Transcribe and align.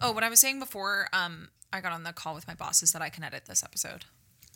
Oh, 0.00 0.12
what 0.12 0.24
I 0.24 0.30
was 0.30 0.40
saying 0.40 0.58
before 0.60 1.08
um, 1.12 1.48
I 1.72 1.80
got 1.80 1.92
on 1.92 2.02
the 2.04 2.12
call 2.12 2.34
with 2.34 2.46
my 2.48 2.54
boss 2.54 2.82
is 2.82 2.92
that 2.92 3.02
I 3.02 3.08
can 3.10 3.22
edit 3.24 3.44
this 3.46 3.62
episode 3.62 4.04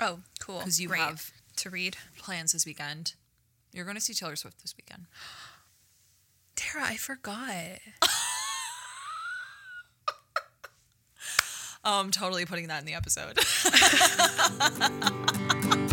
Oh, 0.00 0.20
cool. 0.40 0.58
because 0.58 0.80
you 0.80 0.88
Great. 0.88 1.00
have 1.00 1.30
to 1.56 1.70
read. 1.70 1.96
plans 2.18 2.52
this 2.52 2.66
weekend. 2.66 3.14
You're 3.72 3.84
going 3.84 3.96
to 3.96 4.00
see 4.00 4.14
Taylor 4.14 4.36
Swift 4.36 4.60
this 4.62 4.74
weekend. 4.76 5.06
Tara, 6.56 6.84
I 6.86 6.96
forgot. 6.96 7.78
Oh, 11.86 12.00
I'm 12.00 12.10
totally 12.10 12.46
putting 12.46 12.68
that 12.68 12.80
in 12.80 12.86
the 12.86 12.94
episode. 12.94 13.36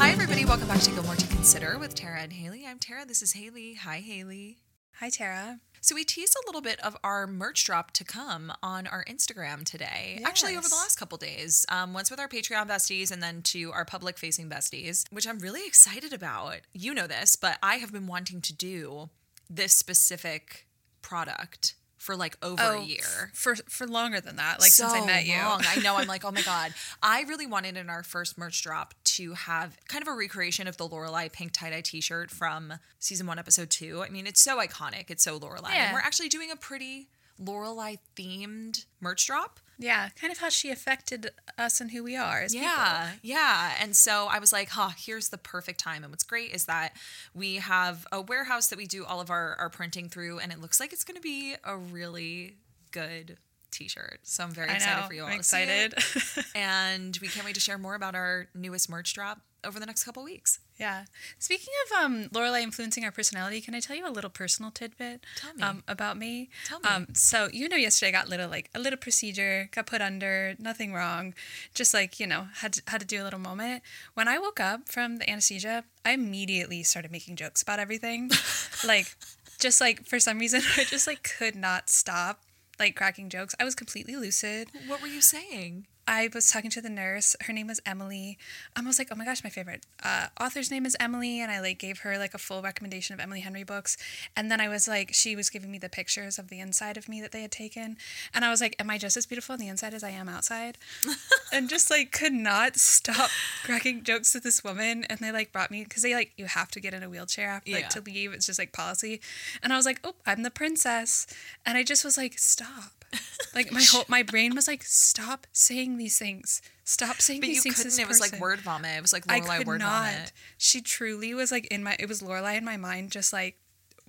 Hi, 0.00 0.12
everybody. 0.12 0.46
Welcome 0.46 0.66
back 0.66 0.80
to 0.80 0.90
Gilmore 0.92 1.14
to 1.14 1.26
Consider 1.26 1.78
with 1.78 1.94
Tara 1.94 2.22
and 2.22 2.32
Haley. 2.32 2.64
I'm 2.66 2.78
Tara. 2.78 3.04
This 3.04 3.20
is 3.20 3.34
Haley. 3.34 3.74
Hi, 3.74 3.98
Haley. 3.98 4.56
Hi, 4.94 5.10
Tara. 5.10 5.60
So 5.82 5.94
we 5.94 6.04
teased 6.04 6.34
a 6.42 6.46
little 6.48 6.62
bit 6.62 6.80
of 6.80 6.96
our 7.04 7.26
merch 7.26 7.66
drop 7.66 7.90
to 7.92 8.02
come 8.04 8.50
on 8.62 8.86
our 8.86 9.04
Instagram 9.04 9.62
today. 9.62 10.22
Actually, 10.24 10.56
over 10.56 10.70
the 10.70 10.74
last 10.74 10.96
couple 10.96 11.18
days, 11.18 11.66
um, 11.68 11.92
once 11.92 12.10
with 12.10 12.18
our 12.18 12.28
Patreon 12.28 12.66
besties 12.66 13.12
and 13.12 13.22
then 13.22 13.42
to 13.42 13.72
our 13.72 13.84
public-facing 13.84 14.48
besties, 14.48 15.04
which 15.12 15.28
I'm 15.28 15.38
really 15.38 15.66
excited 15.66 16.14
about. 16.14 16.60
You 16.72 16.94
know 16.94 17.06
this, 17.06 17.36
but 17.36 17.58
I 17.62 17.74
have 17.74 17.92
been 17.92 18.06
wanting 18.06 18.40
to 18.40 18.54
do 18.54 19.10
this 19.50 19.74
specific 19.74 20.66
product 21.02 21.74
for 22.00 22.16
like 22.16 22.38
over 22.42 22.62
a 22.62 22.82
year. 22.82 23.30
For 23.34 23.54
for 23.68 23.86
longer 23.86 24.20
than 24.22 24.36
that, 24.36 24.58
like 24.58 24.70
since 24.70 24.90
I 24.90 25.04
met 25.04 25.26
you. 25.26 25.36
long. 25.36 25.62
I 25.68 25.80
know. 25.80 25.96
I'm 25.96 26.08
like, 26.08 26.24
oh 26.24 26.32
my 26.32 26.40
god. 26.46 26.72
I 27.02 27.22
really 27.22 27.46
wanted 27.46 27.76
in 27.76 27.90
our 27.90 28.02
first 28.02 28.38
merch 28.38 28.62
drop 28.62 28.94
to 29.16 29.34
have 29.34 29.76
kind 29.88 30.02
of 30.02 30.08
a 30.08 30.14
recreation 30.14 30.66
of 30.66 30.76
the 30.76 30.88
Lorelai 30.88 31.30
pink 31.32 31.52
tie 31.52 31.70
dye 31.70 31.80
T-shirt 31.80 32.30
from 32.30 32.74
season 32.98 33.26
one, 33.26 33.38
episode 33.38 33.70
two. 33.70 34.02
I 34.02 34.08
mean, 34.08 34.26
it's 34.26 34.40
so 34.40 34.58
iconic. 34.58 35.10
It's 35.10 35.24
so 35.24 35.38
Lorelai. 35.38 35.70
And 35.72 35.92
we're 35.94 36.00
actually 36.00 36.28
doing 36.28 36.50
a 36.50 36.56
pretty 36.56 37.08
Lorelai 37.42 37.98
themed 38.16 38.84
merch 39.00 39.26
drop. 39.26 39.60
yeah, 39.78 40.10
kind 40.20 40.30
of 40.30 40.38
how 40.38 40.50
she 40.50 40.70
affected 40.70 41.30
us 41.56 41.80
and 41.80 41.90
who 41.90 42.04
we 42.04 42.14
are 42.14 42.42
as 42.42 42.54
Yeah, 42.54 43.12
yeah. 43.22 43.72
And 43.80 43.96
so 43.96 44.26
I 44.30 44.38
was 44.38 44.52
like, 44.52 44.68
huh, 44.68 44.90
here's 44.96 45.30
the 45.30 45.38
perfect 45.38 45.80
time. 45.80 46.02
And 46.04 46.12
what's 46.12 46.22
great 46.22 46.50
is 46.50 46.66
that 46.66 46.92
we 47.34 47.56
have 47.56 48.06
a 48.12 48.20
warehouse 48.20 48.68
that 48.68 48.76
we 48.76 48.86
do 48.86 49.06
all 49.06 49.20
of 49.22 49.30
our, 49.30 49.54
our 49.58 49.70
printing 49.70 50.10
through, 50.10 50.38
and 50.38 50.52
it 50.52 50.60
looks 50.60 50.80
like 50.80 50.92
it's 50.92 51.04
going 51.04 51.16
to 51.16 51.22
be 51.22 51.54
a 51.64 51.78
really 51.78 52.56
good 52.90 53.38
t-shirt. 53.70 54.20
So 54.22 54.44
I'm 54.44 54.50
very. 54.50 54.70
Excited 54.70 55.00
know. 55.00 55.06
for 55.06 55.14
you 55.14 55.22
all 55.22 55.28
I'm 55.28 55.38
to 55.38 55.44
see 55.44 55.62
it. 55.62 55.92
excited. 55.94 56.44
and 56.54 57.18
we 57.20 57.28
can't 57.28 57.44
wait 57.44 57.54
to 57.54 57.60
share 57.60 57.78
more 57.78 57.94
about 57.94 58.14
our 58.14 58.48
newest 58.54 58.88
merch 58.88 59.14
drop 59.14 59.40
over 59.64 59.78
the 59.78 59.86
next 59.86 60.04
couple 60.04 60.24
weeks. 60.24 60.58
yeah. 60.78 61.04
Speaking 61.38 61.72
of 61.84 62.04
um, 62.04 62.24
Lorelai 62.30 62.62
influencing 62.62 63.04
our 63.04 63.10
personality, 63.10 63.60
can 63.60 63.74
I 63.74 63.80
tell 63.80 63.96
you 63.96 64.06
a 64.06 64.10
little 64.10 64.30
personal 64.30 64.70
tidbit 64.70 65.24
Tell 65.36 65.54
me. 65.54 65.62
Um, 65.62 65.82
about 65.86 66.16
me? 66.16 66.48
Tell 66.64 66.80
me. 66.80 66.88
Um, 66.88 67.08
so 67.14 67.48
you 67.52 67.68
know, 67.68 67.76
yesterday 67.76 68.08
I 68.08 68.12
got 68.12 68.28
little 68.28 68.48
like 68.48 68.70
a 68.74 68.78
little 68.78 68.96
procedure, 68.96 69.68
got 69.72 69.86
put 69.86 70.00
under, 70.00 70.54
nothing 70.58 70.92
wrong, 70.94 71.34
just 71.74 71.92
like 71.92 72.18
you 72.18 72.26
know 72.26 72.48
had 72.56 72.74
to, 72.74 72.82
had 72.86 73.00
to 73.00 73.06
do 73.06 73.22
a 73.22 73.24
little 73.24 73.38
moment. 73.38 73.82
When 74.14 74.28
I 74.28 74.38
woke 74.38 74.60
up 74.60 74.88
from 74.88 75.18
the 75.18 75.28
anesthesia, 75.28 75.84
I 76.04 76.12
immediately 76.12 76.82
started 76.82 77.10
making 77.10 77.36
jokes 77.36 77.62
about 77.62 77.78
everything, 77.78 78.30
like 78.86 79.14
just 79.58 79.80
like 79.80 80.06
for 80.06 80.18
some 80.18 80.38
reason 80.38 80.62
I 80.78 80.84
just 80.84 81.06
like 81.06 81.22
could 81.38 81.54
not 81.54 81.90
stop 81.90 82.40
like 82.80 82.96
cracking 82.96 83.28
jokes. 83.28 83.54
I 83.60 83.64
was 83.64 83.74
completely 83.74 84.16
lucid. 84.16 84.70
What 84.88 85.00
were 85.00 85.06
you 85.08 85.20
saying? 85.20 85.86
I 86.10 86.28
was 86.34 86.50
talking 86.50 86.70
to 86.72 86.80
the 86.82 86.90
nurse. 86.90 87.36
Her 87.42 87.52
name 87.52 87.68
was 87.68 87.80
Emily. 87.86 88.36
Um, 88.74 88.84
I 88.84 88.88
was 88.88 88.98
like, 88.98 89.08
oh 89.12 89.14
my 89.14 89.24
gosh, 89.24 89.44
my 89.44 89.48
favorite 89.50 89.86
uh, 90.02 90.26
author's 90.40 90.68
name 90.68 90.84
is 90.84 90.96
Emily, 90.98 91.40
and 91.40 91.52
I 91.52 91.60
like 91.60 91.78
gave 91.78 92.00
her 92.00 92.18
like 92.18 92.34
a 92.34 92.38
full 92.38 92.62
recommendation 92.62 93.14
of 93.14 93.20
Emily 93.20 93.40
Henry 93.40 93.62
books. 93.62 93.96
And 94.36 94.50
then 94.50 94.60
I 94.60 94.66
was 94.68 94.88
like, 94.88 95.14
she 95.14 95.36
was 95.36 95.50
giving 95.50 95.70
me 95.70 95.78
the 95.78 95.88
pictures 95.88 96.36
of 96.36 96.48
the 96.48 96.58
inside 96.58 96.96
of 96.96 97.08
me 97.08 97.20
that 97.20 97.30
they 97.30 97.42
had 97.42 97.52
taken, 97.52 97.96
and 98.34 98.44
I 98.44 98.50
was 98.50 98.60
like, 98.60 98.74
am 98.80 98.90
I 98.90 98.98
just 98.98 99.16
as 99.16 99.24
beautiful 99.24 99.52
on 99.52 99.60
the 99.60 99.68
inside 99.68 99.94
as 99.94 100.02
I 100.02 100.10
am 100.10 100.28
outside? 100.28 100.78
and 101.52 101.68
just 101.68 101.92
like 101.92 102.10
could 102.10 102.32
not 102.32 102.76
stop 102.76 103.30
cracking 103.62 104.02
jokes 104.02 104.32
to 104.32 104.40
this 104.40 104.64
woman. 104.64 105.04
And 105.04 105.20
they 105.20 105.30
like 105.30 105.52
brought 105.52 105.70
me 105.70 105.84
because 105.84 106.02
they 106.02 106.14
like 106.14 106.32
you 106.36 106.46
have 106.46 106.72
to 106.72 106.80
get 106.80 106.92
in 106.92 107.04
a 107.04 107.08
wheelchair 107.08 107.48
after, 107.50 107.70
like 107.70 107.82
Yeah. 107.82 107.88
to 107.88 108.00
leave. 108.00 108.32
It's 108.32 108.46
just 108.46 108.58
like 108.58 108.72
policy. 108.72 109.20
And 109.62 109.72
I 109.72 109.76
was 109.76 109.86
like, 109.86 110.00
oh, 110.02 110.16
I'm 110.26 110.42
the 110.42 110.50
princess, 110.50 111.28
and 111.64 111.78
I 111.78 111.84
just 111.84 112.04
was 112.04 112.16
like, 112.16 112.36
stop. 112.36 112.99
Like 113.52 113.72
my 113.72 113.82
whole 113.82 114.04
my 114.06 114.22
brain 114.22 114.54
was 114.54 114.68
like, 114.68 114.84
stop 114.84 115.44
saying 115.52 115.96
these 115.96 116.16
things. 116.18 116.62
Stop 116.84 117.20
saying 117.20 117.40
But 117.40 117.48
these 117.48 117.56
you 117.56 117.62
things. 117.62 117.74
to 117.76 117.82
couldn't. 117.82 117.96
this 117.96 117.98
It 117.98 118.06
was 118.08 118.20
like 118.20 118.40
word 118.40 118.60
vomit. 118.60 118.96
It 118.96 119.02
was 119.02 119.12
like 119.12 119.24
I 119.28 119.40
could 119.40 119.66
word 119.66 119.80
not. 119.80 120.12
vomit. 120.12 120.32
She 120.56 120.80
truly 120.80 121.34
was 121.34 121.50
like 121.50 121.66
in 121.66 121.82
my. 121.82 121.96
It 121.98 122.08
was 122.08 122.22
Lorelai 122.22 122.56
in 122.56 122.64
my 122.64 122.76
mind, 122.76 123.10
just 123.10 123.32
like 123.32 123.56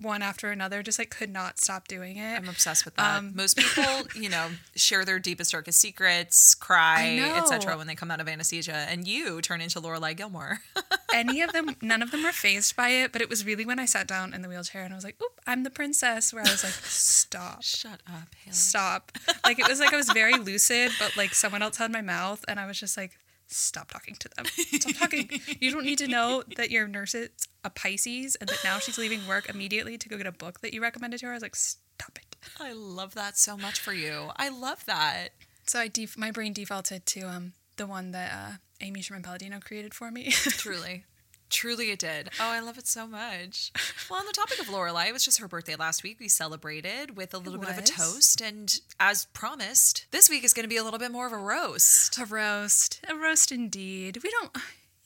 one 0.02 0.22
after 0.22 0.50
another, 0.50 0.82
just 0.82 0.98
like 0.98 1.10
could 1.10 1.30
not 1.30 1.58
stop 1.58 1.88
doing 1.88 2.16
it. 2.16 2.36
I'm 2.36 2.48
obsessed 2.48 2.84
with 2.84 2.96
that. 2.96 3.18
Um, 3.18 3.32
Most 3.36 3.56
people, 3.56 3.84
you 4.14 4.28
know, 4.28 4.48
share 4.74 5.04
their 5.04 5.18
deepest, 5.18 5.52
darkest 5.52 5.80
secrets, 5.80 6.54
cry, 6.54 7.18
etc. 7.36 7.76
when 7.76 7.86
they 7.86 7.94
come 7.94 8.10
out 8.10 8.20
of 8.20 8.28
anesthesia, 8.28 8.86
and 8.88 9.06
you 9.06 9.40
turn 9.40 9.60
into 9.60 9.80
Lorelai 9.80 10.16
Gilmore. 10.16 10.60
Any 11.14 11.42
of 11.42 11.52
them, 11.52 11.76
none 11.82 12.02
of 12.02 12.10
them 12.10 12.22
were 12.22 12.32
phased 12.32 12.74
by 12.74 12.88
it. 12.88 13.12
But 13.12 13.20
it 13.20 13.28
was 13.28 13.44
really 13.44 13.64
when 13.66 13.78
I 13.78 13.84
sat 13.84 14.06
down 14.06 14.32
in 14.32 14.42
the 14.42 14.48
wheelchair 14.48 14.82
and 14.82 14.92
I 14.94 14.96
was 14.96 15.04
like, 15.04 15.16
"Oop, 15.22 15.40
I'm 15.46 15.62
the 15.62 15.70
princess." 15.70 16.32
Where 16.32 16.42
I 16.42 16.50
was 16.50 16.64
like, 16.64 16.72
"Stop." 16.72 17.62
Shut 17.62 18.00
up, 18.06 18.28
Haley. 18.44 18.54
stop. 18.54 19.12
Like 19.44 19.58
it 19.58 19.68
was 19.68 19.78
like 19.80 19.92
I 19.92 19.96
was 19.96 20.08
very 20.10 20.38
lucid, 20.38 20.92
but 20.98 21.16
like 21.16 21.34
someone 21.34 21.62
else 21.62 21.76
had 21.76 21.92
my 21.92 22.00
mouth, 22.02 22.44
and 22.48 22.58
I 22.58 22.66
was 22.66 22.78
just 22.80 22.96
like, 22.96 23.18
stop 23.52 23.90
talking 23.90 24.14
to 24.16 24.28
them. 24.36 24.46
Stop 24.46 24.94
talking. 24.96 25.30
You 25.60 25.70
don't 25.72 25.84
need 25.84 25.98
to 25.98 26.08
know 26.08 26.42
that 26.56 26.70
your 26.70 26.88
nurse 26.88 27.14
is 27.14 27.30
a 27.64 27.70
Pisces 27.70 28.36
and 28.36 28.48
that 28.48 28.58
now 28.64 28.78
she's 28.78 28.98
leaving 28.98 29.26
work 29.26 29.48
immediately 29.48 29.96
to 29.98 30.08
go 30.08 30.16
get 30.16 30.26
a 30.26 30.32
book 30.32 30.60
that 30.60 30.74
you 30.74 30.82
recommended 30.82 31.20
to 31.20 31.26
her. 31.26 31.32
I 31.32 31.36
was 31.36 31.42
like, 31.42 31.56
stop 31.56 32.16
it. 32.16 32.36
I 32.58 32.72
love 32.72 33.14
that 33.14 33.38
so 33.38 33.56
much 33.56 33.78
for 33.78 33.92
you. 33.92 34.30
I 34.36 34.48
love 34.48 34.84
that. 34.86 35.28
So 35.66 35.78
I 35.78 35.88
def- 35.88 36.18
my 36.18 36.30
brain 36.30 36.52
defaulted 36.52 37.06
to 37.06 37.20
um 37.22 37.52
the 37.76 37.86
one 37.86 38.10
that 38.12 38.32
uh, 38.32 38.52
Amy 38.80 39.00
Sherman 39.00 39.22
Palladino 39.22 39.60
created 39.60 39.94
for 39.94 40.10
me. 40.10 40.30
Truly. 40.30 41.04
Truly 41.52 41.90
it 41.90 41.98
did. 42.00 42.30
Oh, 42.40 42.48
I 42.50 42.60
love 42.60 42.78
it 42.78 42.86
so 42.88 43.06
much. 43.06 43.70
Well, 44.10 44.18
on 44.20 44.26
the 44.26 44.32
topic 44.32 44.58
of 44.58 44.66
Lorelai, 44.66 45.06
it 45.08 45.12
was 45.12 45.24
just 45.24 45.38
her 45.38 45.48
birthday 45.48 45.74
last 45.76 46.02
week. 46.02 46.18
We 46.20 46.28
celebrated 46.28 47.16
with 47.16 47.32
a 47.32 47.38
little 47.38 47.58
bit 47.60 47.70
of 47.70 47.78
a 47.78 47.82
toast. 47.82 48.40
And 48.42 48.78
as 49.00 49.26
promised, 49.32 50.06
this 50.10 50.28
week 50.28 50.44
is 50.44 50.52
going 50.52 50.64
to 50.64 50.68
be 50.68 50.76
a 50.76 50.82
little 50.84 50.98
bit 50.98 51.10
more 51.12 51.26
of 51.26 51.32
a 51.32 51.38
roast. 51.38 52.18
a 52.18 52.26
roast, 52.26 53.00
a 53.08 53.14
roast 53.14 53.52
indeed. 53.52 54.18
We 54.22 54.30
don't, 54.30 54.50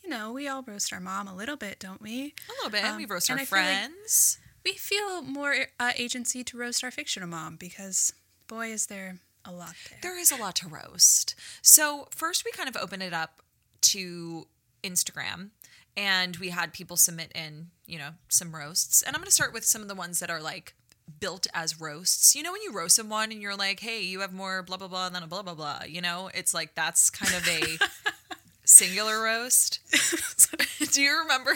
you 0.03 0.11
know, 0.11 0.33
we 0.33 0.49
all 0.49 0.63
roast 0.63 0.93
our 0.93 0.99
mom 0.99 1.29
a 1.29 1.37
little 1.37 1.57
bit, 1.57 1.79
don't 1.79 2.01
we? 2.03 2.35
A 2.49 2.53
little 2.65 2.71
bit. 2.71 2.85
Um, 2.85 2.97
we 2.97 3.05
roast 3.05 3.31
our 3.31 3.37
I 3.37 3.45
feel 3.45 3.59
like- 3.59 3.67
friends. 3.69 4.39
we 4.65 4.73
feel 4.73 5.23
more 5.23 5.55
uh, 5.79 5.93
agency 5.97 6.43
to 6.45 6.57
roast 6.57 6.83
our 6.83 6.91
fictional 6.91 7.29
mom 7.29 7.55
because 7.57 8.13
boy 8.49 8.73
is 8.73 8.87
there 8.87 9.19
a 9.45 9.53
lot 9.53 9.75
there. 9.91 9.99
There 10.03 10.19
is 10.19 10.33
a 10.33 10.37
lot 10.37 10.57
to 10.57 10.69
roast. 10.69 11.37
So, 11.63 12.09
first, 12.11 12.45
we 12.45 12.51
kind 12.51 12.69
of 12.69 12.77
open 12.77 13.03
it 13.03 13.13
up 13.13 13.41
to 13.83 14.49
Instagram 14.83 15.51
and 15.97 16.37
we 16.37 16.51
had 16.51 16.73
people 16.73 16.97
submit 16.97 17.33
in, 17.35 17.69
you 17.87 17.99
know, 17.99 18.11
some 18.29 18.55
roasts. 18.55 19.03
And 19.03 19.15
I'm 19.17 19.21
going 19.21 19.27
to 19.27 19.33
start 19.33 19.53
with 19.53 19.65
some 19.65 19.83
of 19.83 19.89
the 19.89 19.95
ones 19.95 20.21
that 20.21 20.31
are 20.31 20.41
like 20.43 20.75
built 21.21 21.47
as 21.55 21.81
roasts. 21.81 22.35
You 22.35 22.43
know, 22.43 22.53
when 22.53 22.63
you 22.63 22.73
roast 22.73 22.97
someone 22.97 23.31
and 23.33 23.41
you're 23.41 23.57
like, 23.57 23.81
hey, 23.81 24.03
you 24.03 24.21
have 24.21 24.33
more 24.33 24.63
blah, 24.63 24.77
blah, 24.77 24.89
blah 24.89 25.09
than 25.09 25.23
a 25.23 25.27
blah, 25.27 25.43
blah, 25.43 25.55
blah, 25.55 25.81
you 25.89 26.01
know, 26.01 26.31
it's 26.35 26.53
like 26.53 26.75
that's 26.75 27.11
kind 27.11 27.33
of 27.35 27.49
a 27.49 27.79
singular 28.65 29.23
roast. 29.23 29.81
Do 30.93 31.03
you 31.03 31.19
remember? 31.21 31.51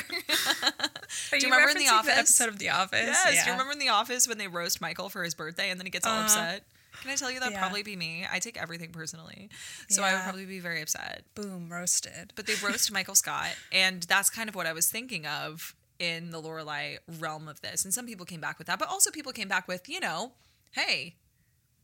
Are 1.32 1.36
you 1.36 1.44
remember 1.50 1.70
in 1.70 1.78
The 1.78 1.88
Office? 1.88 2.16
episode 2.19 2.48
of 2.48 2.58
The 2.58 2.70
Office? 2.70 3.00
Yes. 3.02 3.44
Do 3.44 3.50
you 3.50 3.52
remember 3.52 3.72
in 3.72 3.78
The 3.78 3.88
Office 3.88 4.26
when 4.28 4.38
they 4.38 4.48
roast 4.48 4.81
Michael 4.81 5.08
for 5.08 5.22
his 5.25 5.34
birthday 5.34 5.70
and 5.70 5.78
then 5.81 5.86
he 5.86 5.90
gets 5.90 6.06
all 6.06 6.12
Uh-huh. 6.14 6.25
upset? 6.25 6.62
Can 7.00 7.11
I 7.11 7.17
tell 7.17 7.31
you 7.31 7.41
that 7.41 7.52
Yeah. 7.52 7.58
probably 7.58 7.82
be 7.82 7.97
me? 7.97 8.26
I 8.31 8.38
take 8.38 8.61
everything 8.61 8.91
personally. 8.93 9.50
So 9.88 10.02
I 10.02 10.12
would 10.14 10.23
probably 10.23 10.47
be 10.47 10.61
very 10.61 10.81
upset. 10.82 11.25
Boom, 11.35 11.69
roasted. 11.70 12.32
But 12.37 12.47
they 12.47 12.55
roast 12.62 12.93
Michael 12.93 13.14
Scott. 13.14 13.50
And 13.73 14.02
that's 14.05 14.31
kind 14.31 14.49
of 14.49 14.55
what 14.55 14.67
I 14.67 14.73
was 14.73 14.88
thinking 14.88 15.26
of 15.26 15.75
in 15.99 16.31
the 16.31 16.41
Lorelai 16.41 16.99
realm 17.19 17.49
of 17.49 17.61
this. 17.61 17.85
And 17.85 17.93
some 17.93 18.06
people 18.06 18.25
came 18.26 18.41
back 18.41 18.58
with 18.58 18.67
that. 18.69 18.79
But 18.79 18.88
also 18.88 19.11
people 19.11 19.32
came 19.32 19.49
back 19.49 19.67
with, 19.69 19.88
you 19.88 20.00
know, 20.00 20.32
hey, 20.73 21.17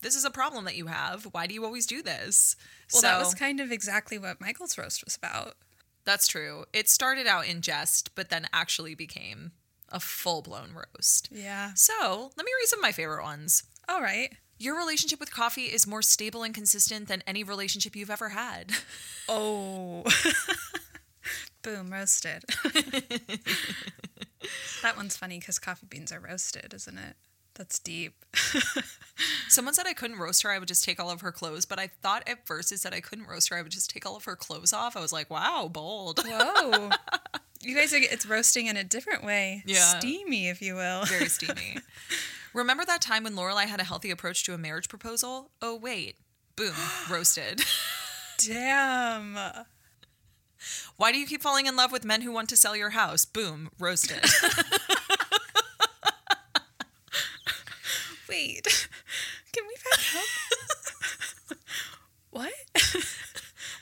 this 0.02 0.14
is 0.14 0.24
a 0.24 0.30
problem 0.30 0.64
that 0.66 0.76
you 0.76 0.86
have. 0.86 1.24
Why 1.32 1.46
do 1.46 1.54
you 1.54 1.64
always 1.64 1.86
do 1.86 2.02
this? 2.02 2.56
Well, 2.92 3.00
so 3.02 3.06
that 3.08 3.18
was 3.18 3.34
kind 3.34 3.60
of 3.60 3.72
exactly 3.72 4.18
what 4.18 4.40
Michael's 4.40 4.76
roast 4.78 5.04
was 5.04 5.16
about. 5.16 5.54
that's 6.04 6.28
true. 6.28 6.64
It 6.72 6.88
started 6.88 7.26
out 7.26 7.48
in 7.48 7.62
jest, 7.62 8.14
but 8.14 8.28
then 8.28 8.46
actually 8.52 8.94
became 8.94 9.50
a 9.88 9.98
full 9.98 10.40
blown 10.42 10.70
roast. 10.72 11.28
Yeah. 11.32 11.72
So 11.74 12.30
let 12.36 12.44
me 12.46 12.52
read 12.60 12.66
some 12.68 12.78
of 12.78 12.82
my 12.82 12.92
favorite 12.92 13.22
ones. 13.24 13.64
All 13.88 14.00
right. 14.00 14.30
Your 14.58 14.76
relationship 14.76 15.20
with 15.20 15.32
coffee 15.32 15.64
is 15.64 15.86
more 15.86 16.02
stable 16.02 16.42
and 16.42 16.54
consistent 16.54 17.08
than 17.08 17.22
any 17.26 17.44
relationship 17.44 17.94
you've 17.94 18.10
ever 18.10 18.30
had. 18.30 18.72
Oh. 19.28 20.04
Boom, 21.62 21.92
roasted. 21.92 22.44
that 24.82 24.96
one's 24.96 25.16
funny 25.16 25.40
because 25.40 25.58
coffee 25.58 25.86
beans 25.90 26.12
are 26.12 26.20
roasted, 26.20 26.72
isn't 26.72 26.96
it? 26.96 27.16
That's 27.56 27.80
deep. 27.80 28.24
Someone 29.48 29.74
said 29.74 29.88
I 29.88 29.94
couldn't 29.94 30.20
roast 30.20 30.42
her, 30.42 30.50
I 30.50 30.60
would 30.60 30.68
just 30.68 30.84
take 30.84 31.00
all 31.00 31.10
of 31.10 31.22
her 31.22 31.32
clothes, 31.32 31.64
but 31.64 31.80
I 31.80 31.88
thought 31.88 32.22
at 32.28 32.46
first 32.46 32.70
it 32.70 32.78
said 32.78 32.94
I 32.94 33.00
couldn't 33.00 33.26
roast 33.26 33.48
her, 33.48 33.56
I 33.56 33.62
would 33.62 33.72
just 33.72 33.90
take 33.90 34.06
all 34.06 34.14
of 34.14 34.24
her 34.26 34.36
clothes 34.36 34.72
off. 34.72 34.96
I 34.96 35.00
was 35.00 35.12
like, 35.12 35.28
wow, 35.28 35.68
bold. 35.72 36.20
Whoa. 36.24 36.90
you 37.62 37.74
guys 37.74 37.92
are, 37.92 37.98
it's 37.98 38.26
roasting 38.26 38.66
in 38.66 38.76
a 38.76 38.84
different 38.84 39.24
way. 39.24 39.64
Yeah. 39.66 39.98
Steamy, 39.98 40.48
if 40.48 40.62
you 40.62 40.76
will. 40.76 41.04
Very 41.06 41.28
steamy. 41.28 41.78
Remember 42.56 42.84
that 42.86 43.02
time 43.02 43.22
when 43.24 43.34
Lorelai 43.34 43.66
had 43.66 43.80
a 43.80 43.84
healthy 43.84 44.10
approach 44.10 44.42
to 44.44 44.54
a 44.54 44.58
marriage 44.58 44.88
proposal? 44.88 45.50
Oh, 45.60 45.76
wait. 45.76 46.16
Boom, 46.56 46.72
roasted. 47.10 47.62
Damn. 48.38 49.36
Why 50.96 51.12
do 51.12 51.18
you 51.18 51.26
keep 51.26 51.42
falling 51.42 51.66
in 51.66 51.76
love 51.76 51.92
with 51.92 52.02
men 52.02 52.22
who 52.22 52.32
want 52.32 52.48
to 52.48 52.56
sell 52.56 52.74
your 52.74 52.88
house? 52.90 53.26
Boom, 53.26 53.68
roasted. 53.78 54.24
Wait. 58.28 58.88
Can 59.52 59.64
we 59.68 59.74
back 59.90 60.00
up? 60.16 60.24
what? 62.30 62.52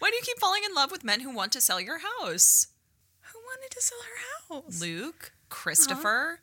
Why 0.00 0.11
do 0.11 0.17
you 0.17 0.23
keep 0.23 0.41
falling 0.41 0.62
in 0.69 0.75
love 0.75 0.91
with 0.91 1.05
men 1.05 1.20
who 1.20 1.32
want 1.32 1.53
to 1.53 1.61
sell 1.61 1.81
your 1.81 2.00
house? 2.00 2.67
Who 3.32 3.38
wanted 3.38 3.70
to 3.70 3.81
sell 3.81 3.99
her 4.03 4.19
house? 4.56 4.81
Luke, 4.81 5.31
Christopher. 5.49 6.41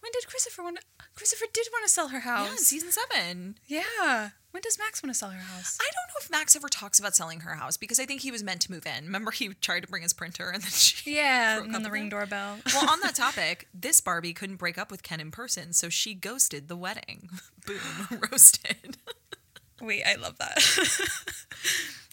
When 0.00 0.12
did 0.12 0.26
Christopher 0.28 0.62
want? 0.62 0.78
Christopher 1.14 1.46
did 1.52 1.66
want 1.72 1.84
to 1.84 1.90
sell 1.92 2.08
her 2.08 2.20
house. 2.20 2.46
Yeah, 2.46 2.52
in 2.52 2.58
season 2.58 2.90
seven. 2.92 3.58
Yeah. 3.66 4.30
When 4.52 4.62
does 4.62 4.78
Max 4.78 5.02
want 5.02 5.12
to 5.12 5.18
sell 5.18 5.30
her 5.30 5.38
house? 5.38 5.76
I 5.80 5.84
don't 5.84 6.08
know 6.14 6.24
if 6.24 6.30
Max 6.30 6.56
ever 6.56 6.68
talks 6.68 6.98
about 6.98 7.14
selling 7.14 7.40
her 7.40 7.54
house 7.56 7.76
because 7.76 8.00
I 8.00 8.06
think 8.06 8.22
he 8.22 8.30
was 8.30 8.42
meant 8.42 8.62
to 8.62 8.72
move 8.72 8.86
in. 8.86 9.04
Remember, 9.04 9.30
he 9.30 9.48
tried 9.48 9.80
to 9.80 9.88
bring 9.88 10.02
his 10.02 10.12
printer 10.14 10.48
and 10.50 10.62
then 10.62 10.70
she. 10.74 11.14
Yeah, 11.16 11.56
broke 11.56 11.66
and 11.66 11.74
then 11.74 11.82
the 11.82 11.90
ring 11.90 12.08
doorbell. 12.08 12.58
Well, 12.74 12.90
on 12.90 13.00
that 13.00 13.14
topic, 13.14 13.68
this 13.74 14.00
Barbie 14.00 14.32
couldn't 14.32 14.56
break 14.56 14.78
up 14.78 14.90
with 14.90 15.02
Ken 15.02 15.20
in 15.20 15.30
person, 15.30 15.72
so 15.72 15.88
she 15.88 16.14
ghosted 16.14 16.68
the 16.68 16.76
wedding. 16.76 17.28
Boom, 17.66 18.20
roasted. 18.30 18.96
Wait, 19.80 20.02
I 20.04 20.14
love 20.16 20.38
that. 20.38 20.56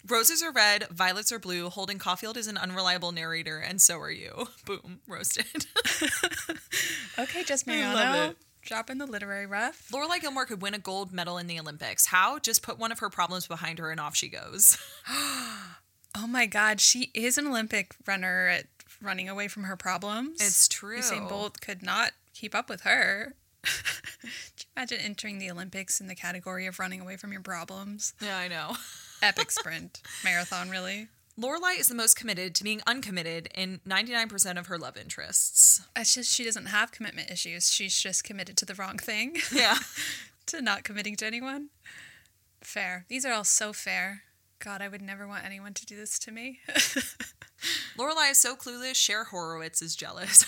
Roses 0.06 0.42
are 0.42 0.52
red, 0.52 0.86
violets 0.90 1.32
are 1.32 1.38
blue. 1.38 1.70
Holden 1.70 1.98
Caulfield 1.98 2.36
is 2.36 2.46
an 2.46 2.58
unreliable 2.58 3.12
narrator, 3.12 3.58
and 3.58 3.80
so 3.80 3.98
are 3.98 4.10
you. 4.10 4.48
Boom, 4.66 5.00
roasted. 5.08 5.66
okay, 7.18 7.42
Jess 7.42 7.66
Mariano. 7.66 8.34
Drop 8.62 8.88
in 8.88 8.98
the 8.98 9.06
literary 9.06 9.46
rough. 9.46 9.88
Lorelai 9.92 10.20
Gilmore 10.20 10.46
could 10.46 10.62
win 10.62 10.74
a 10.74 10.78
gold 10.78 11.12
medal 11.12 11.36
in 11.36 11.46
the 11.46 11.60
Olympics. 11.60 12.06
How? 12.06 12.38
Just 12.38 12.62
put 12.62 12.78
one 12.78 12.92
of 12.92 13.00
her 13.00 13.10
problems 13.10 13.46
behind 13.46 13.78
her 13.78 13.90
and 13.90 14.00
off 14.00 14.16
she 14.16 14.28
goes. 14.28 14.78
Oh 16.16 16.28
my 16.28 16.46
God, 16.46 16.80
she 16.80 17.10
is 17.12 17.38
an 17.38 17.48
Olympic 17.48 17.96
runner 18.06 18.46
at 18.46 18.66
running 19.02 19.28
away 19.28 19.48
from 19.48 19.64
her 19.64 19.76
problems. 19.76 20.40
It's 20.40 20.68
true. 20.68 21.00
Usain 21.00 21.28
Bolt 21.28 21.60
could 21.60 21.82
not 21.82 22.12
keep 22.32 22.54
up 22.54 22.68
with 22.68 22.82
her. 22.82 23.34
Imagine 24.76 24.98
entering 25.00 25.38
the 25.38 25.50
Olympics 25.50 26.00
in 26.00 26.06
the 26.06 26.14
category 26.14 26.66
of 26.66 26.78
running 26.78 27.00
away 27.00 27.16
from 27.16 27.32
your 27.32 27.40
problems? 27.40 28.14
Yeah, 28.20 28.36
I 28.36 28.46
know. 28.46 28.76
Epic 29.22 29.50
sprint, 29.50 30.02
marathon, 30.22 30.70
really. 30.70 31.08
Lorelai 31.40 31.78
is 31.78 31.88
the 31.88 31.94
most 31.94 32.16
committed 32.16 32.54
to 32.54 32.64
being 32.64 32.80
uncommitted 32.86 33.48
in 33.54 33.80
99% 33.86 34.56
of 34.58 34.66
her 34.68 34.78
love 34.78 34.96
interests. 34.96 35.82
It's 35.96 36.14
just 36.14 36.32
she 36.32 36.44
doesn't 36.44 36.66
have 36.66 36.92
commitment 36.92 37.30
issues. 37.30 37.72
She's 37.72 38.00
just 38.00 38.22
committed 38.22 38.56
to 38.58 38.64
the 38.64 38.74
wrong 38.74 38.98
thing, 38.98 39.36
Yeah. 39.52 39.78
to 40.46 40.62
not 40.62 40.84
committing 40.84 41.16
to 41.16 41.26
anyone. 41.26 41.70
Fair. 42.60 43.04
These 43.08 43.24
are 43.24 43.32
all 43.32 43.44
so 43.44 43.72
fair. 43.72 44.22
God, 44.60 44.80
I 44.80 44.88
would 44.88 45.02
never 45.02 45.26
want 45.26 45.44
anyone 45.44 45.74
to 45.74 45.84
do 45.86 45.96
this 45.96 46.18
to 46.20 46.30
me. 46.30 46.60
Lorelai 47.98 48.30
is 48.30 48.38
so 48.38 48.54
clueless, 48.54 48.94
Cher 48.94 49.24
Horowitz 49.24 49.82
is 49.82 49.96
jealous. 49.96 50.44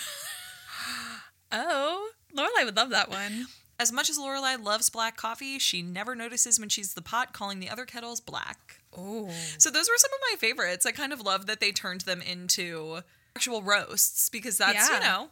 oh, 1.51 2.09
Lorelai 2.35 2.63
would 2.65 2.77
love 2.77 2.91
that 2.91 3.09
one. 3.09 3.47
As 3.79 3.91
much 3.91 4.09
as 4.09 4.17
Lorelai 4.17 4.61
loves 4.61 4.89
black 4.89 5.17
coffee, 5.17 5.59
she 5.59 5.81
never 5.83 6.15
notices 6.15 6.59
when 6.59 6.69
she's 6.69 6.93
the 6.95 7.01
pot 7.01 7.31
calling 7.33 7.59
the 7.59 7.69
other 7.69 7.85
kettles 7.85 8.19
black. 8.19 8.81
Oh, 8.97 9.29
So 9.59 9.69
those 9.69 9.87
were 9.87 9.97
some 9.97 10.11
of 10.13 10.19
my 10.31 10.35
favorites. 10.37 10.85
I 10.85 10.91
kind 10.91 11.13
of 11.13 11.21
love 11.21 11.45
that 11.45 11.59
they 11.59 11.71
turned 11.71 12.01
them 12.01 12.21
into 12.21 13.01
actual 13.35 13.61
roasts 13.61 14.29
because 14.29 14.57
that's, 14.57 14.89
you 14.89 14.99
know, 14.99 15.29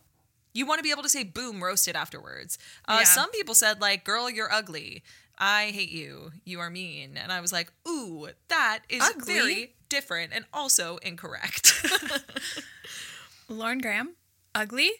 you 0.53 0.67
want 0.67 0.77
to 0.79 0.83
be 0.83 0.91
able 0.91 1.01
to 1.03 1.09
say 1.09 1.23
boom 1.23 1.63
roasted 1.63 1.95
afterwards. 1.95 2.59
Uh, 2.87 2.97
Yeah. 2.99 3.05
Some 3.05 3.31
people 3.31 3.55
said 3.55 3.81
like, 3.81 4.03
"Girl, 4.03 4.29
you're 4.29 4.51
ugly. 4.53 5.03
I 5.39 5.71
hate 5.71 5.89
you. 5.91 6.31
You 6.45 6.59
are 6.59 6.69
mean." 6.69 7.17
And 7.17 7.31
I 7.31 7.41
was 7.41 7.51
like, 7.51 7.73
"Ooh, 7.87 8.29
that 8.49 8.81
is 8.87 9.01
Ugly? 9.01 9.33
very 9.33 9.75
different 9.89 10.31
and 10.33 10.45
also 10.53 10.97
incorrect." 10.97 11.83
Lauren 13.49 13.79
Graham, 13.79 14.15
ugly. 14.53 14.91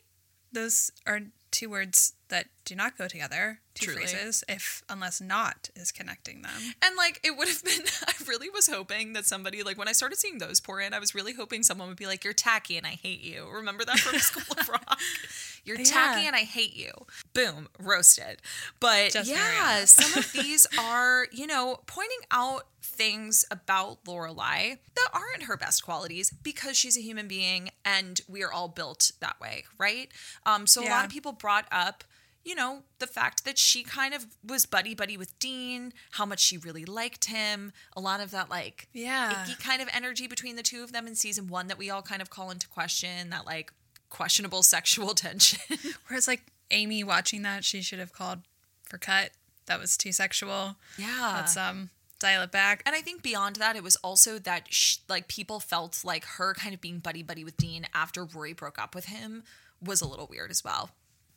Those 0.52 0.92
are 1.06 1.22
two 1.56 1.70
words 1.70 2.14
that 2.28 2.48
do 2.66 2.76
not 2.76 2.98
go 2.98 3.08
together. 3.08 3.60
Two 3.76 3.88
Truly. 3.88 4.02
phrases, 4.02 4.44
if 4.50 4.84
unless 4.90 5.22
not 5.22 5.70
is 5.76 5.92
connecting 5.92 6.42
them. 6.42 6.52
And 6.84 6.96
like 6.98 7.22
it 7.24 7.38
would 7.38 7.48
have 7.48 7.64
been 7.64 7.84
I 8.08 8.14
really 8.28 8.50
was 8.50 8.68
hoping 8.68 9.14
that 9.14 9.26
somebody 9.26 9.64
like 9.64 9.78
when 9.78 9.88
I 9.88 9.94
started 9.94 10.18
seeing 10.18 10.40
those 10.40 10.60
pour 10.60 10.82
in, 10.82 10.94
I 10.94 11.00
was 11.00 11.16
really 11.16 11.34
hoping 11.34 11.64
someone 11.64 11.88
would 11.88 11.98
be 11.98 12.08
like, 12.08 12.24
You're 12.24 12.34
tacky 12.34 12.78
and 12.78 12.86
I 12.86 12.92
hate 12.92 13.22
you. 13.22 13.48
Remember 13.52 13.86
that 13.86 14.00
from 14.00 14.20
School 14.20 14.44
of 14.60 14.68
Rock? 14.68 15.00
You're 15.64 15.78
tacky 15.78 16.28
and 16.28 16.36
I 16.36 16.42
hate 16.42 16.76
you. 16.76 16.92
Boom, 17.34 17.68
roasted. 17.80 18.42
But 18.80 19.12
Just 19.12 19.30
yeah, 19.30 19.86
some 19.86 20.20
of 20.20 20.32
these 20.32 20.68
are, 20.80 21.28
you 21.32 21.48
know, 21.48 21.80
pointing 21.88 22.20
out 22.32 22.68
things 22.86 23.44
about 23.52 24.04
Lorelai 24.06 24.78
that 24.96 25.10
aren't 25.14 25.44
her 25.44 25.58
best 25.58 25.84
qualities 25.84 26.32
because 26.44 26.78
she's 26.78 26.98
a 26.98 27.02
human 27.02 27.28
being 27.28 27.70
and 27.84 28.22
we 28.28 28.44
are 28.44 28.52
all 28.52 28.68
built 28.68 29.12
that 29.20 29.40
way, 29.42 29.66
right? 29.78 30.10
Um, 30.46 30.68
so 30.68 30.82
a 30.82 30.90
lot 30.90 31.06
of 31.06 31.12
people 31.12 31.32
brought 31.32 31.66
up 31.72 32.04
you 32.48 32.54
know, 32.54 32.84
the 33.00 33.08
fact 33.08 33.44
that 33.44 33.58
she 33.58 33.82
kind 33.82 34.14
of 34.14 34.28
was 34.48 34.68
buddy 34.68 34.94
buddy 34.94 35.18
with 35.18 35.38
Dean, 35.40 35.92
how 36.12 36.28
much 36.28 36.40
she 36.40 36.60
really 36.60 36.86
liked 36.86 37.26
him, 37.26 37.72
a 37.98 38.00
lot 38.00 38.20
of 38.22 38.30
that 38.30 38.52
like 38.52 38.88
Yeah. 38.94 39.42
icky 39.46 39.56
kind 39.56 39.82
of 39.82 39.90
energy 39.92 40.28
between 40.28 40.56
the 40.56 40.62
two 40.62 40.84
of 40.84 40.92
them 40.92 41.08
in 41.08 41.16
season 41.16 41.48
one 41.48 41.66
that 41.70 41.80
we 41.80 41.90
all 41.90 42.04
kind 42.04 42.22
of 42.22 42.30
call 42.30 42.52
into 42.52 42.68
question, 42.68 43.32
that 43.32 43.48
like 43.48 43.74
questionable 44.10 44.62
sexual 44.76 45.16
tension. 45.16 45.60
Whereas 46.08 46.28
like 46.28 46.44
Amy 46.70 47.04
watching 47.04 47.42
that, 47.42 47.64
she 47.66 47.82
should 47.82 47.98
have 47.98 48.14
called 48.14 48.42
for 48.84 49.00
cut. 49.00 49.32
That 49.66 49.80
was 49.80 49.98
too 49.98 50.12
sexual. 50.12 50.76
yeah. 51.00 51.34
Let's 51.38 51.58
um 51.58 51.90
dial 52.26 52.42
it 52.44 52.52
back. 52.52 52.82
and 52.86 52.96
I 52.96 53.02
think 53.02 53.22
beyond 53.22 53.56
that, 53.58 53.76
it 53.76 53.84
was 53.84 53.96
also 53.98 54.40
that 54.40 54.68
sh- 54.74 54.98
like 55.08 55.28
people 55.28 55.60
felt 55.60 56.02
like 56.04 56.26
her 56.26 56.54
kind 56.54 56.74
of 56.74 56.82
being 56.82 57.00
buddy 57.00 57.24
buddy 57.24 57.44
with 57.44 57.58
Dean 57.58 57.88
after 57.94 58.24
Rory 58.26 58.54
broke 58.54 58.80
up 58.80 58.96
with 58.96 59.06
him 59.06 59.44
was 59.82 60.02
a 60.02 60.08
little 60.08 60.28
weird 60.28 60.50
as 60.52 60.64
well, 60.64 60.90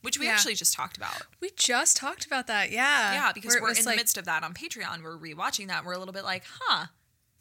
which 0.03 0.19
we 0.19 0.27
Yeah. 0.27 0.33
actually 0.33 0.55
just 0.55 0.73
talked 0.75 0.97
about. 0.97 1.23
We 1.41 1.51
just 1.57 1.97
talked 1.97 2.25
about 2.27 2.47
that. 2.47 2.71
Yeah. 2.71 3.13
Yeah, 3.13 3.33
because 3.33 3.55
Where 3.55 3.63
we're 3.63 3.75
in 3.75 3.85
the 3.85 3.97
midst 3.97 4.17
of 4.17 4.25
that 4.27 4.43
on 4.45 4.55
Patreon. 4.55 5.03
We're 5.03 5.19
rewatching 5.19 5.67
that. 5.69 5.79
And 5.79 5.87
we're 5.87 5.93
a 5.95 5.99
little 5.99 6.15
bit 6.15 6.25
like, 6.25 6.45
huh, 6.61 6.87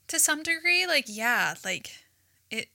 to 0.07 0.19
some 0.19 0.43
degree, 0.43 0.85
like 0.87 1.05
yeah, 1.07 1.55
like 1.63 1.91
it 2.49 2.69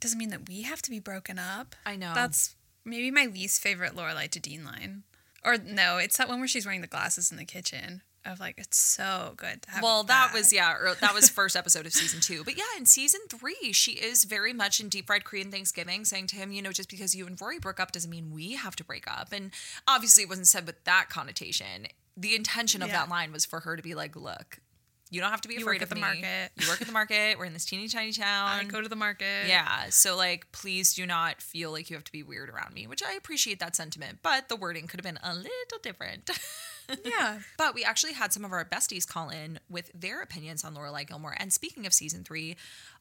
doesn't 0.00 0.18
mean 0.18 0.30
that 0.30 0.48
we 0.48 0.62
have 0.62 0.82
to 0.82 0.90
be 0.90 0.98
broken 1.00 1.38
up. 1.38 1.76
I 1.86 1.96
know. 1.96 2.12
That's 2.14 2.56
maybe 2.84 3.10
my 3.10 3.26
least 3.26 3.60
favorite 3.62 3.94
Lorelai 3.94 4.28
to 4.30 4.40
Dean 4.40 4.64
line. 4.64 5.02
Or 5.44 5.56
no, 5.56 5.98
it's 5.98 6.16
that 6.18 6.28
one 6.28 6.38
where 6.38 6.48
she's 6.48 6.66
wearing 6.66 6.80
the 6.80 6.86
glasses 6.86 7.30
in 7.30 7.36
the 7.36 7.44
kitchen. 7.44 8.02
Of 8.26 8.38
like, 8.38 8.56
it's 8.58 8.82
so 8.82 9.32
good. 9.36 9.62
To 9.62 9.70
have 9.70 9.82
Well, 9.82 10.04
that 10.04 10.32
was 10.34 10.52
yeah, 10.52 10.74
or 10.74 10.94
that 11.00 11.14
was 11.14 11.30
first 11.30 11.56
episode 11.56 11.86
of 11.86 11.92
season 11.92 12.20
two. 12.20 12.44
But 12.44 12.56
yeah, 12.58 12.64
in 12.76 12.84
season 12.84 13.20
three, 13.30 13.72
she 13.72 13.92
is 13.92 14.24
very 14.24 14.52
much 14.52 14.78
in 14.78 14.88
deep 14.90 15.06
fried 15.06 15.24
Korean 15.24 15.50
Thanksgiving, 15.50 16.04
saying 16.04 16.26
to 16.28 16.36
him, 16.36 16.52
you 16.52 16.60
know, 16.60 16.70
just 16.72 16.90
because 16.90 17.14
you 17.14 17.26
and 17.26 17.40
Rory 17.40 17.58
broke 17.58 17.80
up 17.80 17.92
doesn't 17.92 18.10
mean 18.10 18.30
we 18.30 18.52
have 18.56 18.76
to 18.76 18.84
break 18.84 19.10
up. 19.10 19.32
And 19.32 19.52
obviously, 19.88 20.22
it 20.22 20.28
wasn't 20.28 20.48
said 20.48 20.66
with 20.66 20.84
that 20.84 21.06
connotation. 21.08 21.86
The 22.16 22.34
intention 22.34 22.82
of 22.82 22.88
Yeah. 22.88 22.98
that 23.00 23.08
line 23.08 23.32
was 23.32 23.46
for 23.46 23.60
her 23.60 23.74
to 23.76 23.82
be 23.82 23.94
like, 23.94 24.14
look, 24.16 24.58
you 25.12 25.20
don't 25.22 25.30
have 25.30 25.40
to 25.40 25.48
be 25.48 25.54
You 25.54 25.62
afraid 25.62 25.80
of 25.82 25.88
the 25.88 25.94
me. 25.94 26.02
market. 26.02 26.50
You 26.60 26.68
work 26.68 26.80
at 26.82 26.86
the 26.86 26.92
market. 26.92 27.38
We're 27.38 27.46
in 27.46 27.52
this 27.54 27.64
teeny 27.64 27.88
tiny 27.88 28.12
town. 28.12 28.48
I 28.50 28.64
go 28.64 28.80
to 28.82 28.88
the 28.88 28.94
market. 28.96 29.48
Yeah, 29.48 29.86
so 29.88 30.14
like, 30.16 30.52
please 30.52 30.92
do 30.94 31.06
not 31.06 31.40
feel 31.40 31.72
like 31.72 31.88
you 31.88 31.96
have 31.96 32.04
to 32.04 32.12
be 32.12 32.22
weird 32.22 32.50
around 32.50 32.74
me, 32.74 32.86
which 32.86 33.02
I 33.02 33.14
appreciate 33.14 33.58
that 33.60 33.74
sentiment, 33.74 34.18
but 34.22 34.48
the 34.50 34.56
wording 34.56 34.86
could 34.86 35.00
have 35.00 35.04
been 35.04 35.18
a 35.24 35.34
little 35.34 35.78
different. 35.82 36.30
Yeah. 37.04 37.38
But 37.58 37.74
we 37.74 37.84
actually 37.84 38.14
had 38.14 38.32
some 38.32 38.44
of 38.44 38.52
our 38.52 38.64
besties 38.64 39.06
call 39.06 39.30
in 39.30 39.60
with 39.68 39.90
their 39.94 40.22
opinions 40.22 40.64
on 40.64 40.74
Lorelai 40.74 41.06
Gilmore. 41.06 41.36
And 41.38 41.52
speaking 41.52 41.86
of 41.86 41.92
season 41.92 42.24
three, 42.24 42.56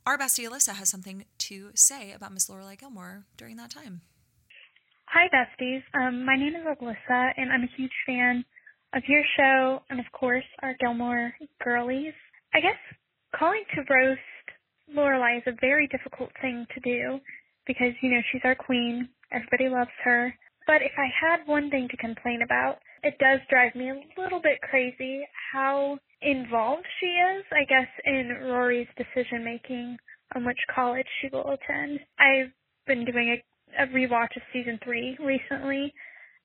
our 0.06 0.18
bestie 0.18 0.48
Alyssa 0.48 0.76
has 0.76 0.90
something 0.90 1.26
to 1.40 1.72
say 1.76 2.12
about 2.12 2.34
Miss 2.34 2.50
Lorelai 2.50 2.78
Gilmore 2.80 3.26
during 3.38 3.58
that 3.58 3.72
time. 3.72 4.02
Hi, 5.08 5.28
besties. 5.34 5.82
Um, 6.00 6.26
my 6.26 6.36
name 6.36 6.56
is 6.56 6.64
Alyssa, 6.66 7.32
and 7.36 7.52
I'm 7.52 7.64
a 7.64 7.76
huge 7.76 7.92
fan 8.06 8.46
of 8.94 9.04
your 9.08 9.24
show 9.38 9.82
and, 9.90 10.00
of 10.00 10.06
course, 10.12 10.46
our 10.62 10.76
Gilmore 10.80 11.34
girlies. 11.64 12.14
I 12.54 12.60
guess 12.60 12.78
calling 13.36 13.64
to 13.76 13.82
roast 13.90 14.22
Lorelai 14.96 15.38
is 15.38 15.44
a 15.48 15.58
very 15.60 15.88
difficult 15.88 16.30
thing 16.42 16.66
to 16.74 16.80
do 16.82 17.20
because, 17.66 17.94
you 18.02 18.12
know, 18.12 18.22
she's 18.32 18.42
our 18.44 18.56
queen. 18.56 19.10
Everybody 19.32 19.70
loves 19.70 19.92
her. 20.04 20.34
But 20.68 20.82
if 20.82 20.92
I 20.98 21.08
had 21.10 21.48
one 21.48 21.70
thing 21.70 21.88
to 21.90 21.98
complain 21.98 22.42
about, 22.44 22.78
it 23.04 23.18
does 23.20 23.40
drive 23.50 23.76
me 23.76 23.90
a 23.90 24.22
little 24.22 24.42
bit 24.42 24.60
crazy 24.62 25.22
how 25.54 25.98
involved 26.22 26.86
she 27.00 27.08
is, 27.08 27.46
I 27.52 27.66
guess, 27.66 27.88
in 28.06 28.30
Rory's 28.44 28.88
decision 28.98 29.44
making 29.44 29.98
on 30.36 30.46
which 30.46 30.60
college 30.74 31.08
she 31.22 31.30
will 31.32 31.52
attend. 31.52 32.00
I've 32.20 32.52
been 32.88 33.06
doing 33.06 33.38
a, 33.38 33.84
a 33.84 33.88
rewatch 33.88 34.36
of 34.36 34.42
season 34.52 34.80
three 34.84 35.18
recently, 35.20 35.94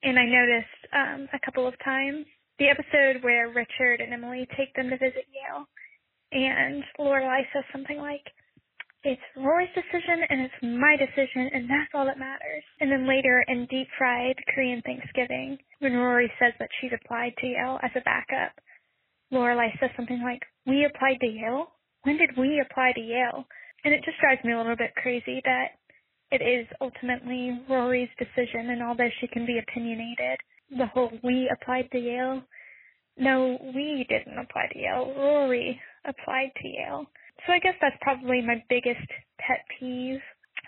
and 0.03 0.19
I 0.19 0.25
noticed 0.25 0.81
um, 0.93 1.29
a 1.33 1.45
couple 1.45 1.67
of 1.67 1.75
times 1.85 2.27
the 2.59 2.69
episode 2.69 3.23
where 3.23 3.49
Richard 3.49 4.01
and 4.01 4.13
Emily 4.13 4.47
take 4.57 4.73
them 4.75 4.91
to 4.91 4.97
visit 4.97 5.27
Yale, 5.33 5.67
and 6.33 6.85
Lorelai 6.99 7.43
says 7.53 7.65
something 7.73 7.99
like, 7.99 8.25
it's 9.05 9.23
Rory's 9.37 9.71
decision 9.75 10.27
and 10.31 10.43
it's 10.43 10.61
my 10.63 10.97
decision 10.99 11.51
and 11.55 11.71
that's 11.71 11.93
all 11.95 12.07
that 12.07 12.19
matters. 12.19 12.65
And 12.81 12.93
then 12.93 13.09
later 13.09 13.45
in 13.49 13.67
Deep 13.71 13.89
Fried 13.99 14.37
Korean 14.55 14.83
Thanksgiving, 14.83 15.59
when 15.81 15.95
Rory 15.95 16.33
says 16.41 16.55
that 16.61 16.71
she's 16.81 16.93
applied 16.95 17.35
to 17.39 17.49
Yale 17.49 17.81
as 17.85 17.93
a 17.97 18.03
backup, 18.03 18.53
Lorelai 19.33 19.71
says 19.81 19.91
something 19.97 20.23
like, 20.23 20.43
we 20.67 20.85
applied 20.87 21.19
to 21.21 21.29
Yale? 21.29 21.69
When 22.05 22.19
did 22.19 22.31
we 22.39 22.61
apply 22.61 22.93
to 22.95 23.01
Yale? 23.01 23.47
And 23.85 23.95
it 23.95 24.05
just 24.05 24.21
drives 24.21 24.45
me 24.45 24.53
a 24.53 24.59
little 24.59 24.77
bit 24.77 24.95
crazy 24.97 25.43
that 25.45 25.79
it 26.33 26.43
is 26.43 26.67
ultimately 26.81 27.61
Rory's 27.71 28.11
decision 28.19 28.71
and 28.71 28.83
although 28.83 29.11
she 29.21 29.29
can 29.29 29.47
be 29.47 29.61
opinionated, 29.61 30.39
the 30.77 30.87
whole 30.87 31.13
we 31.23 31.51
applied 31.53 31.91
to 31.93 31.99
Yale, 31.99 32.43
no, 33.19 33.59
we 33.75 34.07
didn't 34.09 34.39
apply 34.39 34.69
to 34.73 34.79
Yale. 34.79 35.15
Rory 35.17 35.81
applied 36.07 36.53
to 36.63 36.69
Yale. 36.69 37.07
So 37.47 37.53
I 37.53 37.59
guess 37.59 37.75
that's 37.81 37.97
probably 38.01 38.41
my 38.41 38.63
biggest 38.69 39.07
pet 39.39 39.65
peeve 39.79 40.21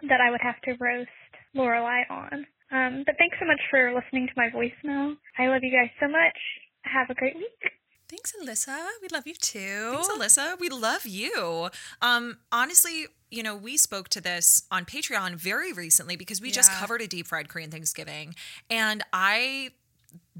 that 0.09 0.21
I 0.21 0.30
would 0.30 0.42
have 0.42 0.61
to 0.62 0.76
roast 0.78 1.09
Lorelai 1.56 2.02
on. 2.11 2.47
Um, 2.73 3.02
but 3.06 3.14
thanks 3.18 3.37
so 3.38 3.47
much 3.47 3.61
for 3.71 3.95
listening 3.95 4.26
to 4.26 4.33
my 4.37 4.49
voicemail. 4.50 5.14
I 5.38 5.47
love 5.47 5.61
you 5.62 5.71
guys 5.73 5.90
so 6.00 6.09
much. 6.09 6.37
Have 6.83 7.11
a 7.11 7.14
great 7.14 7.37
week. 7.37 7.73
Thanks, 8.09 8.33
Alyssa. 8.40 8.87
We 9.02 9.09
love 9.09 9.26
you 9.26 9.35
too. 9.35 9.90
Thanks, 9.92 10.09
Alyssa. 10.09 10.61
We 10.61 10.68
love 10.68 11.06
you. 11.06 11.71
Um, 12.00 12.38
honestly, 12.52 13.06
you 13.30 13.42
know, 13.42 13.56
we 13.56 13.76
spoke 13.76 14.09
to 14.11 14.21
this 14.21 14.62
on 14.71 14.85
Patreon 14.85 15.35
very 15.35 15.73
recently 15.73 16.16
because 16.16 16.40
we 16.40 16.50
just 16.50 16.71
covered 16.73 17.02
a 17.02 17.09
deep 17.09 17.26
fried 17.26 17.49
Korean 17.49 17.71
Thanksgiving. 17.71 18.35
And 18.71 19.02
I 19.12 19.71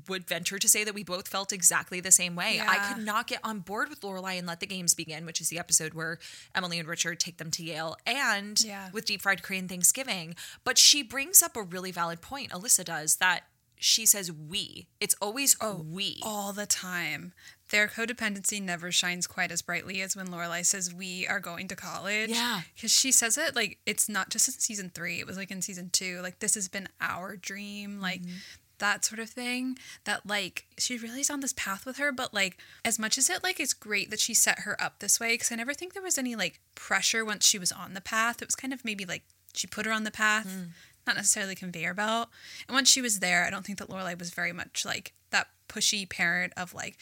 would 0.09 0.27
venture 0.27 0.59
to 0.59 0.69
say 0.69 0.85
that 0.85 0.95
we 0.95 1.05
both 1.05 1.29
felt 1.29 1.53
exactly 1.53 2.01
the 2.01 2.11
same 2.11 2.37
way. 2.37 2.61
I 2.67 2.93
could 2.93 3.05
not 3.05 3.27
get 3.27 3.41
on 3.45 3.61
board 3.61 3.89
with 3.89 4.01
Lorelai 4.01 4.39
and 4.39 4.47
Let 4.47 4.61
the 4.61 4.67
Games 4.67 4.95
Begin, 4.95 5.27
which 5.27 5.41
is 5.41 5.49
the 5.49 5.59
episode 5.59 5.95
where 5.95 6.19
Emily 6.55 6.79
and 6.79 6.89
Richard 6.89 7.21
take 7.21 7.39
them 7.39 7.51
to 7.53 7.63
Yale, 7.63 7.97
and 8.07 8.63
Yeah. 8.63 8.91
with 8.93 9.07
Deep 9.07 9.23
Fried 9.23 9.43
Korean 9.43 9.69
Thanksgiving. 9.69 10.35
But 10.65 10.79
she 10.79 11.03
brings 11.03 11.43
up 11.43 11.57
a 11.57 11.63
really 11.63 11.91
valid 11.91 12.21
point, 12.21 12.51
Alyssa 12.53 12.85
does, 12.85 13.17
that 13.17 13.45
she 13.79 14.07
says 14.07 14.33
we. 14.33 14.89
It's 15.01 15.15
always 15.21 15.57
oh, 15.61 15.85
we. 15.89 16.21
all 16.23 16.53
the 16.53 16.67
time. 16.67 17.33
Their 17.71 17.89
codependency 17.89 18.63
never 18.63 18.93
shines 18.93 19.27
quite 19.27 19.51
as 19.51 19.61
brightly 19.61 20.01
as 20.01 20.17
when 20.17 20.29
Lorelai 20.29 20.65
says 20.65 20.95
we 20.95 21.27
are 21.27 21.41
going 21.41 21.67
to 21.69 21.77
college. 21.77 22.31
Yeah. 22.31 22.61
because 22.75 22.93
she 22.93 23.11
says 23.11 23.37
it 23.37 23.57
like 23.57 23.79
it's 23.85 24.09
not 24.09 24.31
just 24.31 24.49
in 24.49 24.55
season 24.55 24.91
three; 24.95 25.19
it 25.19 25.27
was 25.27 25.37
like 25.37 25.51
in 25.51 25.63
season 25.63 25.91
two. 25.91 26.21
Like 26.23 26.39
this 26.39 26.55
has 26.55 26.69
been 26.69 26.89
our 27.01 27.37
dream, 27.37 28.01
like 28.01 28.23
mm-hmm. 28.23 28.37
That 28.79 29.05
sort 29.05 29.19
of 29.19 29.31
thing. 29.31 29.79
That 30.05 30.27
like 30.27 30.67
she 30.79 30.99
really 30.99 31.21
is 31.21 31.31
on 31.31 31.41
this 31.41 31.53
path 31.53 31.87
with 31.87 31.99
her, 31.99 32.13
but 32.13 32.35
like 32.35 32.59
as 32.85 32.99
much 32.99 33.19
as 33.19 33.31
it 33.31 33.43
like 33.43 33.61
it's 33.61 33.75
great 33.75 34.11
that 34.11 34.21
she 34.21 34.35
set 34.35 34.61
her 34.61 34.81
up 34.81 34.99
this 34.99 35.21
way, 35.21 35.35
because 35.35 35.53
I 35.53 35.57
never 35.57 35.75
think 35.75 35.95
there 35.95 36.03
was 36.03 36.19
any 36.19 36.35
like 36.35 36.61
pressure 36.75 37.25
once 37.25 37.47
she 37.47 37.59
was 37.59 37.73
on 37.73 37.95
the 37.95 38.01
path. 38.01 38.43
It 38.43 38.49
was 38.49 38.57
kind 38.57 38.73
of 38.73 38.85
maybe 38.85 39.05
like 39.05 39.23
she 39.55 39.67
put 39.67 39.87
her 39.87 39.93
on 39.93 40.05
the 40.05 40.11
path. 40.11 40.47
Mm. 40.47 40.69
Not 41.07 41.15
necessarily 41.15 41.55
conveyor 41.55 41.95
belt. 41.95 42.31
And 42.67 42.75
once 42.75 42.91
she 42.91 43.01
was 43.01 43.21
there, 43.21 43.45
I 43.45 43.51
don't 43.51 43.65
think 43.65 43.79
that 43.79 43.89
Lorelai 43.89 44.19
was 44.19 44.31
very 44.31 44.53
much 44.53 44.85
like 44.85 45.13
that 45.31 45.47
pushy 45.69 46.09
parent 46.09 46.53
of 46.57 46.75
like, 46.75 46.97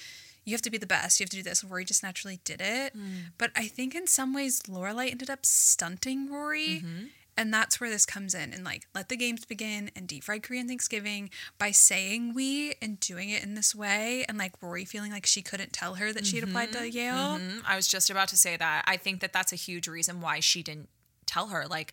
you 0.45 0.53
have 0.53 0.61
to 0.61 0.71
be 0.71 0.77
the 0.77 0.87
best, 0.87 1.19
you 1.19 1.25
have 1.25 1.31
to 1.31 1.39
do 1.39 1.43
this. 1.43 1.65
Rory 1.65 1.87
just 1.87 2.03
naturally 2.03 2.39
did 2.45 2.61
it. 2.61 2.95
Mm. 2.95 3.33
But 3.39 3.51
I 3.57 3.67
think 3.67 3.95
in 3.95 4.07
some 4.07 4.35
ways 4.35 4.61
Lorelai 4.69 5.11
ended 5.11 5.31
up 5.31 5.47
stunting 5.47 6.31
Rory. 6.31 6.83
Mm-hmm. 6.85 7.05
And 7.37 7.53
that's 7.53 7.81
where 7.81 7.91
this 7.91 8.07
comes 8.07 8.33
in 8.33 8.53
and 8.53 8.65
like 8.65 8.87
let 8.95 9.09
the 9.09 9.17
games 9.17 9.45
begin 9.45 9.91
and 9.97 10.07
deep 10.07 10.23
fried 10.23 10.45
Korean 10.45 10.69
Thanksgiving 10.69 11.31
by 11.59 11.73
saying 11.73 12.33
we 12.33 12.75
and 12.81 13.01
doing 13.01 13.31
it 13.31 13.43
in 13.43 13.55
this 13.55 13.75
way 13.75 14.25
and 14.29 14.39
like 14.39 14.53
Rory 14.63 14.85
feeling 14.85 15.11
like 15.11 15.27
she 15.27 15.43
couldn't 15.43 15.73
tell 15.73 15.97
her 15.97 16.13
that 16.13 16.27
she 16.27 16.37
had 16.39 16.49
applied 16.49 16.73
to 16.73 16.89
Yale. 16.89 17.39
Mhm. 17.39 17.63
I 17.67 17.75
was 17.75 17.89
just 17.89 18.09
about 18.09 18.29
to 18.29 18.37
say 18.37 18.57
that. 18.57 18.85
I 18.87 18.97
think 18.97 19.21
that 19.21 19.33
that's 19.33 19.53
a 19.53 19.57
huge 19.57 19.89
reason 19.89 20.21
why 20.21 20.39
she 20.39 20.63
didn't 20.63 20.89
tell 21.27 21.49
her. 21.49 21.67
Like, 21.67 21.93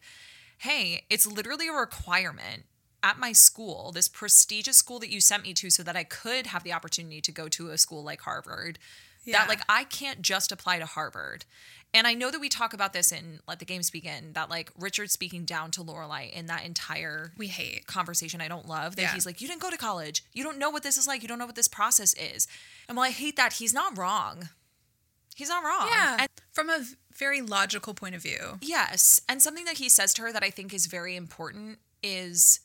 hey, 0.59 1.05
it's 1.09 1.25
literally 1.25 1.67
a 1.67 1.73
requirement 1.73 2.65
at 3.01 3.17
my 3.17 3.31
school, 3.31 3.91
this 3.91 4.07
prestigious 4.07 4.77
school 4.77 4.99
that 4.99 5.09
you 5.09 5.19
sent 5.19 5.41
me 5.41 5.53
to 5.55 5.71
so 5.71 5.81
that 5.81 5.95
I 5.95 6.03
could 6.03 6.47
have 6.47 6.63
the 6.63 6.73
opportunity 6.73 7.19
to 7.21 7.31
go 7.31 7.47
to 7.47 7.71
a 7.71 7.77
school 7.79 8.03
like 8.03 8.21
Harvard. 8.21 8.77
Yeah. 9.23 9.39
That, 9.39 9.49
like, 9.49 9.61
I 9.69 9.83
can't 9.83 10.21
just 10.21 10.51
apply 10.51 10.79
to 10.79 10.85
Harvard. 10.85 11.45
And 11.93 12.07
I 12.07 12.13
know 12.13 12.31
that 12.31 12.39
we 12.39 12.47
talk 12.47 12.73
about 12.73 12.93
this 12.93 13.11
in 13.11 13.41
Let 13.47 13.59
the 13.59 13.65
Games 13.65 13.89
Begin, 13.89 14.31
that, 14.33 14.49
like, 14.49 14.71
Richard 14.79 15.11
speaking 15.11 15.43
down 15.43 15.71
to 15.71 15.83
Lorelai 15.83 16.31
in 16.31 16.45
that 16.45 16.63
entire 16.65 17.33
We 17.37 17.47
hate. 17.47 17.85
conversation 17.85 18.39
I 18.41 18.47
don't 18.47 18.67
love 18.67 18.95
that 18.95 19.01
Yeah. 19.01 19.13
he's 19.13 19.25
like, 19.25 19.41
You 19.41 19.47
didn't 19.47 19.61
go 19.61 19.69
to 19.69 19.77
college. 19.77 20.23
You 20.33 20.43
don't 20.43 20.57
know 20.57 20.69
what 20.69 20.83
this 20.83 20.97
is 20.97 21.05
like. 21.05 21.21
You 21.21 21.27
don't 21.27 21.37
know 21.39 21.45
what 21.45 21.55
this 21.55 21.67
process 21.67 22.13
is. 22.13 22.47
And 22.87 22.95
while 22.97 23.07
I 23.07 23.11
hate 23.11 23.35
that, 23.35 23.53
he's 23.53 23.73
not 23.73 23.97
wrong. 23.97 24.49
He's 25.35 25.49
not 25.49 25.63
wrong. 25.63 25.87
Yeah. 25.89 26.17
And 26.19 26.29
From 26.51 26.69
a 26.69 26.85
very 27.13 27.41
logical 27.41 27.93
point 27.93 28.15
of 28.15 28.21
view. 28.23 28.57
yes. 28.61 29.21
And 29.29 29.41
something 29.41 29.65
that 29.65 29.77
he 29.77 29.89
says 29.89 30.13
to 30.15 30.21
her 30.23 30.31
that 30.33 30.43
I 30.43 30.49
think 30.49 30.73
is 30.73 30.85
very 30.87 31.15
important 31.15 31.79
is 32.01 32.61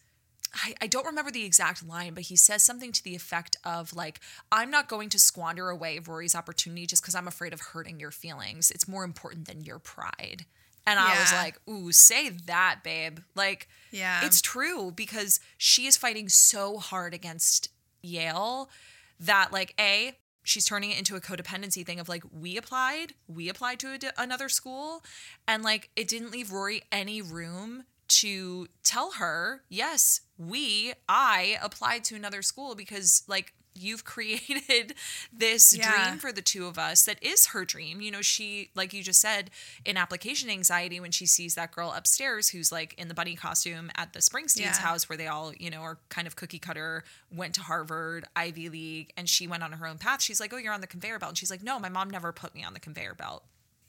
I, 0.55 0.75
I 0.83 0.87
don't 0.87 1.07
remember 1.07 1.31
the 1.31 1.45
exact 1.45 1.87
line, 1.87 2.15
but 2.15 2.25
he 2.25 2.37
says 2.37 2.65
something 2.65 2.93
to 2.93 3.05
the 3.05 3.15
effect 3.15 3.57
of 3.65 3.95
like, 3.95 4.21
I'm 4.51 4.71
not 4.71 4.89
going 4.89 5.09
to 5.11 5.19
squander 5.19 5.69
away 5.69 5.99
Rory's 5.99 6.35
opportunity 6.35 6.87
just 6.87 7.03
because 7.03 7.15
I'm 7.15 7.29
afraid 7.29 7.53
of 7.53 7.61
hurting 7.61 8.01
your 8.01 8.11
feelings. 8.11 8.71
It's 8.71 8.89
more 8.89 9.05
important 9.05 9.47
than 9.49 9.63
your 9.63 9.79
pride. 9.79 10.47
And 10.89 11.01
I 11.01 11.19
was 11.19 11.33
like, 11.33 11.61
ooh, 11.69 11.91
say 11.91 12.29
that, 12.29 12.81
babe. 12.85 13.19
Like, 13.35 13.69
Yeah. 13.91 14.25
it's 14.25 14.41
true 14.41 14.93
because 14.93 15.41
she 15.59 15.87
is 15.87 15.97
fighting 15.97 16.29
so 16.29 16.79
hard 16.79 17.13
against 17.13 17.71
Yale 18.03 18.71
that, 19.19 19.53
like, 19.53 19.75
A, 19.81 20.17
she's 20.45 20.65
turning 20.65 20.93
it 20.93 20.99
into 20.99 21.17
a 21.17 21.21
codependency 21.21 21.85
thing 21.85 21.99
of 21.99 22.09
like, 22.09 22.23
we 22.33 22.57
applied, 22.57 23.15
we 23.27 23.49
applied 23.49 23.81
to 23.81 23.93
a 23.93 23.99
d 23.99 24.09
another 24.17 24.49
school. 24.49 25.03
And 25.49 25.65
like, 25.65 25.91
it 25.97 26.07
didn't 26.07 26.31
leave 26.31 26.53
Rory 26.53 26.83
any 26.93 27.21
room 27.21 27.85
to 28.09 28.67
tell 28.83 29.13
her, 29.13 29.63
yes, 29.69 30.21
we, 30.39 30.93
I 31.09 31.57
applied 31.63 32.05
to 32.05 32.15
another 32.17 32.43
school 32.43 32.75
because, 32.75 33.23
like, 33.29 33.53
you've 33.79 34.05
created 34.07 34.95
this 35.31 35.77
Yeah. 35.77 36.07
dream 36.09 36.19
for 36.19 36.33
the 36.33 36.41
two 36.41 36.67
of 36.67 36.79
us 36.79 37.05
that 37.05 37.23
is 37.23 37.49
her 37.49 37.65
dream. 37.67 38.01
You 38.01 38.11
know, 38.11 38.23
she, 38.23 38.71
like 38.75 38.95
you 38.95 39.03
just 39.03 39.21
said, 39.21 39.51
in 39.85 39.99
application 39.99 40.49
anxiety, 40.49 40.99
when 40.99 41.11
she 41.11 41.27
sees 41.27 41.55
that 41.57 41.73
girl 41.73 41.93
upstairs 41.95 42.49
who's 42.49 42.73
like 42.73 42.95
in 42.95 43.09
the 43.09 43.15
bunny 43.15 43.35
costume 43.35 43.91
at 43.95 44.15
the 44.15 44.21
Springsteen's 44.21 44.79
Yeah. 44.79 44.81
house 44.81 45.09
where 45.11 45.19
they 45.19 45.27
all, 45.27 45.53
you 45.59 45.69
know, 45.69 45.83
are 45.83 45.99
kind 46.09 46.27
of 46.27 46.37
cookie 46.37 46.59
cutter, 46.59 47.05
went 47.31 47.55
to 47.57 47.61
Harvard, 47.61 48.25
Ivy 48.35 48.71
League, 48.71 49.13
and 49.17 49.29
she 49.29 49.47
went 49.47 49.63
on 49.63 49.73
her 49.73 49.87
own 49.87 49.99
path. 49.99 50.23
She's 50.23 50.41
like, 50.41 50.55
Oh, 50.55 50.59
you're 50.59 50.73
on 50.73 50.81
the 50.81 50.87
conveyor 50.87 51.19
belt. 51.19 51.31
And 51.33 51.39
she's 51.39 51.51
like, 51.51 51.63
No, 51.63 51.79
my 51.79 51.91
mom 51.91 52.09
never 52.09 52.33
put 52.33 52.55
me 52.55 52.65
on 52.65 52.73
the 52.73 52.81
conveyor 52.81 53.15
belt. 53.15 53.45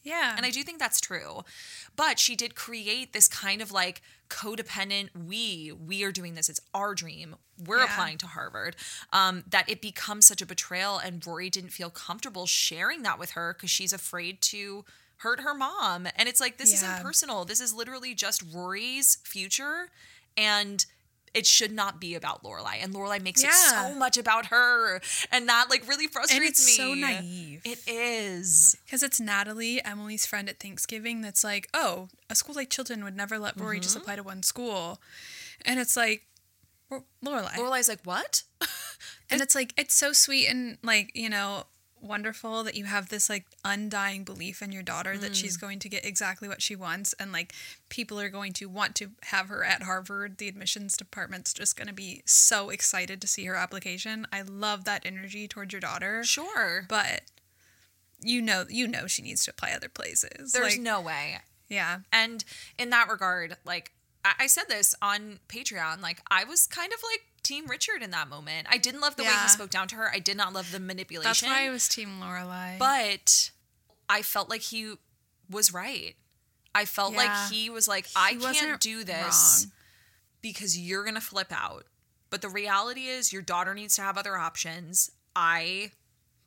Yeah. 0.07 0.33
And 0.37 0.45
I 0.45 0.51
do 0.51 0.63
think 0.63 0.79
that's 0.79 1.01
true. 1.01 1.41
But 1.95 2.17
she 2.17 2.35
did 2.35 2.55
create 2.55 3.11
this 3.11 3.27
kind 3.27 3.61
of 3.61 3.71
like 3.71 4.01
codependent, 4.29 5.09
we, 5.27 5.71
we 5.71 6.03
are 6.03 6.11
doing 6.11 6.33
this. 6.35 6.47
It's 6.49 6.61
our 6.73 6.95
dream. 6.95 7.35
We're 7.63 7.79
Yeah. 7.79 7.85
applying 7.85 8.17
to 8.19 8.27
Harvard. 8.27 8.75
Um, 9.11 9.43
that 9.49 9.69
it 9.69 9.81
becomes 9.81 10.25
such 10.25 10.41
a 10.41 10.45
betrayal. 10.45 10.97
And 10.97 11.25
Rory 11.25 11.49
didn't 11.49 11.71
feel 11.71 11.89
comfortable 11.89 12.45
sharing 12.45 13.03
that 13.03 13.19
with 13.19 13.31
her 13.31 13.53
because 13.53 13.69
she's 13.69 13.91
afraid 13.91 14.41
to 14.43 14.85
hurt 15.17 15.41
her 15.41 15.53
mom. 15.53 16.07
And 16.15 16.29
it's 16.29 16.39
like, 16.39 16.57
this 16.57 16.69
Yeah. 16.69 16.75
isn't 16.93 17.03
personal. 17.03 17.43
This 17.45 17.59
is 17.59 17.73
literally 17.73 18.13
just 18.15 18.43
Rory's 18.53 19.17
future. 19.23 19.89
And 20.37 20.85
it 21.37 21.45
should 21.45 21.71
not 21.71 22.01
be 22.01 22.15
about 22.15 22.43
Lorelai. 22.43 22.83
And 22.83 22.93
Lorelai 22.93 23.21
makes 23.21 23.43
it 23.43 23.51
so 23.53 23.93
much 23.93 24.17
about 24.17 24.47
her. 24.47 24.99
And 25.31 25.47
that 25.47 25.67
like 25.69 25.87
really 25.87 26.07
frustrates 26.07 26.59
it's 26.59 26.65
me. 26.65 26.73
so 26.73 26.93
naive. 26.95 27.61
It 27.63 27.79
is. 27.87 28.75
Because 28.85 29.03
it's 29.03 29.19
Natalie, 29.19 29.83
Emily's 29.85 30.25
friend 30.25 30.49
at 30.49 30.59
Thanksgiving, 30.59 31.21
that's 31.21 31.43
like, 31.43 31.69
oh, 31.73 32.07
a 32.29 32.35
school 32.35 32.55
like 32.55 32.69
Chilton 32.69 33.03
would 33.03 33.15
never 33.15 33.37
let 33.37 33.59
Rory 33.59 33.77
Mm-hmm. 33.77 33.83
just 33.83 33.95
apply 33.95 34.15
to 34.15 34.23
one 34.23 34.41
school. 34.41 34.99
And 35.65 35.79
it's 35.79 35.95
like, 35.95 36.23
Lorelai. 36.91 37.51
Lorelai's 37.55 37.89
like, 37.89 38.01
what? 38.03 38.43
and 39.29 39.41
it's 39.41 39.53
like, 39.55 39.73
it's 39.77 39.93
so 39.93 40.13
sweet 40.13 40.47
and 40.47 40.77
like, 40.83 41.11
you 41.13 41.29
know, 41.29 41.65
wonderful 42.01 42.63
that 42.63 42.75
you 42.75 42.85
have 42.85 43.09
this 43.09 43.29
like 43.29 43.45
undying 43.65 44.23
belief 44.23 44.61
in 44.61 44.71
your 44.71 44.83
daughter 44.83 45.17
that 45.17 45.31
Mm. 45.31 45.35
she's 45.35 45.57
going 45.57 45.79
to 45.79 45.89
get 45.89 46.05
exactly 46.05 46.47
what 46.47 46.61
she 46.61 46.75
wants. 46.75 47.13
And 47.19 47.31
like, 47.31 47.53
people 47.89 48.19
are 48.19 48.29
going 48.29 48.53
to 48.53 48.67
want 48.67 48.95
to 48.95 49.11
have 49.23 49.49
her 49.49 49.63
at 49.63 49.83
Harvard. 49.83 50.37
The 50.37 50.47
admissions 50.47 50.95
department's 50.97 51.53
just 51.53 51.75
going 51.75 51.87
to 51.87 51.93
be 51.93 52.21
so 52.25 52.69
excited 52.69 53.21
to 53.21 53.27
see 53.27 53.45
her 53.45 53.55
application. 53.55 54.27
I 54.31 54.41
love 54.43 54.83
that 54.85 55.05
energy 55.05 55.47
towards 55.47 55.73
your 55.73 55.79
daughter. 55.81 56.23
Sure. 56.23 56.85
But 56.87 57.21
you 58.19 58.41
know, 58.41 58.65
you 58.67 58.87
know, 58.87 59.05
she 59.05 59.21
needs 59.21 59.45
to 59.45 59.51
apply 59.51 59.71
other 59.75 59.89
places. 59.89 60.51
There's 60.51 60.73
Like, 60.73 60.81
no 60.81 60.99
way. 61.01 61.37
Yeah. 61.69 61.99
And 62.11 62.43
in 62.79 62.89
that 62.89 63.09
regard, 63.09 63.57
like 63.63 63.91
I, 64.25 64.33
I 64.39 64.47
said 64.47 64.63
this 64.69 64.95
on 65.03 65.39
Patreon, 65.47 66.01
like 66.01 66.21
I 66.31 66.43
was 66.43 66.65
kind 66.65 66.91
of 66.93 66.99
like 67.03 67.26
Team 67.47 67.67
Richard 67.67 68.03
in 68.03 68.11
that 68.11 68.27
moment. 68.27 68.67
I 68.69 68.77
didn't 68.77 69.01
love 69.01 69.15
the 69.15 69.23
way 69.23 69.29
he 69.43 69.47
spoke 69.49 69.69
down 69.69 69.87
to 69.89 69.95
her. 69.95 70.09
I 70.13 70.19
did 70.19 70.35
not 70.37 70.53
love 70.53 70.71
the 70.71 70.79
manipulation. 70.79 71.29
That's 71.29 71.43
why 71.43 71.65
I 71.67 71.69
was 71.69 71.87
Team 71.87 72.19
Lorelai. 72.21 72.77
but 72.77 73.51
I 74.09 74.21
felt 74.21 74.49
like 74.49 74.61
he 74.61 74.95
was 75.49 75.73
right. 75.73 76.15
I 76.75 76.85
felt 76.85 77.13
Yeah. 77.13 77.19
like 77.19 77.51
he 77.51 77.69
was 77.69 77.87
like, 77.87 78.07
I 78.15 78.35
can't 78.35 78.79
do 78.81 79.03
this 79.03 79.65
wrong. 79.65 79.71
because 80.41 80.77
you're 80.77 81.03
going 81.03 81.15
to 81.15 81.21
flip 81.21 81.51
out. 81.51 81.85
But 82.29 82.41
the 82.41 82.49
reality 82.49 83.07
is, 83.07 83.31
your 83.31 83.41
daughter 83.41 83.73
needs 83.73 83.95
to 83.95 84.01
have 84.01 84.17
other 84.17 84.35
options. 84.37 85.09
I 85.35 85.91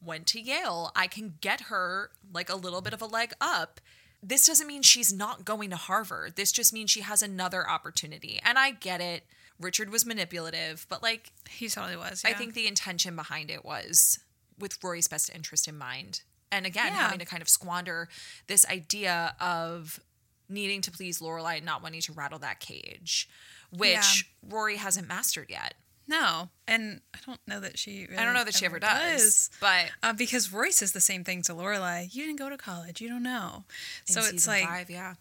went 0.03 0.27
to 0.29 0.41
Yale. 0.41 0.93
I 0.95 1.07
can 1.07 1.35
get 1.41 1.63
her 1.63 2.11
like 2.33 2.51
a 2.51 2.55
little 2.57 2.81
bit 2.83 2.93
of 2.93 3.01
a 3.03 3.07
leg 3.07 3.33
up. 3.41 3.81
This 4.23 4.47
doesn't 4.47 4.67
mean 4.67 4.83
she's 4.83 5.13
not 5.13 5.47
going 5.47 5.71
to 5.71 5.77
Harvard. 5.77 6.37
This 6.37 6.53
just 6.53 6.73
means 6.75 6.91
she 6.91 7.01
has 7.01 7.23
another 7.23 7.69
opportunity. 7.69 8.39
And 8.45 8.59
I 8.59 8.73
get 8.73 9.01
it. 9.01 9.25
Richard 9.61 9.91
was 9.91 10.05
manipulative, 10.07 10.87
but 10.89 11.03
like, 11.03 11.33
he 11.49 11.69
totally 11.69 11.97
was. 11.97 12.23
I 12.25 12.33
think 12.33 12.55
the 12.55 12.67
intention 12.67 13.15
behind 13.15 13.51
it 13.51 13.65
was 13.65 14.19
with 14.59 14.83
Rory's 14.83 15.07
best 15.09 15.31
interest 15.35 15.69
in 15.69 15.77
mind. 15.79 16.23
And 16.51 16.67
again, 16.67 16.87
Yeah. 16.89 16.95
having 17.03 17.19
to 17.21 17.25
kind 17.25 17.43
of 17.43 17.49
squander 17.49 18.09
this 18.49 18.67
idea 18.67 19.37
of 19.39 20.01
needing 20.49 20.81
to 20.83 20.91
please 20.91 21.21
Lorelai 21.21 21.59
and 21.59 21.65
not 21.65 21.83
wanting 21.83 22.01
to 22.01 22.13
rattle 22.13 22.39
that 22.41 22.59
cage, 22.59 23.29
which 23.71 24.29
Rory 24.43 24.77
hasn't 24.77 25.07
mastered 25.07 25.49
yet. 25.51 25.75
no, 26.09 26.51
and 26.67 27.03
I 27.15 27.19
don't 27.25 27.41
know 27.47 27.61
that 27.61 27.79
she. 27.79 28.05
Really 28.07 28.17
I 28.19 28.25
don't 28.25 28.35
know 28.35 28.43
that 28.43 28.55
she 28.55 28.67
ever 28.67 28.81
does, 28.81 29.49
but 29.61 29.93
Uh, 30.03 30.13
because 30.13 30.51
Roy 30.53 30.71
says 30.71 30.91
the 30.91 31.01
same 31.01 31.23
thing 31.23 31.43
to 31.43 31.53
Lorelai. 31.53 32.13
You 32.13 32.25
didn't 32.27 32.41
go 32.41 32.49
to 32.51 32.57
college. 32.59 33.01
You 33.01 33.09
don't 33.09 33.23
know. 33.23 33.65
So 34.07 34.21
it's 34.25 34.45
like 34.49 34.65
five, 34.65 34.91
yeah. 34.91 35.15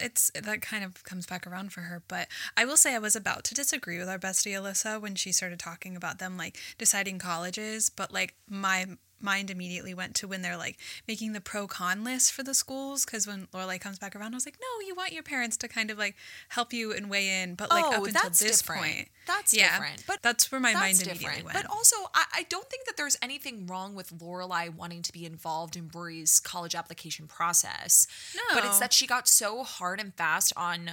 It's 0.00 0.30
that 0.30 0.62
kind 0.62 0.84
of 0.84 1.02
comes 1.04 1.26
back 1.26 1.46
around 1.46 1.72
for 1.72 1.82
her. 1.82 2.02
But 2.08 2.28
I 2.56 2.64
will 2.64 2.76
say 2.76 2.94
I 2.94 2.98
was 2.98 3.16
about 3.16 3.44
to 3.44 3.54
disagree 3.54 3.98
with 3.98 4.08
our 4.08 4.18
bestie 4.18 4.52
Alyssa 4.52 5.00
when 5.00 5.14
she 5.14 5.32
started 5.32 5.58
talking 5.58 5.96
about 5.96 6.18
them 6.18 6.36
like 6.36 6.58
deciding 6.78 7.18
colleges, 7.18 7.90
but 7.90 8.12
like 8.12 8.34
my 8.48 8.86
mind 9.22 9.50
immediately 9.50 9.94
went 9.94 10.14
to 10.16 10.28
when 10.28 10.42
they're 10.42 10.56
like 10.56 10.78
making 11.06 11.32
the 11.32 11.40
pro 11.40 11.66
con 11.66 12.04
list 12.04 12.32
for 12.32 12.42
the 12.42 12.54
schools 12.54 13.04
because 13.04 13.26
when 13.26 13.46
Lorelai 13.54 13.80
comes 13.80 13.98
back 13.98 14.14
around, 14.16 14.34
I 14.34 14.36
was 14.36 14.46
like, 14.46 14.58
no, 14.60 14.86
you 14.86 14.94
want 14.94 15.12
your 15.12 15.22
parents 15.22 15.56
to 15.58 15.68
kind 15.68 15.90
of 15.90 15.98
like 15.98 16.16
help 16.48 16.72
you 16.72 16.92
and 16.92 17.08
weigh 17.08 17.42
in, 17.42 17.54
but 17.54 17.70
like 17.70 17.84
Oh, 17.84 17.92
up 18.02 18.06
until 18.06 18.30
this 18.30 18.38
different. 18.60 18.82
point, 18.82 19.08
That's 19.26 19.54
yeah, 19.54 19.72
different. 19.78 20.04
But 20.06 20.18
that's 20.22 20.50
where 20.50 20.60
my 20.60 20.74
mind 20.74 20.96
That's 20.98 21.02
immediately 21.02 21.24
different. 21.26 21.44
went. 21.46 21.56
But 21.56 21.70
also, 21.70 21.96
I, 22.14 22.24
I 22.38 22.42
don't 22.48 22.68
think 22.68 22.86
that 22.86 22.96
there's 22.96 23.16
anything 23.22 23.66
wrong 23.66 23.94
with 23.94 24.10
Lorelai 24.18 24.74
wanting 24.74 25.02
to 25.02 25.12
be 25.12 25.24
involved 25.26 25.76
in 25.76 25.90
Rory's 25.92 26.40
college 26.40 26.74
application 26.74 27.26
process. 27.26 28.06
No, 28.34 28.42
But 28.54 28.64
it's 28.64 28.78
that 28.78 28.92
she 28.92 29.06
got 29.06 29.28
so 29.28 29.62
hard 29.62 30.00
and 30.00 30.14
fast 30.14 30.52
on 30.56 30.90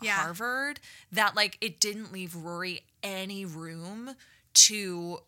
Yeah. 0.00 0.12
Harvard 0.16 0.80
that 1.12 1.36
like 1.36 1.58
it 1.60 1.78
didn't 1.80 2.12
leave 2.12 2.34
Rory 2.34 2.82
any 3.02 3.44
room 3.44 4.16
to 4.54 5.20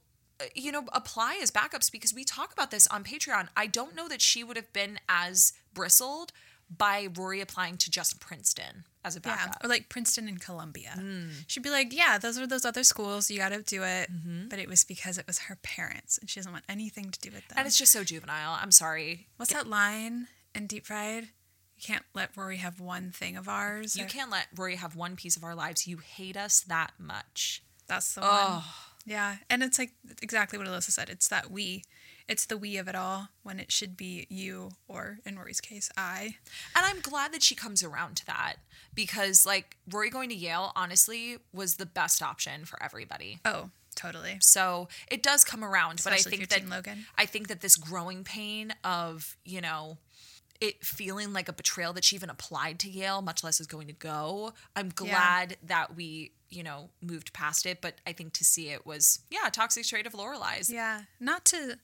you 0.54 0.72
know 0.72 0.84
apply 0.92 1.38
as 1.42 1.50
backups 1.50 1.90
because 1.92 2.12
we 2.14 2.24
talk 2.24 2.52
about 2.52 2.70
this 2.70 2.86
on 2.88 3.04
Patreon. 3.04 3.48
I 3.56 3.66
don't 3.66 3.94
know 3.94 4.08
that 4.08 4.20
she 4.20 4.42
would 4.44 4.56
have 4.56 4.72
been 4.72 4.98
as 5.08 5.52
bristled 5.72 6.32
by 6.76 7.08
Rory 7.14 7.40
applying 7.40 7.76
to 7.76 7.90
just 7.90 8.20
Princeton 8.20 8.84
as 9.04 9.16
a 9.16 9.20
Yeah, 9.24 9.36
backup. 9.36 9.64
or 9.64 9.68
like 9.68 9.88
Princeton 9.90 10.26
and 10.28 10.40
Columbia. 10.40 10.92
Hmm. 10.94 11.28
She'd 11.46 11.62
be 11.62 11.70
like, 11.70 11.92
"Yeah, 11.92 12.16
those 12.18 12.38
are 12.38 12.46
those 12.46 12.64
other 12.64 12.82
schools. 12.84 13.30
You 13.30 13.38
got 13.38 13.50
to 13.50 13.62
do 13.62 13.82
it." 13.82 14.10
Mm-hmm. 14.10 14.48
But 14.48 14.58
it 14.58 14.68
was 14.68 14.82
because 14.82 15.18
it 15.18 15.26
was 15.26 15.40
her 15.40 15.56
parents, 15.62 16.18
and 16.18 16.28
she 16.28 16.40
doesn't 16.40 16.50
want 16.52 16.64
anything 16.68 17.10
to 17.10 17.20
do 17.20 17.30
with 17.30 17.46
them. 17.48 17.58
and 17.58 17.66
it's 17.66 17.76
just 17.78 17.92
so 17.92 18.02
juvenile. 18.02 18.58
I'm 18.60 18.72
sorry. 18.72 19.28
What's 19.36 19.52
that 19.52 19.66
line 19.68 20.28
in 20.54 20.66
Deep 20.66 20.86
Fried? 20.86 21.24
You 21.76 21.82
can't 21.82 22.04
let 22.14 22.36
Rory 22.36 22.56
have 22.58 22.80
one 22.80 23.10
thing 23.10 23.36
of 23.36 23.46
ours. 23.48 23.94
You 23.96 24.04
or- 24.06 24.08
can't 24.08 24.30
let 24.30 24.46
Rory 24.56 24.76
have 24.76 24.96
one 24.96 25.16
piece 25.16 25.36
of 25.36 25.44
our 25.44 25.54
lives. 25.54 25.86
You 25.86 25.98
hate 25.98 26.36
us 26.36 26.60
that 26.62 26.92
much. 26.98 27.62
That's 27.86 28.14
the 28.14 28.22
one. 28.22 28.62
Yeah, 29.06 29.36
and 29.50 29.62
it's 29.62 29.78
like 29.78 29.92
exactly 30.22 30.58
what 30.58 30.66
Alyssa 30.66 30.90
said. 30.90 31.10
It's 31.10 31.28
that 31.28 31.50
we. 31.50 31.84
It's 32.26 32.46
the 32.46 32.56
we 32.56 32.78
of 32.78 32.88
it 32.88 32.94
all 32.94 33.28
when 33.42 33.60
it 33.60 33.70
should 33.70 33.98
be 33.98 34.26
you, 34.30 34.70
or 34.88 35.18
in 35.26 35.36
Rory's 35.36 35.60
case, 35.60 35.90
I. 35.94 36.36
And 36.74 36.86
I'm 36.86 37.00
glad 37.00 37.34
that 37.34 37.42
she 37.42 37.54
comes 37.54 37.82
around 37.82 38.16
to 38.16 38.26
that 38.26 38.54
because, 38.94 39.44
like, 39.44 39.76
Rory 39.90 40.08
going 40.08 40.30
to 40.30 40.34
Yale, 40.34 40.72
honestly, 40.74 41.36
was 41.52 41.76
the 41.76 41.84
best 41.84 42.22
option 42.22 42.64
for 42.64 42.82
everybody. 42.82 43.40
Oh, 43.44 43.68
totally. 43.94 44.38
So 44.40 44.88
it 45.10 45.22
does 45.22 45.44
come 45.44 45.62
around, 45.62 46.00
but 46.02 46.14
I 46.14 46.16
think 46.16 46.48
that 46.48 46.66
Logan. 46.66 47.04
I 47.18 47.26
think 47.26 47.48
that 47.48 47.60
this 47.60 47.76
growing 47.76 48.24
pain 48.24 48.74
of 48.82 49.36
you 49.44 49.60
know 49.60 49.98
it 50.64 50.84
feeling 50.84 51.32
like 51.32 51.48
a 51.48 51.52
betrayal 51.52 51.92
that 51.92 52.04
she 52.04 52.16
even 52.16 52.30
applied 52.30 52.78
to 52.80 52.90
Yale, 52.90 53.22
much 53.22 53.44
less 53.44 53.60
is 53.60 53.66
going 53.66 53.86
to 53.86 53.92
go. 53.92 54.52
I'm 54.74 54.88
glad 54.88 55.56
that 55.62 55.94
we 55.96 56.32
you 56.50 56.62
know 56.62 56.90
moved 57.02 57.32
past 57.32 57.66
it, 57.66 57.80
but 57.80 57.94
I 58.06 58.12
think 58.12 58.32
to 58.34 58.44
see 58.44 58.68
it 58.70 58.86
was 58.86 59.20
yeah 59.30 59.48
toxic 59.50 59.84
trait 59.86 60.06
of 60.06 60.12
Lorelai's. 60.12 60.70
Yeah, 60.70 61.02
not 61.20 61.44
to, 61.46 61.78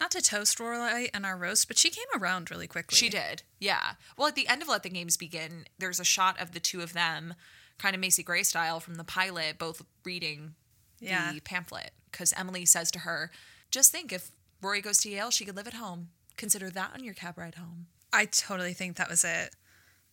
not 0.00 0.10
to 0.12 0.22
toast 0.22 0.58
Lorelai 0.58 1.08
and 1.12 1.26
our 1.26 1.36
roast, 1.36 1.68
but 1.68 1.76
she 1.78 1.90
came 1.90 2.06
around 2.20 2.50
really 2.50 2.66
quickly. 2.66 2.96
She 2.96 3.08
did, 3.08 3.42
yeah. 3.58 3.92
Well, 4.16 4.28
at 4.28 4.34
the 4.34 4.48
end 4.48 4.62
of 4.62 4.68
Let 4.68 4.82
the 4.82 4.90
Games 4.90 5.16
Begin, 5.16 5.64
there's 5.78 6.00
a 6.00 6.04
shot 6.04 6.40
of 6.40 6.52
the 6.52 6.60
two 6.60 6.80
of 6.82 6.92
them, 6.92 7.34
kind 7.78 7.94
of 7.94 8.00
Macy 8.00 8.22
Gray 8.22 8.42
style 8.44 8.80
from 8.80 8.94
the 8.94 9.04
pilot, 9.04 9.58
both 9.58 9.82
reading 10.04 10.54
Yeah. 11.00 11.32
the 11.32 11.40
pamphlet. 11.40 11.90
Because 12.10 12.32
Emily 12.36 12.64
says 12.66 12.90
to 12.92 13.00
her, 13.00 13.30
just 13.70 13.90
think 13.90 14.12
if 14.12 14.30
Rory 14.60 14.80
goes 14.82 14.98
to 14.98 15.08
Yale, 15.10 15.30
she 15.30 15.44
could 15.46 15.56
live 15.56 15.66
at 15.66 15.74
home. 15.74 16.10
Consider 16.36 16.70
that 16.70 16.90
on 16.94 17.02
your 17.02 17.14
cab 17.14 17.38
ride 17.38 17.54
home. 17.56 17.86
I 18.12 18.26
totally 18.26 18.72
think 18.74 18.96
that 18.96 19.08
was 19.08 19.24
it. 19.24 19.54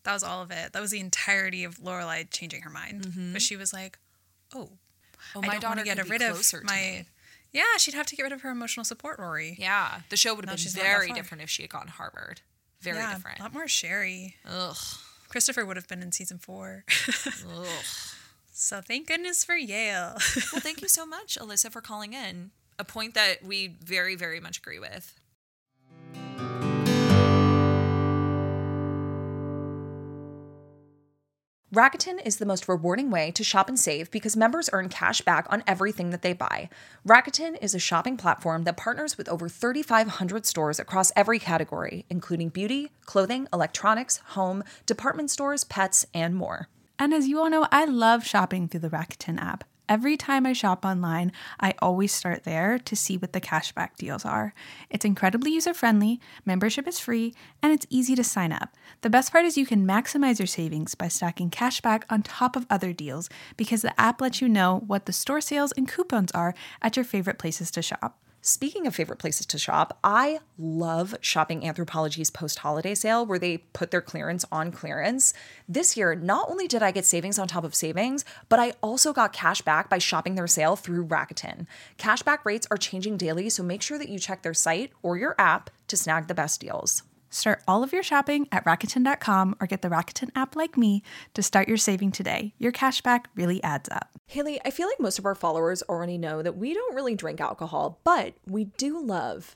That 0.03 0.13
was 0.13 0.23
all 0.23 0.41
of 0.41 0.51
it. 0.51 0.73
That 0.73 0.81
was 0.81 0.91
the 0.91 0.99
entirety 0.99 1.63
of 1.63 1.77
Lorelai 1.79 2.29
changing 2.31 2.61
her 2.61 2.69
mind. 2.69 3.03
Mm-hmm. 3.03 3.33
But 3.33 3.41
she 3.41 3.55
was 3.55 3.73
like, 3.73 3.99
"Oh, 4.55 4.69
Oh, 5.35 5.41
I 5.43 5.47
my 5.47 5.53
don't 5.53 5.61
daughter 5.61 5.75
want 5.77 5.79
to 5.87 5.95
get 5.95 6.09
rid 6.09 6.21
of 6.21 6.41
my." 6.63 7.05
Yeah, 7.51 7.63
she'd 7.77 7.95
have 7.95 8.05
to 8.07 8.15
get 8.15 8.23
rid 8.23 8.31
of 8.31 8.41
her 8.41 8.49
emotional 8.51 8.83
support, 8.83 9.17
Rory. 9.19 9.55
Yeah, 9.59 10.01
the 10.09 10.17
show 10.17 10.35
would 10.35 10.47
have 10.47 10.57
been 10.57 10.71
very 10.71 11.11
different 11.11 11.43
if 11.43 11.49
she 11.49 11.63
had 11.63 11.71
gone 11.71 11.87
Harvard. 11.87 12.41
Very 12.81 12.97
yeah, 12.97 13.13
different. 13.15 13.39
a 13.39 13.43
lot 13.43 13.53
more 13.53 13.67
Sherry. 13.67 14.35
Ugh. 14.45 14.77
Christopher 15.27 15.65
would 15.65 15.75
have 15.75 15.87
been 15.87 16.01
in 16.01 16.11
season 16.11 16.37
four. 16.37 16.85
Ugh. 17.07 17.65
so 18.53 18.81
thank 18.81 19.07
goodness 19.07 19.43
for 19.43 19.55
Yale. 19.55 20.17
Well, 20.51 20.61
thank 20.61 20.81
you 20.81 20.87
so 20.99 21.05
much, 21.05 21.37
Alyssa, 21.39 21.71
for 21.71 21.81
calling 21.81 22.13
in. 22.13 22.51
A 22.77 22.83
point 22.85 23.13
that 23.15 23.43
we 23.43 23.75
very, 23.83 24.15
very 24.15 24.39
much 24.39 24.57
agree 24.59 24.79
with. 24.79 25.18
Rakuten 31.79 32.19
is 32.25 32.35
the 32.35 32.45
most 32.45 32.67
rewarding 32.67 33.09
way 33.09 33.31
to 33.31 33.41
shop 33.41 33.69
and 33.69 33.79
save 33.79 34.11
because 34.11 34.35
members 34.35 34.69
earn 34.73 34.89
cash 34.89 35.21
back 35.21 35.47
on 35.49 35.63
everything 35.65 36.09
that 36.09 36.23
they 36.23 36.33
buy. 36.33 36.67
Rakuten 37.07 37.57
is 37.61 37.73
a 37.73 37.79
shopping 37.79 38.17
platform 38.17 38.65
that 38.65 38.75
partners 38.75 39.17
with 39.17 39.29
over 39.29 39.47
3,500 39.47 40.45
stores 40.45 40.77
across 40.77 41.13
every 41.15 41.39
category, 41.39 42.05
including 42.09 42.49
beauty, 42.49 42.91
clothing, 43.05 43.47
electronics, 43.53 44.17
home, 44.31 44.61
department 44.85 45.31
stores, 45.31 45.63
pets, 45.63 46.05
and 46.13 46.35
more. 46.35 46.67
And 46.99 47.13
as 47.13 47.29
you 47.29 47.39
all 47.39 47.49
know, 47.49 47.65
I 47.71 47.85
love 47.85 48.25
shopping 48.25 48.67
through 48.67 48.81
the 48.81 48.89
Rakuten 48.89 49.41
app. 49.41 49.63
Every 49.89 50.17
time 50.17 50.45
I 50.45 50.53
shop 50.53 50.85
online, 50.85 51.31
I 51.59 51.73
always 51.81 52.13
start 52.13 52.43
there 52.43 52.77
to 52.77 52.95
see 52.95 53.17
what 53.17 53.33
the 53.33 53.41
cashback 53.41 53.95
deals 53.97 54.23
are. 54.23 54.53
It's 54.91 55.03
incredibly 55.03 55.51
user 55.51 55.73
friendly, 55.73 56.21
membership 56.45 56.87
is 56.87 56.99
free, 56.99 57.33
and 57.63 57.73
it's 57.73 57.87
easy 57.89 58.13
to 58.13 58.23
sign 58.23 58.51
up. 58.51 58.75
The 59.01 59.09
best 59.09 59.31
part 59.31 59.45
is 59.45 59.57
you 59.57 59.65
can 59.65 59.87
maximize 59.87 60.37
your 60.37 60.45
savings 60.45 60.93
by 60.93 61.07
stacking 61.07 61.49
cashback 61.49 62.03
on 62.07 62.21
top 62.21 62.55
of 62.55 62.67
other 62.69 62.93
deals 62.93 63.31
because 63.57 63.81
the 63.81 63.99
app 63.99 64.21
lets 64.21 64.41
you 64.41 64.47
know 64.47 64.83
what 64.85 65.07
the 65.07 65.11
store 65.11 65.41
sales 65.41 65.71
and 65.71 65.87
coupons 65.87 66.31
are 66.33 66.53
at 66.83 66.95
your 66.95 67.03
favorite 67.03 67.39
places 67.39 67.71
to 67.71 67.81
shop. 67.81 68.19
Speaking 68.41 68.87
of 68.87 68.95
favorite 68.95 69.19
places 69.19 69.45
to 69.47 69.57
shop, 69.57 69.97
I 70.01 70.39
love 70.57 71.13
shopping 71.19 71.61
Anthropologie's 71.61 72.29
post 72.29 72.59
holiday 72.59 72.95
sale 72.95 73.25
where 73.25 73.37
they 73.37 73.57
put 73.73 73.91
their 73.91 74.01
clearance 74.01 74.45
on 74.49 74.71
clearance. 74.71 75.33
This 75.67 75.97
year, 75.97 76.15
not 76.15 76.49
only 76.49 76.65
did 76.65 76.81
I 76.81 76.91
get 76.91 77.05
savings 77.05 77.37
on 77.37 77.49
top 77.49 77.65
of 77.65 77.75
savings, 77.75 78.23
but 78.47 78.57
I 78.57 78.73
also 78.81 79.11
got 79.11 79.33
cash 79.33 79.61
back 79.61 79.89
by 79.89 79.97
shopping 79.97 80.35
their 80.35 80.47
sale 80.47 80.77
through 80.77 81.07
Rakuten. 81.07 81.67
Cashback 81.97 82.45
rates 82.45 82.65
are 82.71 82.77
changing 82.77 83.17
daily, 83.17 83.49
so 83.49 83.61
make 83.61 83.81
sure 83.81 83.97
that 83.97 84.09
you 84.09 84.17
check 84.17 84.41
their 84.41 84.53
site 84.53 84.93
or 85.03 85.17
your 85.17 85.35
app 85.37 85.69
to 85.87 85.97
snag 85.97 86.27
the 86.27 86.33
best 86.33 86.61
deals. 86.61 87.03
Start 87.29 87.61
all 87.67 87.83
of 87.83 87.93
your 87.93 88.03
shopping 88.03 88.47
at 88.51 88.65
Rakuten.com 88.65 89.55
or 89.59 89.67
get 89.67 89.81
the 89.81 89.89
Rakuten 89.89 90.29
app 90.35 90.55
like 90.55 90.77
me 90.77 91.03
to 91.33 91.43
start 91.43 91.67
your 91.67 91.77
saving 91.77 92.11
today. 92.11 92.53
Your 92.57 92.71
cashback 92.71 93.25
really 93.35 93.61
adds 93.63 93.89
up. 93.89 94.09
Haley, 94.25 94.59
I 94.65 94.71
feel 94.71 94.87
like 94.87 94.99
most 94.99 95.19
of 95.19 95.25
our 95.25 95.35
followers 95.35 95.83
already 95.83 96.17
know 96.17 96.41
that 96.41 96.57
we 96.57 96.73
don't 96.73 96.95
really 96.95 97.15
drink 97.15 97.41
alcohol, 97.41 97.99
but 98.03 98.33
we 98.47 98.65
do 98.65 98.99
love 99.03 99.55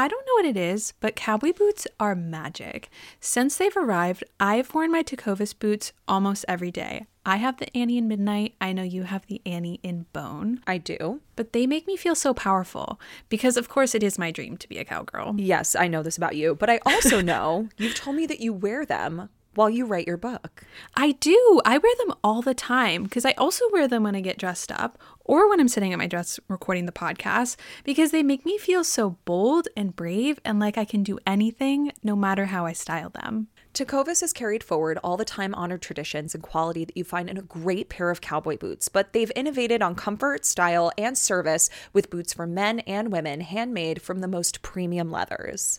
I 0.00 0.08
don't 0.08 0.26
know 0.26 0.32
what 0.32 0.46
it 0.46 0.56
is, 0.56 0.94
but 1.00 1.14
cowboy 1.14 1.52
boots 1.52 1.86
are 2.00 2.14
magic. 2.14 2.88
Since 3.20 3.58
they've 3.58 3.76
arrived, 3.76 4.24
I've 4.40 4.72
worn 4.72 4.90
my 4.90 5.02
Tecovas 5.02 5.52
boots 5.52 5.92
almost 6.08 6.46
every 6.48 6.70
day. 6.70 7.04
I 7.26 7.36
have 7.36 7.58
the 7.58 7.76
Annie 7.76 7.98
in 7.98 8.08
Midnight. 8.08 8.54
I 8.62 8.72
know 8.72 8.82
you 8.82 9.02
have 9.02 9.26
the 9.26 9.42
Annie 9.44 9.78
in 9.82 10.06
Bone. 10.14 10.62
I 10.66 10.78
do. 10.78 11.20
But 11.36 11.52
they 11.52 11.66
make 11.66 11.86
me 11.86 11.98
feel 11.98 12.14
so 12.14 12.32
powerful 12.32 12.98
because, 13.28 13.58
of 13.58 13.68
course, 13.68 13.94
it 13.94 14.02
is 14.02 14.18
my 14.18 14.30
dream 14.30 14.56
to 14.56 14.68
be 14.70 14.78
a 14.78 14.86
cowgirl. 14.86 15.34
Yes, 15.36 15.76
I 15.76 15.86
know 15.86 16.02
this 16.02 16.16
about 16.16 16.34
you, 16.34 16.54
but 16.54 16.70
I 16.70 16.80
also 16.86 17.20
know 17.20 17.68
you've 17.76 17.94
told 17.94 18.16
me 18.16 18.24
that 18.24 18.40
you 18.40 18.54
wear 18.54 18.86
them 18.86 19.28
while 19.54 19.68
you 19.68 19.84
write 19.84 20.06
your 20.06 20.16
book. 20.16 20.64
I 20.96 21.12
do. 21.12 21.60
I 21.64 21.76
wear 21.76 21.92
them 21.98 22.14
all 22.24 22.40
the 22.40 22.54
time 22.54 23.04
because 23.04 23.26
I 23.26 23.32
also 23.32 23.66
wear 23.70 23.86
them 23.86 24.04
when 24.04 24.16
I 24.16 24.22
get 24.22 24.38
dressed 24.38 24.72
up 24.72 24.98
or 25.30 25.48
when 25.48 25.60
I'm 25.60 25.68
sitting 25.68 25.92
at 25.92 25.98
my 26.00 26.08
desk 26.08 26.42
recording 26.48 26.86
the 26.86 26.92
podcast 26.92 27.54
because 27.84 28.10
they 28.10 28.24
make 28.24 28.44
me 28.44 28.58
feel 28.58 28.82
so 28.82 29.10
bold 29.24 29.68
and 29.76 29.94
brave 29.94 30.40
and 30.44 30.58
like 30.58 30.76
I 30.76 30.84
can 30.84 31.04
do 31.04 31.20
anything 31.24 31.92
no 32.02 32.16
matter 32.16 32.46
how 32.46 32.66
I 32.66 32.72
style 32.72 33.10
them. 33.10 33.46
Tecovas 33.72 34.22
has 34.22 34.32
carried 34.32 34.64
forward 34.64 34.98
all 35.04 35.16
the 35.16 35.24
time 35.24 35.54
honored 35.54 35.82
traditions 35.82 36.34
and 36.34 36.42
quality 36.42 36.84
that 36.84 36.96
you 36.96 37.04
find 37.04 37.30
in 37.30 37.38
a 37.38 37.42
great 37.42 37.88
pair 37.88 38.10
of 38.10 38.20
cowboy 38.20 38.56
boots, 38.56 38.88
but 38.88 39.12
they've 39.12 39.30
innovated 39.36 39.82
on 39.82 39.94
comfort, 39.94 40.44
style, 40.44 40.90
and 40.98 41.16
service 41.16 41.70
with 41.92 42.10
boots 42.10 42.32
for 42.32 42.48
men 42.48 42.80
and 42.80 43.12
women 43.12 43.40
handmade 43.40 44.02
from 44.02 44.18
the 44.18 44.26
most 44.26 44.62
premium 44.62 45.12
leathers. 45.12 45.78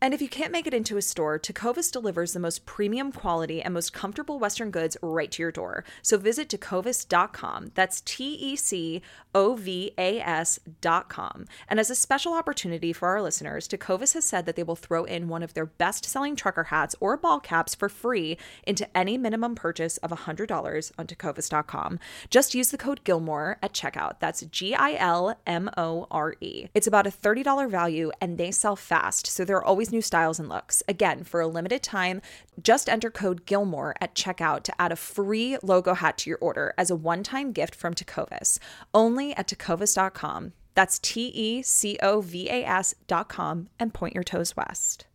And 0.00 0.14
if 0.14 0.22
you 0.22 0.28
can't 0.28 0.52
make 0.52 0.66
it 0.66 0.74
into 0.74 0.96
a 0.96 1.02
store, 1.02 1.38
Tecovas 1.38 1.90
delivers 1.90 2.32
the 2.32 2.40
most 2.40 2.66
premium 2.66 3.10
quality 3.10 3.60
and 3.60 3.74
most 3.74 3.92
comfortable 3.92 4.38
Western 4.38 4.70
goods 4.70 4.96
right 5.02 5.30
to 5.32 5.42
your 5.42 5.50
door. 5.50 5.84
So 6.02 6.16
visit 6.18 6.48
tecovas.com. 6.48 7.72
That's 7.74 8.00
T 8.02 8.34
E 8.34 8.54
C 8.54 9.02
O 9.34 9.56
V 9.56 9.92
A 9.98 10.20
S.com. 10.20 11.46
And 11.68 11.80
as 11.80 11.90
a 11.90 11.96
special 11.96 12.34
opportunity 12.34 12.92
for 12.92 13.08
our 13.08 13.20
listeners, 13.20 13.66
Tecovas 13.66 14.14
has 14.14 14.24
said 14.24 14.46
that 14.46 14.54
they 14.54 14.62
will 14.62 14.76
throw 14.76 15.04
in 15.04 15.28
one 15.28 15.42
of 15.42 15.54
their 15.54 15.66
best 15.66 16.04
selling 16.04 16.36
trucker 16.36 16.64
hats 16.64 16.94
or 17.00 17.16
ball 17.16 17.40
caps 17.40 17.74
for 17.74 17.88
free 17.88 18.38
into 18.66 18.96
any 18.96 19.18
minimum 19.18 19.54
purchase 19.54 19.96
of 19.98 20.10
$100 20.10 20.92
on 20.96 21.06
tecovas.com. 21.06 21.98
Just 22.30 22.54
use 22.54 22.70
the 22.70 22.78
code 22.78 23.02
Gilmore 23.02 23.58
at 23.62 23.72
checkout. 23.72 24.20
That's 24.20 24.42
G 24.42 24.74
I 24.74 24.94
L 24.94 25.36
M 25.46 25.70
O 25.76 26.06
R 26.10 26.36
E. 26.40 26.68
It's 26.74 26.86
about 26.86 27.06
a 27.06 27.10
$30 27.10 27.68
value 27.68 28.12
and 28.20 28.38
they 28.38 28.52
sell 28.52 28.76
fast, 28.76 29.26
so 29.26 29.44
there 29.44 29.56
are 29.56 29.66
always 29.88 29.92
new 29.94 30.02
styles 30.02 30.38
and 30.38 30.48
looks. 30.48 30.82
Again, 30.86 31.24
for 31.24 31.40
a 31.40 31.46
limited 31.46 31.82
time, 31.82 32.20
just 32.62 32.88
enter 32.88 33.10
code 33.10 33.46
Gilmore 33.46 33.94
at 34.00 34.14
checkout 34.14 34.62
to 34.64 34.72
add 34.80 34.92
a 34.92 34.96
free 34.96 35.56
logo 35.62 35.94
hat 35.94 36.18
to 36.18 36.30
your 36.30 36.38
order 36.40 36.74
as 36.76 36.90
a 36.90 36.96
one 36.96 37.22
time 37.22 37.52
gift 37.52 37.74
from 37.74 37.94
Tecovas. 37.94 38.58
Only 38.92 39.34
at 39.36 39.48
tecovas.com. 39.48 40.52
That's 40.74 40.98
T 40.98 41.26
E 41.34 41.62
C 41.62 41.96
O 42.02 42.20
V 42.20 42.48
A 42.50 42.64
S.com 42.64 43.68
and 43.80 43.94
point 43.94 44.14
your 44.14 44.24
toes 44.24 44.54
west. 44.56 45.06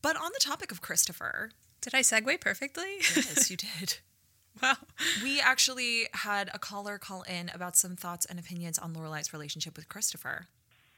But 0.00 0.16
on 0.16 0.30
the 0.32 0.40
topic 0.40 0.70
of 0.72 0.80
Christopher, 0.80 1.50
Did 1.80 1.94
I 1.94 2.00
segue 2.00 2.40
perfectly? 2.40 2.96
yes, 3.16 3.50
you 3.50 3.56
did. 3.56 3.98
wow. 4.62 4.76
We 5.22 5.40
actually 5.40 6.08
had 6.12 6.50
a 6.52 6.58
caller 6.58 6.98
call 6.98 7.22
in 7.22 7.50
about 7.54 7.76
some 7.76 7.96
thoughts 7.96 8.26
and 8.26 8.38
opinions 8.38 8.78
on 8.78 8.94
Lorelai's 8.94 9.32
relationship 9.32 9.76
with 9.76 9.88
Christopher. 9.88 10.46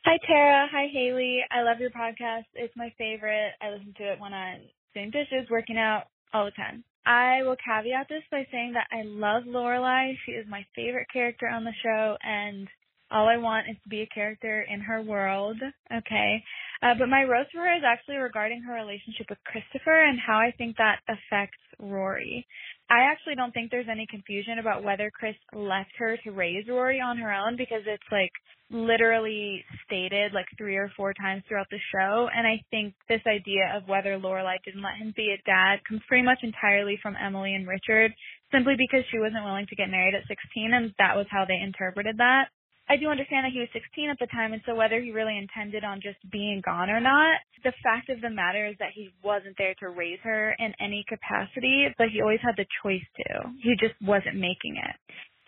Hi, 0.04 0.18
Tara. 0.26 0.66
Hi, 0.72 0.86
Haley. 0.92 1.40
I 1.50 1.62
love 1.62 1.78
your 1.78 1.90
podcast. 1.90 2.44
It's 2.54 2.74
my 2.76 2.92
favorite. 2.96 3.52
I 3.60 3.70
listen 3.70 3.94
to 3.98 4.12
it 4.12 4.20
when 4.20 4.32
I'm 4.32 4.62
doing 4.94 5.10
dishes, 5.10 5.48
working 5.50 5.76
out, 5.76 6.04
all 6.32 6.44
the 6.44 6.52
time. 6.52 6.84
I 7.06 7.42
will 7.42 7.56
caveat 7.56 8.08
this 8.08 8.22
by 8.30 8.46
saying 8.50 8.74
that 8.74 8.86
I 8.92 9.02
love 9.04 9.44
Lorelai. 9.44 10.14
She 10.24 10.32
is 10.32 10.46
my 10.48 10.64
favorite 10.74 11.08
character 11.12 11.48
on 11.48 11.64
the 11.64 11.72
show, 11.82 12.16
and 12.22 12.68
all 13.10 13.28
I 13.28 13.36
want 13.36 13.68
is 13.68 13.76
to 13.82 13.88
be 13.88 14.02
a 14.02 14.06
character 14.14 14.62
in 14.62 14.80
her 14.80 15.02
world. 15.02 15.56
Okay. 15.92 16.42
Uh, 16.82 16.94
but 16.98 17.08
my 17.08 17.24
roast 17.24 17.52
for 17.52 17.60
her 17.60 17.76
is 17.76 17.84
actually 17.84 18.16
regarding 18.16 18.62
her 18.62 18.72
relationship 18.72 19.26
with 19.28 19.38
Christopher 19.44 20.04
and 20.04 20.18
how 20.18 20.38
I 20.38 20.52
think 20.56 20.76
that 20.76 21.00
affects 21.08 21.60
Rory. 21.78 22.46
I 22.88 23.04
actually 23.12 23.34
don't 23.36 23.52
think 23.52 23.70
there's 23.70 23.90
any 23.90 24.06
confusion 24.10 24.58
about 24.58 24.82
whether 24.82 25.10
Chris 25.10 25.36
left 25.52 25.92
her 25.98 26.16
to 26.24 26.30
raise 26.32 26.66
Rory 26.68 27.00
on 27.00 27.18
her 27.18 27.32
own 27.32 27.56
because 27.56 27.82
it's 27.86 28.10
like 28.10 28.32
literally 28.70 29.64
stated 29.84 30.32
like 30.32 30.46
three 30.56 30.76
or 30.76 30.90
four 30.96 31.12
times 31.12 31.42
throughout 31.48 31.68
the 31.70 31.78
show. 31.92 32.28
And 32.34 32.46
I 32.46 32.62
think 32.70 32.94
this 33.08 33.22
idea 33.26 33.76
of 33.76 33.86
whether 33.86 34.18
Lorelai 34.18 34.56
didn't 34.64 34.82
let 34.82 34.96
him 34.96 35.12
be 35.16 35.36
a 35.36 35.42
dad 35.44 35.80
comes 35.86 36.00
pretty 36.08 36.24
much 36.24 36.38
entirely 36.42 36.98
from 37.02 37.16
Emily 37.16 37.54
and 37.54 37.68
Richard 37.68 38.12
simply 38.52 38.74
because 38.78 39.04
she 39.10 39.18
wasn't 39.18 39.44
willing 39.44 39.66
to 39.68 39.76
get 39.76 39.90
married 39.90 40.14
at 40.14 40.26
16 40.28 40.72
and 40.72 40.94
that 40.98 41.16
was 41.16 41.26
how 41.30 41.44
they 41.46 41.60
interpreted 41.60 42.16
that. 42.18 42.48
I 42.90 42.96
do 42.98 43.08
understand 43.08 43.46
that 43.46 43.52
he 43.54 43.60
was 43.60 43.70
16 43.72 44.10
at 44.10 44.18
the 44.18 44.26
time, 44.34 44.52
and 44.52 44.62
so 44.66 44.74
whether 44.74 45.00
he 45.00 45.12
really 45.12 45.38
intended 45.38 45.84
on 45.84 46.02
just 46.02 46.18
being 46.32 46.60
gone 46.66 46.90
or 46.90 47.00
not, 47.00 47.38
the 47.62 47.72
fact 47.84 48.10
of 48.10 48.20
the 48.20 48.30
matter 48.30 48.66
is 48.66 48.74
that 48.80 48.90
he 48.94 49.14
wasn't 49.22 49.56
there 49.58 49.76
to 49.78 49.90
raise 49.90 50.18
her 50.24 50.56
in 50.58 50.74
any 50.80 51.04
capacity, 51.08 51.86
but 51.98 52.08
he 52.12 52.20
always 52.20 52.40
had 52.42 52.56
the 52.58 52.66
choice 52.82 53.06
to. 53.18 53.52
He 53.62 53.76
just 53.78 53.94
wasn't 54.02 54.36
making 54.36 54.76
it. 54.82 54.96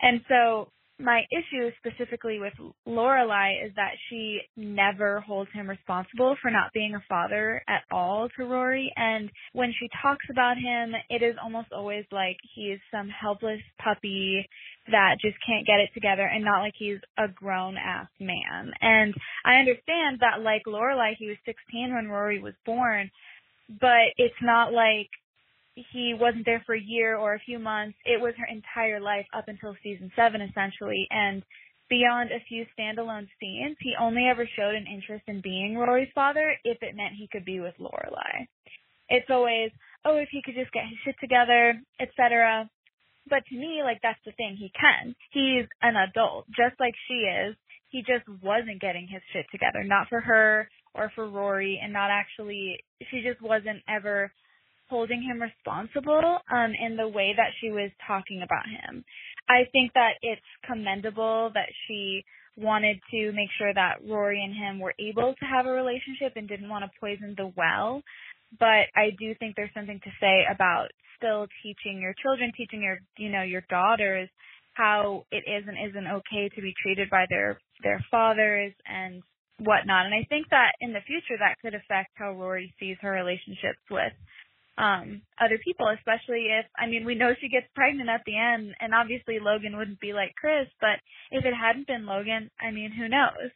And 0.01 0.21
so 0.29 0.71
my 1.03 1.23
issue 1.31 1.69
specifically 1.77 2.39
with 2.39 2.53
Lorelai 2.87 3.65
is 3.65 3.73
that 3.75 3.91
she 4.09 4.39
never 4.57 5.19
holds 5.21 5.51
him 5.53 5.69
responsible 5.69 6.35
for 6.41 6.49
not 6.49 6.71
being 6.73 6.95
a 6.95 7.03
father 7.09 7.61
at 7.67 7.83
all 7.91 8.29
to 8.37 8.45
Rory. 8.45 8.91
And 8.95 9.29
when 9.53 9.73
she 9.79 9.87
talks 10.01 10.25
about 10.31 10.57
him, 10.57 10.93
it 11.09 11.21
is 11.21 11.35
almost 11.43 11.71
always 11.71 12.05
like 12.11 12.37
he 12.55 12.71
is 12.71 12.79
some 12.91 13.09
helpless 13.09 13.61
puppy 13.83 14.47
that 14.91 15.17
just 15.21 15.37
can't 15.45 15.67
get 15.67 15.79
it 15.79 15.89
together 15.93 16.23
and 16.23 16.43
not 16.43 16.61
like 16.61 16.73
he's 16.77 16.99
a 17.17 17.27
grown 17.27 17.75
ass 17.77 18.07
man. 18.19 18.71
And 18.81 19.13
I 19.45 19.55
understand 19.55 20.19
that 20.21 20.41
like 20.41 20.63
Lorelai, 20.65 21.13
he 21.17 21.27
was 21.27 21.37
16 21.45 21.93
when 21.93 22.07
Rory 22.07 22.41
was 22.41 22.53
born, 22.65 23.11
but 23.79 24.11
it's 24.17 24.41
not 24.41 24.73
like 24.73 25.09
he 25.75 26.13
wasn't 26.13 26.45
there 26.45 26.63
for 26.65 26.75
a 26.75 26.81
year 26.81 27.17
or 27.17 27.33
a 27.33 27.39
few 27.39 27.59
months. 27.59 27.97
It 28.05 28.21
was 28.21 28.33
her 28.37 28.45
entire 28.45 28.99
life 28.99 29.25
up 29.33 29.45
until 29.47 29.75
season 29.83 30.11
seven, 30.15 30.41
essentially. 30.41 31.07
And 31.09 31.43
beyond 31.89 32.31
a 32.31 32.43
few 32.47 32.65
standalone 32.77 33.27
scenes, 33.39 33.77
he 33.79 33.93
only 33.99 34.27
ever 34.29 34.47
showed 34.55 34.75
an 34.75 34.85
interest 34.91 35.23
in 35.27 35.41
being 35.41 35.75
Rory's 35.75 36.11
father 36.13 36.55
if 36.63 36.77
it 36.81 36.95
meant 36.95 37.15
he 37.17 37.27
could 37.31 37.45
be 37.45 37.59
with 37.59 37.73
Lorelai. 37.79 38.47
It's 39.09 39.29
always, 39.29 39.71
oh, 40.05 40.17
if 40.17 40.29
he 40.31 40.41
could 40.43 40.55
just 40.55 40.71
get 40.71 40.83
his 40.87 40.97
shit 41.03 41.15
together, 41.19 41.79
etc. 41.99 42.69
But 43.29 43.45
to 43.49 43.55
me, 43.55 43.81
like 43.83 43.99
that's 44.01 44.19
the 44.25 44.31
thing, 44.33 44.55
he 44.57 44.71
can. 44.79 45.15
He's 45.31 45.65
an 45.81 45.95
adult, 45.95 46.45
just 46.49 46.79
like 46.79 46.93
she 47.07 47.25
is. 47.25 47.55
He 47.89 48.01
just 48.01 48.27
wasn't 48.41 48.81
getting 48.81 49.07
his 49.07 49.21
shit 49.31 49.45
together, 49.51 49.83
not 49.83 50.07
for 50.09 50.19
her 50.19 50.67
or 50.95 51.11
for 51.15 51.29
Rory, 51.29 51.79
and 51.81 51.93
not 51.93 52.09
actually. 52.09 52.77
She 53.11 53.21
just 53.21 53.41
wasn't 53.41 53.83
ever 53.87 54.31
holding 54.89 55.21
him 55.21 55.41
responsible 55.41 56.39
um, 56.51 56.71
in 56.79 56.97
the 56.97 57.07
way 57.07 57.33
that 57.35 57.51
she 57.59 57.71
was 57.71 57.91
talking 58.05 58.41
about 58.43 58.65
him. 58.65 59.03
I 59.49 59.63
think 59.71 59.93
that 59.93 60.13
it's 60.21 60.41
commendable 60.65 61.51
that 61.53 61.69
she 61.87 62.23
wanted 62.55 62.99
to 63.11 63.31
make 63.31 63.49
sure 63.57 63.73
that 63.73 63.97
Rory 64.07 64.43
and 64.43 64.55
him 64.55 64.79
were 64.79 64.93
able 64.99 65.33
to 65.33 65.45
have 65.45 65.65
a 65.65 65.71
relationship 65.71 66.33
and 66.35 66.47
didn't 66.47 66.69
want 66.69 66.85
to 66.85 66.99
poison 66.99 67.33
the 67.37 67.51
well. 67.57 68.01
But 68.59 68.93
I 68.95 69.09
do 69.19 69.33
think 69.39 69.55
there's 69.55 69.73
something 69.73 69.99
to 70.03 70.11
say 70.21 70.43
about 70.53 70.89
still 71.17 71.47
teaching 71.63 71.99
your 71.99 72.13
children, 72.21 72.51
teaching 72.55 72.83
your, 72.83 72.99
you 73.17 73.29
know, 73.29 73.41
your 73.41 73.63
daughters 73.69 74.29
how 74.73 75.25
it 75.31 75.43
is 75.47 75.63
and 75.67 75.77
isn't 75.89 76.07
okay 76.07 76.49
to 76.49 76.61
be 76.61 76.73
treated 76.81 77.09
by 77.09 77.25
their, 77.29 77.59
their 77.83 78.03
fathers 78.09 78.73
and 78.85 79.21
whatnot. 79.59 80.05
And 80.05 80.13
I 80.13 80.25
think 80.29 80.49
that 80.49 80.73
in 80.81 80.93
the 80.93 81.05
future 81.05 81.37
that 81.39 81.57
could 81.61 81.75
affect 81.75 82.11
how 82.15 82.33
Rory 82.33 82.73
sees 82.79 82.97
her 83.01 83.11
relationships 83.11 83.81
with 83.89 84.13
um 84.77 85.21
other 85.39 85.59
people, 85.63 85.87
especially 85.89 86.49
if 86.49 86.65
I 86.77 86.87
mean 86.87 87.05
we 87.05 87.15
know 87.15 87.33
she 87.39 87.49
gets 87.49 87.67
pregnant 87.75 88.09
at 88.09 88.23
the 88.25 88.37
end 88.37 88.73
and 88.79 88.93
obviously 88.93 89.39
Logan 89.39 89.77
wouldn't 89.77 89.99
be 89.99 90.13
like 90.13 90.33
Chris, 90.39 90.67
but 90.81 90.97
if 91.31 91.45
it 91.45 91.53
hadn't 91.53 91.87
been 91.87 92.05
Logan, 92.05 92.49
I 92.61 92.71
mean 92.71 92.91
who 92.91 93.07
knows? 93.07 93.51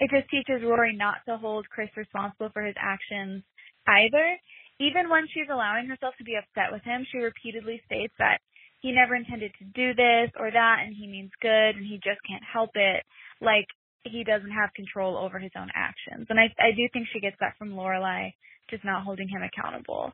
It 0.00 0.10
just 0.10 0.28
teaches 0.30 0.64
Rory 0.64 0.96
not 0.96 1.22
to 1.28 1.36
hold 1.36 1.68
Chris 1.68 1.90
responsible 1.96 2.50
for 2.52 2.62
his 2.64 2.74
actions 2.78 3.44
either. 3.86 4.38
Even 4.80 5.08
when 5.08 5.28
she's 5.32 5.48
allowing 5.52 5.86
herself 5.86 6.14
to 6.18 6.24
be 6.24 6.34
upset 6.34 6.72
with 6.72 6.82
him, 6.82 7.06
she 7.12 7.18
repeatedly 7.18 7.80
states 7.86 8.14
that 8.18 8.40
he 8.80 8.92
never 8.92 9.14
intended 9.14 9.52
to 9.58 9.64
do 9.76 9.94
this 9.94 10.32
or 10.38 10.50
that 10.50 10.78
and 10.84 10.94
he 10.96 11.06
means 11.06 11.30
good 11.40 11.76
and 11.76 11.86
he 11.86 11.96
just 12.02 12.20
can't 12.26 12.42
help 12.44 12.70
it. 12.74 13.04
Like 13.40 13.66
he 14.04 14.24
doesn't 14.24 14.50
have 14.50 14.74
control 14.74 15.16
over 15.16 15.38
his 15.38 15.52
own 15.56 15.68
actions. 15.74 16.26
And 16.30 16.40
I 16.40 16.48
I 16.58 16.72
do 16.72 16.88
think 16.92 17.08
she 17.12 17.20
gets 17.20 17.36
that 17.40 17.56
from 17.58 17.72
Lorelai 17.76 18.32
just 18.70 18.84
not 18.84 19.02
holding 19.02 19.28
him 19.28 19.42
accountable. 19.42 20.12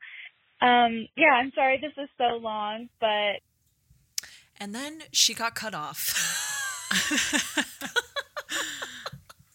Um, 0.60 1.06
yeah, 1.16 1.32
I'm 1.34 1.52
sorry 1.54 1.80
this 1.80 1.92
is 2.02 2.08
so 2.18 2.36
long, 2.36 2.88
but 3.00 3.40
And 4.58 4.74
then 4.74 5.02
she 5.12 5.34
got 5.34 5.54
cut 5.54 5.74
off. 5.74 6.26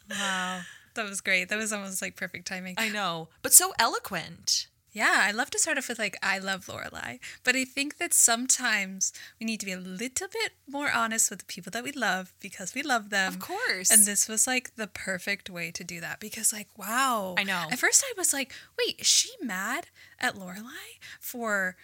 Wow. 0.09 0.61
That 0.93 1.09
was 1.09 1.21
great. 1.21 1.49
That 1.49 1.57
was 1.57 1.73
almost 1.73 2.01
like 2.01 2.15
perfect 2.15 2.47
timing. 2.47 2.75
I 2.77 2.89
know, 2.89 3.29
but 3.41 3.53
so 3.53 3.73
eloquent. 3.77 4.67
Yeah, 4.95 5.23
I 5.23 5.31
love 5.31 5.49
to 5.49 5.59
start 5.59 5.77
off 5.77 5.89
with 5.89 5.99
like 5.99 6.15
I 6.23 6.39
love 6.39 6.67
Lorelai, 6.67 7.19
but 7.43 7.53
I 7.53 7.65
think 7.65 7.97
that 7.97 8.13
sometimes 8.13 9.11
we 9.41 9.45
need 9.45 9.59
to 9.59 9.65
be 9.65 9.73
a 9.73 9.77
little 9.77 10.29
bit 10.29 10.53
more 10.69 10.89
honest 10.89 11.29
with 11.29 11.39
the 11.39 11.45
people 11.45 11.69
that 11.71 11.83
we 11.83 11.91
love 11.91 12.33
because 12.39 12.73
we 12.73 12.81
love 12.81 13.09
them. 13.09 13.33
Of 13.33 13.39
course. 13.39 13.91
And 13.91 14.05
this 14.05 14.29
was 14.29 14.47
like 14.47 14.77
the 14.77 14.87
perfect 14.87 15.49
way 15.49 15.69
to 15.71 15.83
do 15.83 15.99
that 15.99 16.21
because 16.21 16.53
like 16.53 16.69
wow. 16.77 17.35
I 17.37 17.43
know. 17.43 17.65
At 17.69 17.77
first 17.77 18.05
I 18.07 18.13
was 18.17 18.31
like, 18.31 18.53
wait, 18.79 19.01
is 19.01 19.07
she 19.07 19.31
mad 19.41 19.87
at 20.17 20.35
Lorelai 20.35 20.97
for 21.19 21.75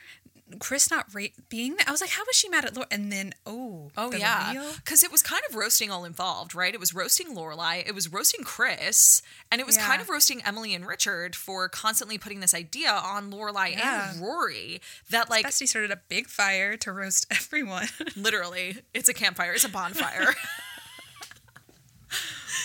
Chris 0.60 0.90
not 0.90 1.14
ra- 1.14 1.36
being 1.50 1.76
there? 1.76 1.86
I 1.90 1.92
was 1.92 2.00
like, 2.00 2.12
how 2.12 2.24
was 2.26 2.38
she 2.38 2.48
mad 2.48 2.64
at 2.64 2.76
Lorelai? 2.76 2.86
And 2.92 3.12
then 3.12 3.34
oh, 3.46 3.71
Oh 3.98 4.12
yeah, 4.14 4.72
because 4.78 5.04
it 5.04 5.12
was 5.12 5.22
kind 5.22 5.42
of 5.50 5.56
roasting 5.56 5.92
all 5.92 6.06
involved, 6.06 6.56
right? 6.56 6.74
It 6.74 6.80
was 6.80 6.94
roasting 6.94 7.36
Lorelai, 7.36 7.86
it 7.86 7.94
was 7.94 8.12
roasting 8.12 8.44
Chris, 8.44 9.22
and 9.52 9.60
it 9.60 9.68
was 9.68 9.78
kind 9.78 10.02
of 10.02 10.08
roasting 10.10 10.42
Emily 10.46 10.74
and 10.74 10.88
Richard 10.88 11.36
for 11.36 11.68
constantly 11.68 12.18
putting 12.18 12.40
this 12.40 12.54
idea 12.54 12.90
on 12.92 13.32
Lorelai 13.32 13.72
Yeah. 13.74 14.12
and 14.14 14.22
Rory 14.22 14.82
that 15.10 15.30
like 15.30 15.46
Bestie 15.46 15.68
started 15.68 15.92
a 15.92 16.00
big 16.08 16.28
fire 16.28 16.78
to 16.78 16.92
roast 16.94 17.26
everyone. 17.32 17.88
literally 18.16 18.78
it's 18.94 19.10
a 19.10 19.14
campfire, 19.14 19.54
it's 19.54 19.66
a 19.66 19.70
bonfire. 19.70 20.34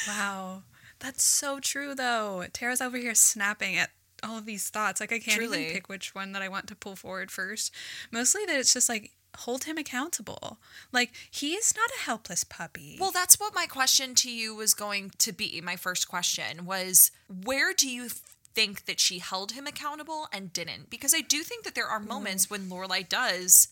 Wow. 0.08 0.62
That's 0.98 1.22
so 1.22 1.60
true 1.60 1.94
though. 1.94 2.44
Tara's 2.52 2.80
over 2.80 2.96
here 2.96 3.14
snapping 3.14 3.76
at 3.76 3.90
all 4.22 4.38
of 4.38 4.46
these 4.46 4.68
thoughts. 4.68 5.00
Like 5.00 5.12
I 5.12 5.18
can't 5.18 5.38
Truly. 5.38 5.62
even 5.62 5.74
pick 5.74 5.88
which 5.88 6.14
one 6.14 6.32
that 6.32 6.42
I 6.42 6.48
want 6.48 6.68
to 6.68 6.74
pull 6.76 6.96
forward 6.96 7.30
first. 7.30 7.72
Mostly 8.10 8.44
that 8.46 8.56
it's 8.56 8.72
just 8.72 8.88
like 8.88 9.10
hold 9.37 9.64
him 9.64 9.79
accountable. 9.79 10.59
Like 10.92 11.12
he 11.31 11.55
is 11.55 11.75
not 11.77 11.90
a 11.90 12.05
helpless 12.05 12.44
puppy. 12.44 12.96
well, 13.01 13.11
that's 13.11 13.38
what 13.38 13.55
my 13.55 13.66
question 13.66 14.14
to 14.16 14.31
you 14.31 14.55
was 14.55 14.75
going 14.75 15.12
to 15.18 15.33
be. 15.33 15.61
My 15.61 15.77
first 15.77 16.09
question 16.09 16.64
was 16.64 17.11
where 17.29 17.72
do 17.72 17.88
you 17.88 18.09
think 18.09 18.87
that 18.87 18.99
she 18.99 19.18
held 19.18 19.53
him 19.53 19.66
accountable 19.66 20.29
and 20.33 20.53
didn't? 20.53 20.90
Because 20.90 21.14
I 21.14 21.20
do 21.20 21.42
think 21.42 21.64
that 21.64 21.75
there 21.75 21.87
are 21.87 22.01
hmm. 22.01 22.09
moments 22.09 22.51
when 22.51 22.68
Lorelai 22.68 23.09
does 23.09 23.68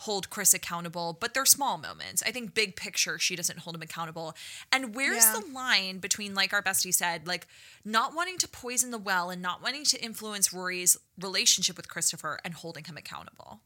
hold 0.00 0.30
Chris 0.30 0.52
accountable, 0.52 1.16
but 1.18 1.32
they're 1.32 1.46
small 1.46 1.78
moments. 1.78 2.22
I 2.26 2.30
think 2.30 2.54
big 2.54 2.76
picture, 2.76 3.18
she 3.18 3.34
doesn't 3.34 3.60
hold 3.60 3.76
him 3.76 3.82
accountable. 3.82 4.36
And 4.70 4.94
where's 4.94 5.24
Yeah. 5.24 5.38
the 5.40 5.46
line 5.46 5.98
between, 5.98 6.34
like 6.34 6.52
our 6.52 6.62
bestie 6.62 6.94
said, 6.94 7.26
like 7.26 7.46
not 7.84 8.14
wanting 8.14 8.38
to 8.38 8.48
poison 8.48 8.90
the 8.90 8.98
well 8.98 9.30
and 9.30 9.40
not 9.40 9.62
wanting 9.62 9.84
to 9.86 10.02
influence 10.02 10.52
Rory's 10.52 10.96
relationship 11.18 11.76
with 11.76 11.88
Christopher 11.88 12.38
and 12.44 12.54
holding 12.54 12.84
him 12.84 12.96
accountable? 12.96 13.62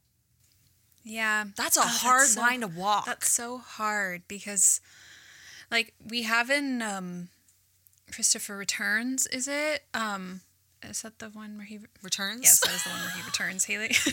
Yeah. 1.05 1.45
That's 1.57 1.77
a 1.77 1.81
Oh, 1.81 1.85
hard 1.87 2.29
so- 2.29 2.41
line 2.41 2.61
to 2.61 2.69
walk. 2.69 3.07
That's 3.07 3.31
so 3.31 3.59
hard 3.59 4.23
because 4.29 4.81
like 5.71 5.95
we 6.05 6.23
have 6.23 6.51
in 6.51 6.83
um 6.83 7.29
Christopher 8.13 8.57
Returns, 8.57 9.27
is 9.29 9.49
it? 9.49 9.85
Um 9.95 10.41
is 10.83 11.03
that 11.03 11.19
the 11.19 11.29
one 11.29 11.57
where 11.57 11.67
he 11.67 11.79
Returns? 12.03 12.41
Yes, 12.43 12.61
that 12.61 12.75
is 12.75 12.85
the 12.85 12.91
one 12.91 13.01
where 13.01 13.11
he 13.11 13.23
returns, 13.23 13.65
Haley. 13.67 13.95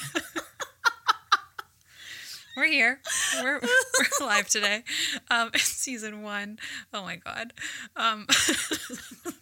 we're 2.57 2.65
here. 2.65 2.99
We're, 3.41 3.59
we're 3.61 4.25
live 4.25 4.49
today. 4.49 4.83
Um, 5.29 5.51
season 5.55 6.23
one. 6.23 6.59
Oh 6.93 7.03
my 7.03 7.15
God. 7.17 7.53
Um, 7.95 8.25
what 9.23 9.33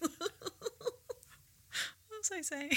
was 2.20 2.32
I 2.34 2.42
saying? 2.42 2.72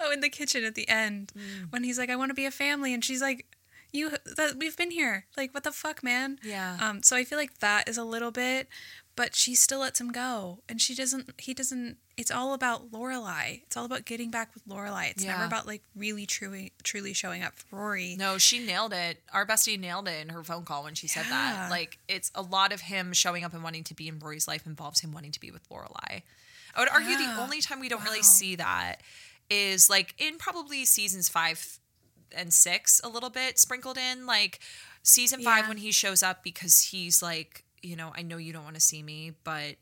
Oh, 0.00 0.10
in 0.10 0.20
the 0.20 0.28
kitchen 0.28 0.64
at 0.64 0.74
the 0.74 0.88
end 0.88 1.32
when 1.70 1.84
he's 1.84 1.98
like, 1.98 2.10
I 2.10 2.16
want 2.16 2.30
to 2.30 2.34
be 2.34 2.46
a 2.46 2.50
family. 2.50 2.92
And 2.94 3.04
she's 3.04 3.20
like, 3.22 3.46
you 3.94 4.10
that 4.36 4.56
we've 4.58 4.76
been 4.76 4.90
here. 4.90 5.26
Like 5.36 5.54
what 5.54 5.64
the 5.64 5.72
fuck 5.72 6.02
man? 6.02 6.38
Yeah. 6.42 6.76
um 6.80 7.02
so 7.02 7.16
i 7.16 7.24
feel 7.24 7.38
like 7.38 7.60
that 7.60 7.88
is 7.88 7.96
a 7.96 8.04
little 8.04 8.30
bit 8.30 8.68
but 9.16 9.36
she 9.36 9.54
still 9.54 9.78
lets 9.78 10.00
him 10.00 10.10
go. 10.10 10.58
And 10.68 10.80
she 10.80 10.92
doesn't 10.92 11.34
he 11.38 11.54
doesn't 11.54 11.98
it's 12.16 12.30
all 12.32 12.52
about 12.52 12.90
lorelai 12.90 13.62
it's 13.62 13.76
all 13.76 13.84
about 13.84 14.04
getting 14.04 14.30
back 14.30 14.52
with 14.54 14.66
lorelai 14.68 15.10
it's 15.12 15.24
never 15.24 15.44
about 15.44 15.66
like 15.68 15.82
really 15.96 16.26
truly 16.26 16.72
truly 16.82 17.12
showing 17.12 17.42
up 17.42 17.54
for 17.54 17.76
rory. 17.76 18.16
No, 18.18 18.38
she 18.38 18.58
nailed 18.64 18.92
it. 18.92 19.18
Our 19.32 19.46
bestie 19.46 19.78
nailed 19.78 20.08
it 20.08 20.20
in 20.20 20.30
her 20.30 20.42
phone 20.42 20.64
call 20.64 20.82
when 20.84 20.94
she 20.94 21.06
said 21.06 21.26
that. 21.30 21.68
Like, 21.70 21.98
it's 22.08 22.30
a 22.34 22.42
lot 22.42 22.72
of 22.72 22.80
him 22.82 23.12
showing 23.12 23.44
up 23.44 23.54
and 23.54 23.62
wanting 23.62 23.84
to 23.84 23.94
be 23.94 24.08
in 24.08 24.18
Rory's 24.18 24.48
life 24.48 24.66
involves 24.66 25.00
him 25.00 25.12
wanting 25.12 25.32
to 25.32 25.40
be 25.40 25.50
with 25.50 25.68
Lorelai. 25.68 26.22
I 26.74 26.80
would 26.80 26.88
argue 26.88 27.16
the 27.16 27.40
only 27.40 27.60
time 27.60 27.78
we 27.80 27.88
don't 27.88 28.02
really 28.04 28.22
see 28.22 28.56
that 28.56 28.96
is 29.50 29.88
like 29.90 30.14
in 30.18 30.38
probably 30.38 30.84
seasons 30.84 31.28
five 31.28 31.78
and 32.32 32.52
six, 32.52 33.00
a 33.04 33.08
little 33.08 33.30
bit 33.30 33.58
sprinkled 33.58 33.98
in. 33.98 34.26
Like 34.26 34.60
season 35.02 35.42
five 35.42 35.64
Yeah. 35.64 35.68
when 35.68 35.76
he 35.78 35.92
shows 35.92 36.22
up 36.22 36.42
because 36.44 36.80
he's 36.80 37.22
like, 37.22 37.64
you 37.82 37.96
know, 37.96 38.12
I 38.16 38.22
know 38.22 38.36
you 38.36 38.52
don't 38.52 38.64
want 38.64 38.76
to 38.76 38.80
see 38.80 39.02
me, 39.02 39.32
but 39.44 39.76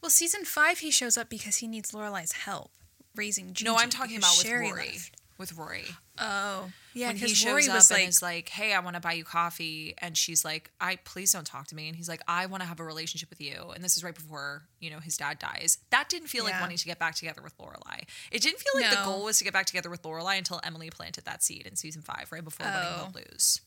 well 0.00 0.10
season 0.10 0.44
five 0.44 0.78
he 0.78 0.90
shows 0.90 1.18
up 1.18 1.28
because 1.28 1.56
he 1.58 1.68
needs 1.68 1.92
lorelai's 1.92 2.32
help 2.32 2.70
raising 3.14 3.52
Gigi 3.52 3.64
no, 3.66 3.76
I'm 3.76 3.90
talking 3.90 4.16
about 4.16 4.34
with 4.38 4.46
Sherry 4.46 4.70
Rory. 4.70 4.86
left. 4.86 5.16
With 5.36 5.52
Rory. 5.56 5.84
Oh 6.20 6.70
yeah 6.94 7.08
when 7.08 7.16
he 7.16 7.28
shows 7.28 7.46
rory 7.52 7.68
up 7.68 7.76
and 7.76 7.90
like 7.90 8.08
is 8.08 8.22
like, 8.22 8.48
"Hey, 8.48 8.72
I 8.74 8.80
want 8.80 8.94
to 8.94 9.00
buy 9.00 9.12
you 9.12 9.24
coffee," 9.24 9.94
and 9.98 10.16
she's 10.16 10.44
like, 10.44 10.70
"I 10.80 10.96
please 11.04 11.32
don't 11.32 11.46
talk 11.46 11.66
to 11.68 11.74
me," 11.74 11.86
and 11.88 11.96
he's 11.96 12.08
like, 12.08 12.20
"I 12.26 12.46
want 12.46 12.62
to 12.62 12.68
have 12.68 12.80
a 12.80 12.84
relationship 12.84 13.30
with 13.30 13.40
you," 13.40 13.70
and 13.74 13.84
this 13.84 13.96
is 13.96 14.02
right 14.04 14.14
before 14.14 14.62
you 14.80 14.90
know 14.90 14.98
his 15.00 15.16
dad 15.16 15.38
dies. 15.38 15.78
That 15.90 16.08
didn't 16.08 16.28
feel 16.28 16.44
like 16.44 16.60
wanting 16.60 16.76
to 16.78 16.84
get 16.84 16.98
back 16.98 17.14
together 17.14 17.42
with 17.42 17.56
Lorelai. 17.58 18.02
It 18.32 18.42
didn't 18.42 18.58
feel 18.60 18.80
like 18.82 18.90
the 18.90 19.04
goal 19.04 19.24
was 19.24 19.38
to 19.38 19.44
get 19.44 19.52
back 19.52 19.66
together 19.66 19.90
with 19.90 20.02
Lorelai 20.02 20.38
until 20.38 20.60
Emily 20.64 20.90
planted 20.90 21.24
that 21.24 21.42
seed 21.42 21.66
in 21.66 21.76
season 21.76 22.02
five, 22.02 22.28
right 22.32 22.42
before 22.44 22.66
winning 22.66 22.82
Oh. 22.82 23.10
the 23.12 23.18
lose. 23.30 23.60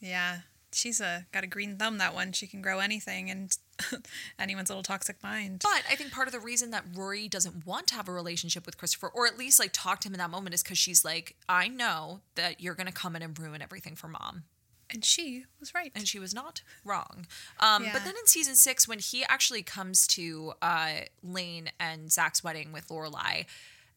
yeah 0.00 0.38
she's 0.72 1.00
a 1.00 1.26
got 1.32 1.44
a 1.44 1.46
green 1.46 1.76
thumb 1.76 1.98
that 1.98 2.14
one 2.14 2.32
she 2.32 2.46
can 2.46 2.60
grow 2.60 2.78
anything 2.78 3.30
and 3.30 3.56
anyone's 4.38 4.68
little 4.68 4.82
toxic 4.82 5.22
mind 5.22 5.60
But 5.62 5.82
I 5.90 5.94
think 5.94 6.12
part 6.12 6.28
of 6.28 6.32
the 6.32 6.40
reason 6.40 6.70
that 6.72 6.84
Rory 6.94 7.28
doesn't 7.28 7.66
want 7.66 7.86
to 7.88 7.94
have 7.94 8.08
a 8.08 8.12
relationship 8.12 8.66
with 8.66 8.76
Christopher, 8.76 9.08
or 9.08 9.26
at 9.26 9.38
least 9.38 9.58
like 9.58 9.70
talk 9.72 10.00
to 10.00 10.08
him 10.08 10.14
in 10.14 10.18
that 10.18 10.30
moment, 10.30 10.54
is 10.54 10.62
because 10.62 10.78
she's 10.78 11.04
like, 11.04 11.36
"I 11.48 11.68
know 11.68 12.20
that 12.34 12.60
you're 12.60 12.74
gonna 12.74 12.92
come 12.92 13.14
in 13.16 13.22
and 13.22 13.38
ruin 13.38 13.62
everything 13.62 13.94
for 13.96 14.08
mom." 14.08 14.44
and 14.90 15.04
she 15.04 15.44
was 15.60 15.74
right 15.74 15.92
and 15.94 16.08
she 16.08 16.18
was 16.18 16.32
not 16.34 16.62
wrong. 16.84 17.26
Um, 17.60 17.84
Yeah. 17.84 17.92
But 17.92 18.04
then 18.04 18.14
in 18.18 18.26
season 18.26 18.54
six, 18.54 18.88
when 18.88 18.98
he 18.98 19.22
actually 19.24 19.62
comes 19.62 20.06
to 20.08 20.54
uh, 20.62 21.00
Lane 21.22 21.70
and 21.78 22.10
Zach's 22.10 22.42
wedding 22.42 22.72
with 22.72 22.88
Lorelai, 22.88 23.44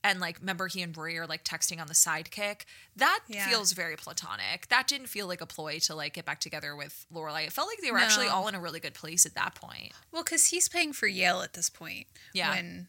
and 0.03 0.19
like 0.19 0.39
remember 0.39 0.67
he 0.67 0.81
and 0.81 0.95
Rory 0.97 1.17
are 1.17 1.27
like 1.27 1.43
texting 1.43 1.79
on 1.79 1.87
the 1.87 1.93
sidekick, 1.93 2.61
that 2.95 3.19
Yeah. 3.27 3.47
feels 3.47 3.73
very 3.73 3.95
platonic. 3.95 4.67
That 4.69 4.87
didn't 4.87 5.07
feel 5.07 5.27
like 5.27 5.41
a 5.41 5.45
ploy 5.45 5.79
to 5.79 5.95
like 5.95 6.13
get 6.13 6.25
back 6.25 6.39
together 6.39 6.75
with 6.75 7.05
Lorelai. 7.13 7.45
It 7.45 7.53
felt 7.53 7.67
like 7.67 7.79
they 7.81 7.91
were 7.91 7.99
actually 7.99 8.27
all 8.27 8.47
in 8.47 8.55
a 8.55 8.59
really 8.59 8.79
good 8.79 8.93
place 8.95 9.25
at 9.25 9.35
that 9.35 9.55
point. 9.55 9.91
Well, 10.11 10.23
because 10.23 10.47
he's 10.47 10.67
paying 10.67 10.93
for 10.93 11.07
Yale 11.07 11.41
at 11.41 11.53
this 11.53 11.69
point. 11.69 12.07
Yeah. 12.33 12.49
When 12.55 12.87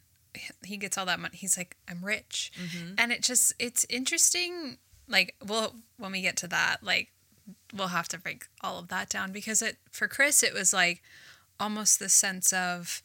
he 0.65 0.79
gets 0.79 0.97
all 0.97 1.05
that 1.07 1.21
money, 1.21 1.37
he's 1.37 1.59
like, 1.59 1.77
I'm 1.89 2.03
rich. 2.03 2.51
Mm-hmm. 2.59 2.95
And 2.97 3.13
it 3.13 3.23
just, 3.23 3.53
it's 3.59 3.85
interesting. 3.91 4.79
Like, 5.07 5.35
well, 5.47 5.75
when 5.99 6.13
we 6.13 6.23
get 6.23 6.37
to 6.39 6.47
that, 6.49 6.79
like, 6.83 7.13
we'll 7.75 7.89
have 7.89 8.09
to 8.09 8.19
break 8.19 8.47
all 8.63 8.79
of 8.79 8.89
that 8.89 9.11
down 9.11 9.33
because 9.33 9.61
it, 9.61 9.77
for 9.91 10.09
Chris, 10.09 10.43
it 10.43 10.55
was 10.55 10.73
like 10.73 11.03
almost 11.61 11.99
the 11.99 12.09
sense 12.09 12.53
of, 12.55 13.03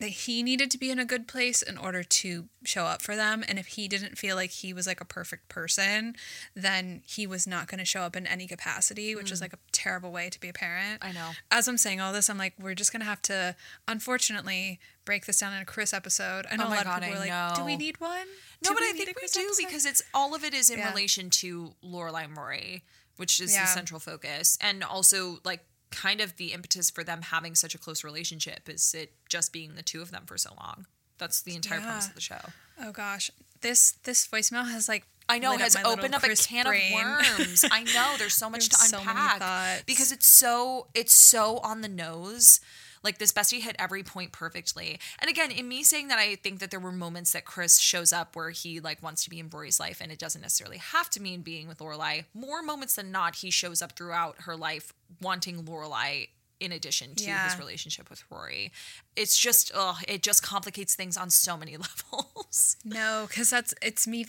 that 0.00 0.08
he 0.08 0.42
needed 0.42 0.70
to 0.70 0.78
be 0.78 0.90
in 0.90 0.98
a 0.98 1.04
good 1.04 1.28
place 1.28 1.62
in 1.62 1.76
order 1.78 2.02
to 2.02 2.48
show 2.64 2.84
up 2.84 3.02
for 3.02 3.14
them 3.14 3.44
and 3.48 3.58
if 3.58 3.66
he 3.68 3.86
didn't 3.86 4.16
feel 4.18 4.34
like 4.34 4.50
he 4.50 4.72
was 4.72 4.86
like 4.86 5.00
a 5.00 5.04
perfect 5.04 5.48
person 5.48 6.16
then 6.56 7.02
he 7.06 7.26
was 7.26 7.46
not 7.46 7.68
going 7.68 7.78
to 7.78 7.84
show 7.84 8.00
up 8.00 8.16
in 8.16 8.26
any 8.26 8.46
capacity 8.46 9.14
which 9.14 9.30
is 9.30 9.40
like 9.40 9.52
a 9.52 9.58
terrible 9.72 10.10
way 10.10 10.28
to 10.30 10.40
be 10.40 10.48
a 10.48 10.52
parent 10.52 11.00
Mm. 11.02 11.06
I 11.08 11.12
know. 11.12 11.30
as 11.50 11.68
i'm 11.68 11.78
saying 11.78 12.00
all 12.00 12.12
this 12.12 12.28
i'm 12.30 12.38
like 12.38 12.54
we're 12.58 12.74
just 12.74 12.92
going 12.92 13.00
to 13.00 13.06
have 13.06 13.22
to 13.22 13.54
unfortunately 13.88 14.80
break 15.04 15.26
this 15.26 15.38
down 15.40 15.52
in 15.52 15.60
a 15.62 15.64
chris 15.64 15.92
episode 15.92 16.46
i 16.50 16.56
know 16.56 16.64
Oh 16.64 16.68
a 16.68 16.74
lot 16.74 16.84
God, 16.84 16.98
of 17.02 17.08
people 17.08 17.22
I 17.22 17.28
are 17.28 17.48
like 17.48 17.56
do 17.56 17.64
we 17.64 17.76
need 17.76 18.00
one 18.00 18.26
No, 18.64 18.70
Do 18.70 18.74
but 18.74 18.82
I 18.82 18.92
think 18.92 19.08
we 19.08 19.26
do 19.26 19.40
episode?" 19.40 19.64
because 19.66 19.84
it's 19.86 20.02
all 20.14 20.34
of 20.34 20.44
it 20.44 20.54
is 20.54 20.70
in 20.70 20.78
Yeah. 20.78 20.88
relation 20.90 21.28
to 21.30 21.74
Lorelai 21.84 22.28
murray 22.28 22.82
which 23.16 23.38
is 23.40 23.52
Yeah. 23.52 23.66
the 23.66 23.72
central 23.72 24.00
focus, 24.00 24.56
and 24.62 24.82
also 24.82 25.40
like 25.44 25.62
kind 25.90 26.20
of 26.20 26.36
the 26.36 26.52
impetus 26.52 26.90
for 26.90 27.02
them 27.04 27.22
having 27.22 27.54
such 27.54 27.74
a 27.74 27.78
close 27.78 28.04
relationship 28.04 28.68
is 28.68 28.94
it 28.94 29.12
just 29.28 29.52
being 29.52 29.74
the 29.74 29.82
two 29.82 30.00
of 30.02 30.10
them 30.10 30.22
for 30.26 30.38
so 30.38 30.54
long. 30.58 30.86
That's 31.18 31.42
the 31.42 31.54
entire 31.54 31.80
premise 31.80 32.08
of 32.08 32.14
the 32.14 32.20
show. 32.20 32.40
oh 32.82 32.92
gosh 32.92 33.30
this 33.60 33.92
this 34.04 34.26
voicemail 34.26 34.70
has 34.70 34.88
like 34.88 35.06
I 35.28 35.38
know 35.38 35.54
up 35.54 35.60
has 35.60 35.76
my 35.76 35.82
opened 35.84 36.14
up 36.14 36.24
a 36.24 36.34
can 36.34 36.64
brain. 36.64 36.92
of 36.92 37.38
worms. 37.38 37.64
I 37.70 37.84
know 37.84 38.14
there's 38.18 38.34
so 38.34 38.50
much 38.50 38.68
There's 38.68 38.80
to 38.80 38.88
so 38.88 38.98
unpack 38.98 39.38
thoughts. 39.38 39.82
because 39.86 40.10
it's 40.12 40.26
so 40.26 40.88
it's 40.94 41.14
so 41.14 41.58
on 41.58 41.82
the 41.82 41.88
nose. 41.88 42.60
Like 43.02 43.18
this 43.18 43.32
bestie 43.32 43.60
hit 43.60 43.76
every 43.78 44.02
point 44.02 44.32
perfectly. 44.32 44.98
And 45.18 45.30
again, 45.30 45.50
in 45.50 45.66
me 45.68 45.82
saying 45.82 46.08
that, 46.08 46.18
I 46.18 46.34
think 46.36 46.58
that 46.60 46.70
there 46.70 46.80
were 46.80 46.92
moments 46.92 47.32
that 47.32 47.44
Chris 47.44 47.78
shows 47.78 48.12
up 48.12 48.36
where 48.36 48.50
he 48.50 48.78
like 48.80 49.02
wants 49.02 49.24
to 49.24 49.30
be 49.30 49.38
in 49.40 49.48
Rory's 49.48 49.80
life, 49.80 50.00
and 50.02 50.12
it 50.12 50.18
doesn't 50.18 50.42
necessarily 50.42 50.78
have 50.78 51.08
to 51.10 51.22
mean 51.22 51.40
being 51.40 51.66
with 51.66 51.78
Lorelai. 51.78 52.24
More 52.34 52.62
moments 52.62 52.96
than 52.96 53.10
not, 53.10 53.36
he 53.36 53.50
shows 53.50 53.80
up 53.80 53.92
throughout 53.92 54.42
her 54.42 54.54
life 54.56 54.92
wanting 55.22 55.64
Lorelai 55.64 56.28
in 56.60 56.72
addition 56.72 57.14
to 57.14 57.24
Yeah. 57.24 57.48
his 57.48 57.58
relationship 57.58 58.10
with 58.10 58.22
Rory. 58.30 58.70
It's 59.16 59.38
just, 59.38 59.72
ugh, 59.74 59.96
it 60.06 60.22
just 60.22 60.42
complicates 60.42 60.94
things 60.94 61.16
on 61.16 61.30
so 61.30 61.56
many 61.56 61.76
levels. 62.12 62.76
No, 62.84 63.24
because 63.28 63.48
that's 63.48 63.72
it's 63.80 64.06
me 64.06 64.26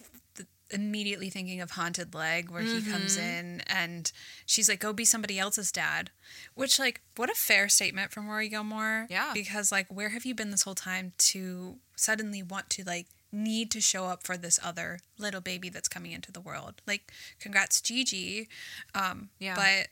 immediately 0.72 1.30
thinking 1.30 1.62
of 1.62 1.72
Haunted 1.72 2.14
Leg, 2.16 2.50
where 2.50 2.62
he 2.64 2.82
comes 2.82 3.18
Mm-hmm. 3.18 3.28
in 3.38 3.62
and 3.68 4.12
she's 4.46 4.68
like, 4.70 4.80
"Go 4.80 4.94
be 4.94 5.06
somebody 5.06 5.38
else's 5.40 5.72
dad," 5.72 6.10
which 6.56 6.80
like 6.80 7.02
what 7.16 7.30
a 7.30 7.36
fair 7.36 7.70
statement 7.70 8.12
from 8.12 8.28
Rory 8.30 8.50
Gilmore. 8.50 9.08
Yeah. 9.10 9.32
because 9.34 9.72
like 9.72 9.88
where 9.94 10.10
have 10.10 10.26
you 10.26 10.34
been 10.36 10.52
this 10.52 10.64
whole 10.64 10.76
time 10.76 11.14
to 11.18 11.78
suddenly 11.96 12.42
want 12.42 12.70
to 12.72 12.84
like 12.84 13.08
need 13.32 13.72
to 13.72 13.80
show 13.82 14.06
up 14.06 14.24
for 14.24 14.36
this 14.36 14.60
other 14.64 15.00
little 15.18 15.40
baby 15.42 15.70
that's 15.70 15.88
coming 15.88 16.12
into 16.12 16.32
the 16.32 16.42
world? 16.42 16.82
Like, 16.88 17.12
congrats, 17.40 17.80
Gigi. 17.82 18.50
Um, 18.94 19.30
Yeah. 19.40 19.56
but 19.56 19.88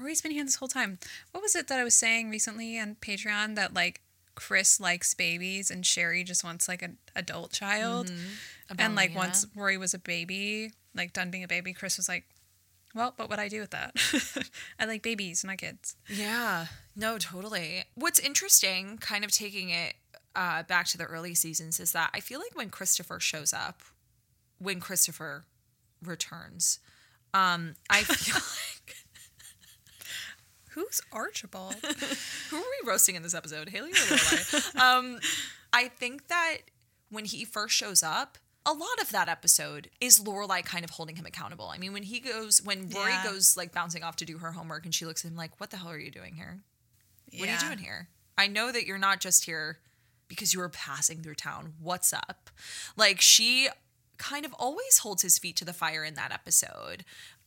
Rory's 0.00 0.20
been 0.20 0.30
here 0.32 0.44
this 0.44 0.56
whole 0.56 0.68
time. 0.68 0.98
What 1.32 1.42
was 1.42 1.56
it 1.56 1.68
that 1.68 1.78
I 1.80 1.84
was 1.84 1.94
saying 1.94 2.28
recently 2.30 2.78
on 2.78 2.96
Patreon 3.00 3.54
that 3.56 3.74
like 3.74 4.02
Chris 4.36 4.78
likes 4.78 5.12
babies 5.14 5.70
and 5.70 5.84
Sherry 5.84 6.22
just 6.22 6.44
wants 6.44 6.68
like 6.68 6.82
an 6.82 6.98
adult 7.16 7.50
child? 7.52 8.08
And 8.78 8.94
like 8.94 9.14
once 9.16 9.46
Rory 9.56 9.76
was 9.76 9.94
a 9.94 9.98
baby, 9.98 10.70
like 10.94 11.12
done 11.12 11.30
being 11.32 11.42
a 11.42 11.48
baby, 11.48 11.72
Chris 11.72 11.96
was 11.96 12.08
like, 12.08 12.24
"Well, 12.94 13.14
but 13.16 13.24
what 13.24 13.30
would 13.30 13.38
I 13.40 13.48
do 13.48 13.60
with 13.60 13.70
that? 13.70 13.96
I 14.78 14.84
like 14.84 15.02
babies, 15.02 15.44
not 15.44 15.58
kids." 15.58 15.96
Yeah, 16.08 16.66
no, 16.94 17.18
totally. 17.18 17.84
What's 17.94 18.18
interesting, 18.18 18.98
kind 18.98 19.24
of 19.24 19.30
taking 19.30 19.70
it 19.70 19.94
uh, 20.34 20.62
back 20.64 20.86
to 20.88 20.98
the 20.98 21.04
early 21.04 21.34
seasons, 21.34 21.80
is 21.80 21.92
that 21.92 22.10
I 22.12 22.20
feel 22.20 22.38
like 22.40 22.54
when 22.54 22.70
Christopher 22.70 23.20
shows 23.20 23.52
up, 23.52 23.82
when 24.58 24.80
Christopher 24.80 25.44
returns, 26.04 26.78
um, 27.34 27.74
I 27.88 28.02
feel 28.02 28.34
like 28.86 28.96
Who's 30.76 31.00
Archibald? 31.10 31.74
who 32.50 32.56
are 32.56 32.60
we 32.60 32.88
roasting 32.88 33.16
in 33.16 33.22
this 33.24 33.34
episode, 33.34 33.68
Hayden 33.70 33.88
or 33.88 33.92
Lorelai? 33.94 34.76
um, 34.80 35.18
I 35.72 35.88
think 35.88 36.28
that 36.28 36.58
when 37.10 37.24
he 37.24 37.44
first 37.44 37.74
shows 37.74 38.02
up. 38.04 38.38
A 38.68 38.72
lot 38.72 39.00
of 39.00 39.12
that 39.12 39.28
episode 39.28 39.90
is 40.00 40.18
Lorelai 40.20 40.64
kind 40.64 40.84
of 40.84 40.90
holding 40.90 41.14
him 41.14 41.24
accountable. 41.24 41.68
I 41.68 41.78
mean, 41.78 41.92
when 41.92 42.02
he 42.02 42.18
goes, 42.18 42.60
when 42.64 42.88
Rory 42.90 43.12
Yeah. 43.12 43.22
goes 43.22 43.56
like 43.56 43.72
bouncing 43.72 44.02
off 44.02 44.16
to 44.16 44.24
do 44.24 44.38
her 44.38 44.50
homework, 44.50 44.84
and 44.84 44.92
she 44.92 45.06
looks 45.06 45.24
at 45.24 45.30
him 45.30 45.36
like, 45.36 45.60
"What 45.60 45.70
the 45.70 45.76
hell 45.76 45.90
are 45.92 45.98
you 45.98 46.10
doing 46.10 46.34
here? 46.34 46.58
What 47.38 47.48
are 47.48 47.52
you 47.52 47.58
doing 47.60 47.78
here? 47.78 48.08
I 48.36 48.48
know 48.48 48.72
that 48.72 48.84
you're 48.84 48.98
not 48.98 49.20
just 49.20 49.44
here 49.44 49.78
because 50.26 50.52
you 50.52 50.58
were 50.58 50.68
passing 50.68 51.22
through 51.22 51.36
town. 51.36 51.74
What's 51.80 52.12
up? 52.12 52.50
Like 52.96 53.20
she 53.20 53.68
kind 54.18 54.44
of 54.44 54.52
always 54.54 54.98
holds 54.98 55.22
his 55.22 55.38
feet 55.38 55.54
to 55.58 55.64
the 55.64 55.72
fire 55.72 56.02
in 56.02 56.14
that 56.14 56.32
episode. 56.32 57.04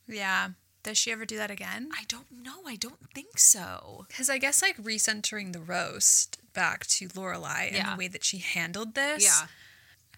Yeah. 0.08 0.52
Does 0.84 0.98
she 0.98 1.12
ever 1.12 1.26
do 1.26 1.38
that 1.38 1.52
again? 1.52 1.90
I 1.94 2.04
don't 2.08 2.32
know. 2.44 2.62
I 2.66 2.76
don't 2.76 3.10
think 3.14 3.38
so. 3.38 4.06
Because 4.08 4.30
I 4.30 4.38
guess 4.38 4.62
like 4.62 4.78
recentering 4.78 5.52
the 5.54 5.60
roast 5.60 6.38
back 6.54 6.86
to 6.88 7.08
Lorelai 7.10 7.68
and 7.68 7.76
Yeah. 7.76 7.92
the 7.92 7.98
way 7.98 8.08
that 8.08 8.24
she 8.24 8.38
handled 8.40 8.96
this. 8.96 9.24
Yeah. 9.24 9.48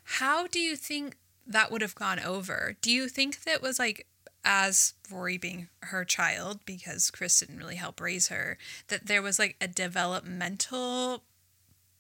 How 0.03 0.47
do 0.47 0.59
you 0.59 0.75
think 0.75 1.17
that 1.47 1.71
would 1.71 1.81
have 1.81 1.95
gone 1.95 2.19
over? 2.19 2.75
Do 2.81 2.91
you 2.91 3.09
think 3.09 3.43
that 3.43 3.61
was 3.61 3.79
like 3.79 4.07
as 4.43 4.93
Rory 5.11 5.37
being 5.37 5.67
her 5.81 6.03
child 6.05 6.59
because 6.65 7.11
Chris 7.11 7.39
didn't 7.39 7.57
really 7.57 7.75
help 7.75 7.99
raise 8.01 8.29
her 8.29 8.57
that 8.87 9.05
there 9.07 9.21
was 9.21 9.37
like 9.39 9.55
a 9.61 9.67
developmental 9.67 11.23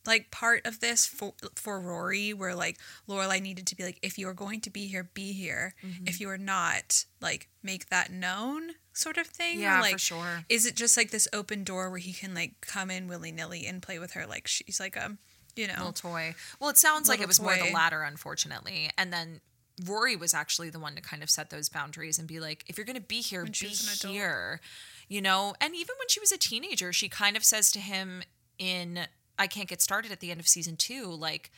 like 0.05 0.31
part 0.31 0.65
of 0.65 0.79
this 0.79 1.05
for 1.05 1.33
for 1.55 1.79
Rory 1.79 2.33
where 2.33 2.55
like 2.55 2.77
Lorelai 3.07 3.41
needed 3.41 3.67
to 3.67 3.75
be 3.75 3.83
like 3.83 3.99
if 4.01 4.17
you're 4.17 4.33
going 4.33 4.61
to 4.61 4.69
be 4.69 4.87
here 4.87 5.09
be 5.13 5.31
here 5.33 5.75
Mm-hmm. 5.85 6.07
if 6.07 6.19
you 6.19 6.29
are 6.29 6.37
not 6.37 7.05
like 7.21 7.47
make 7.63 7.89
that 7.89 8.11
known 8.11 8.71
sort 8.93 9.17
of 9.17 9.27
thing 9.27 9.59
Or, 9.59 9.61
Yeah, 9.61 9.77
for 9.77 9.81
like 9.83 9.99
sure. 9.99 10.45
is 10.49 10.65
it 10.65 10.75
just 10.75 10.97
like 10.97 11.11
this 11.11 11.27
open 11.33 11.63
door 11.63 11.89
where 11.89 11.99
he 11.99 12.13
can 12.13 12.33
like 12.33 12.61
come 12.61 12.89
in 12.91 13.07
willy-nilly 13.07 13.65
and 13.67 13.81
play 13.81 13.99
with 13.99 14.13
her 14.13 14.25
like 14.25 14.47
she's 14.47 14.79
like 14.79 14.95
a 14.95 15.17
you 15.55 15.67
know 15.67 15.73
Little 15.77 15.91
toy. 15.93 16.33
Well, 16.59 16.69
it 16.69 16.77
sounds 16.77 17.09
like 17.09 17.19
it 17.19 17.27
was 17.27 17.41
more 17.41 17.55
the 17.57 17.73
latter, 17.73 18.03
unfortunately. 18.03 18.89
And 18.97 19.11
then 19.11 19.41
Rory 19.85 20.15
was 20.15 20.33
actually 20.33 20.69
the 20.69 20.79
one 20.79 20.95
to 20.95 21.01
kind 21.01 21.21
of 21.21 21.29
set 21.29 21.49
those 21.49 21.67
boundaries 21.67 22.17
and 22.17 22.25
be 22.27 22.39
like, 22.39 22.63
if 22.67 22.77
you're 22.77 22.85
going 22.85 22.95
to 22.95 23.01
be 23.01 23.19
here, 23.19 23.45
she 23.51 23.65
be 23.65 23.69
was 23.71 23.83
an 23.83 23.93
adult. 23.99 24.13
here. 24.13 24.61
You 25.09 25.21
know? 25.21 25.53
And 25.59 25.75
even 25.75 25.95
when 25.99 26.07
she 26.07 26.21
was 26.21 26.31
a 26.31 26.37
teenager, 26.37 26.93
she 26.93 27.09
kind 27.09 27.35
of 27.35 27.43
says 27.43 27.69
to 27.73 27.79
him 27.81 28.23
in 28.59 29.07
I 29.41 29.47
Can't 29.47 29.67
Get 29.67 29.81
Started 29.81 30.11
at 30.11 30.19
the 30.19 30.29
end 30.29 30.39
of 30.39 30.47
season 30.47 30.75
two, 30.75 31.07
like, 31.07 31.51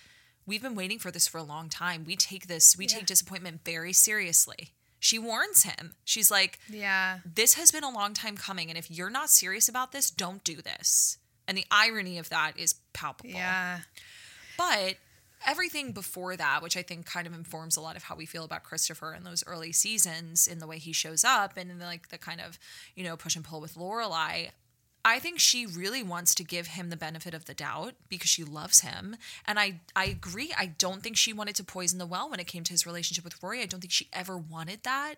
we've 0.45 0.61
been 0.61 0.73
waiting 0.73 0.99
for 0.99 1.11
this 1.11 1.27
for 1.27 1.37
a 1.37 1.43
long 1.43 1.67
time. 1.67 2.05
We 2.05 2.15
take 2.15 2.47
this, 2.47 2.77
we 2.77 2.87
take 2.87 3.05
disappointment 3.05 3.65
very 3.65 3.91
seriously. 3.91 4.69
She 4.99 5.19
warns 5.19 5.63
him. 5.63 5.95
She's 6.05 6.31
like, 6.31 6.59
yeah 6.69 7.19
this 7.25 7.55
has 7.55 7.71
been 7.71 7.83
a 7.83 7.89
long 7.89 8.13
time 8.13 8.37
coming. 8.37 8.69
And 8.69 8.77
if 8.77 8.89
you're 8.89 9.09
not 9.09 9.29
serious 9.29 9.67
about 9.67 9.91
this, 9.91 10.09
don't 10.09 10.45
do 10.45 10.61
this. 10.61 11.17
And 11.45 11.57
the 11.57 11.65
irony 11.69 12.17
of 12.17 12.29
that 12.29 12.53
is 12.57 12.75
palpable. 12.93 13.31
yeah 13.31 13.79
But 14.57 14.95
everything 15.45 15.91
before 15.91 16.37
that, 16.37 16.63
which 16.63 16.77
I 16.77 16.83
think 16.83 17.05
kind 17.05 17.27
of 17.27 17.33
informs 17.33 17.75
a 17.75 17.81
lot 17.81 17.97
of 17.97 18.03
how 18.03 18.15
we 18.15 18.25
feel 18.25 18.45
about 18.45 18.63
Christopher 18.63 19.13
in 19.13 19.25
those 19.25 19.43
early 19.45 19.73
seasons, 19.73 20.47
in 20.47 20.59
the 20.59 20.67
way 20.67 20.77
he 20.77 20.93
shows 20.93 21.25
up 21.25 21.57
and 21.57 21.69
in 21.69 21.79
the, 21.79 21.85
like 21.85 22.07
the 22.07 22.17
kind 22.17 22.39
of, 22.39 22.57
you 22.95 23.03
know, 23.03 23.17
push 23.17 23.35
and 23.35 23.43
pull 23.43 23.59
with 23.59 23.75
Lorelai. 23.75 24.51
I 25.05 25.19
think 25.19 25.39
she 25.39 25.65
really 25.65 26.01
wants 26.01 26.33
to 26.35 26.43
give 26.45 26.67
him 26.67 26.89
the 26.89 26.95
benefit 26.95 27.33
of 27.33 27.43
the 27.45 27.53
doubt 27.53 27.95
because 28.07 28.29
she 28.29 28.43
loves 28.45 28.79
him. 28.81 29.17
And 29.45 29.59
I, 29.59 29.81
I 29.95 30.05
agree. 30.05 30.53
I 30.57 30.67
don't 30.67 31.03
think 31.03 31.17
she 31.17 31.33
wanted 31.33 31.55
to 31.55 31.63
poison 31.63 31.99
the 31.99 32.05
well 32.05 32.29
when 32.29 32.39
it 32.39 32.47
came 32.47 32.63
to 32.63 32.71
his 32.71 32.85
relationship 32.85 33.25
with 33.25 33.41
Rory. 33.43 33.61
I 33.61 33.65
don't 33.65 33.81
think 33.81 33.91
she 33.91 34.07
ever 34.13 34.37
wanted 34.37 34.83
that 34.83 35.15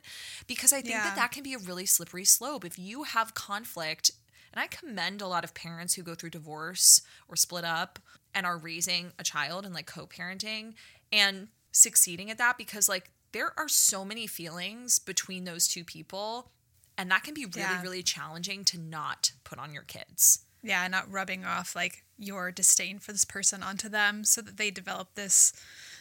because 0.48 0.74
I 0.74 0.78
think 0.82 0.96
Yeah. 0.96 1.04
that 1.04 1.16
that 1.16 1.32
can 1.32 1.44
be 1.44 1.54
a 1.54 1.60
really 1.60 1.86
slippery 1.86 2.26
slope. 2.26 2.66
If 2.66 2.80
you 2.80 3.04
have 3.04 3.36
conflict, 3.36 4.10
and 4.52 4.60
I 4.60 4.68
commend 4.68 5.22
a 5.22 5.28
lot 5.28 5.44
of 5.44 5.54
parents 5.54 5.94
who 5.94 6.02
go 6.02 6.16
through 6.16 6.32
divorce 6.32 7.02
or 7.28 7.36
split 7.36 7.64
up 7.66 8.00
and 8.34 8.46
are 8.46 8.58
raising 8.58 9.12
a 9.20 9.24
child 9.24 9.66
and 9.66 9.74
like 9.76 9.86
co 9.86 10.08
parenting 10.08 10.74
and 11.12 11.50
succeeding 11.72 12.32
at 12.32 12.38
that 12.40 12.58
because 12.58 12.90
like 12.90 13.12
there 13.34 13.52
are 13.58 13.68
so 13.68 14.04
many 14.06 14.26
feelings 14.28 14.98
between 14.98 15.44
those 15.44 15.68
two 15.68 15.84
people. 15.84 16.50
And 16.98 17.12
that 17.12 17.24
can 17.24 17.34
be 17.34 17.46
really, 17.46 17.60
Yeah. 17.60 17.82
really 17.82 18.04
challenging 18.04 18.64
to 18.66 18.78
not 18.78 19.32
put 19.44 19.60
on 19.60 19.74
your 19.74 19.84
kids. 19.84 20.40
yeah 20.64 20.88
not 20.88 21.10
rubbing 21.12 21.46
off 21.46 21.76
like 21.76 22.04
your 22.18 22.52
disdain 22.52 22.98
for 22.98 23.12
this 23.12 23.24
person 23.26 23.62
onto 23.62 23.88
them 23.88 24.24
so 24.24 24.42
that 24.42 24.58
they 24.58 24.72
develop 24.72 25.14
this 25.14 25.54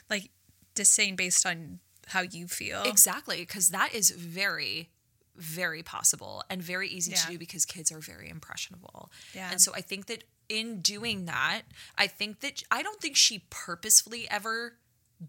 like 0.08 0.30
disdain 0.74 1.16
based 1.16 1.44
on 1.44 1.80
how 2.08 2.22
you 2.22 2.46
feel 2.48 2.82
Exactly. 2.84 3.38
Because 3.40 3.68
that 3.70 3.94
is 3.94 4.08
very, 4.10 4.88
very 5.36 5.82
possible 5.82 6.42
and 6.48 6.62
very 6.62 6.88
easy 6.88 7.10
Yeah. 7.12 7.18
to 7.18 7.32
do 7.32 7.38
because 7.38 7.64
kids 7.66 7.92
are 7.92 8.00
very 8.00 8.28
impressionable. 8.30 9.10
Yeah. 9.34 9.50
And 9.50 9.60
so 9.60 9.74
I 9.74 9.80
think 9.82 10.06
that 10.06 10.24
in 10.48 10.80
doing 10.80 11.24
that, 11.26 11.62
I 11.98 12.06
think 12.06 12.40
that 12.40 12.62
I 12.70 12.82
don't 12.82 13.00
think 13.00 13.16
she 13.16 13.40
purposefully 13.50 14.28
ever 14.30 14.78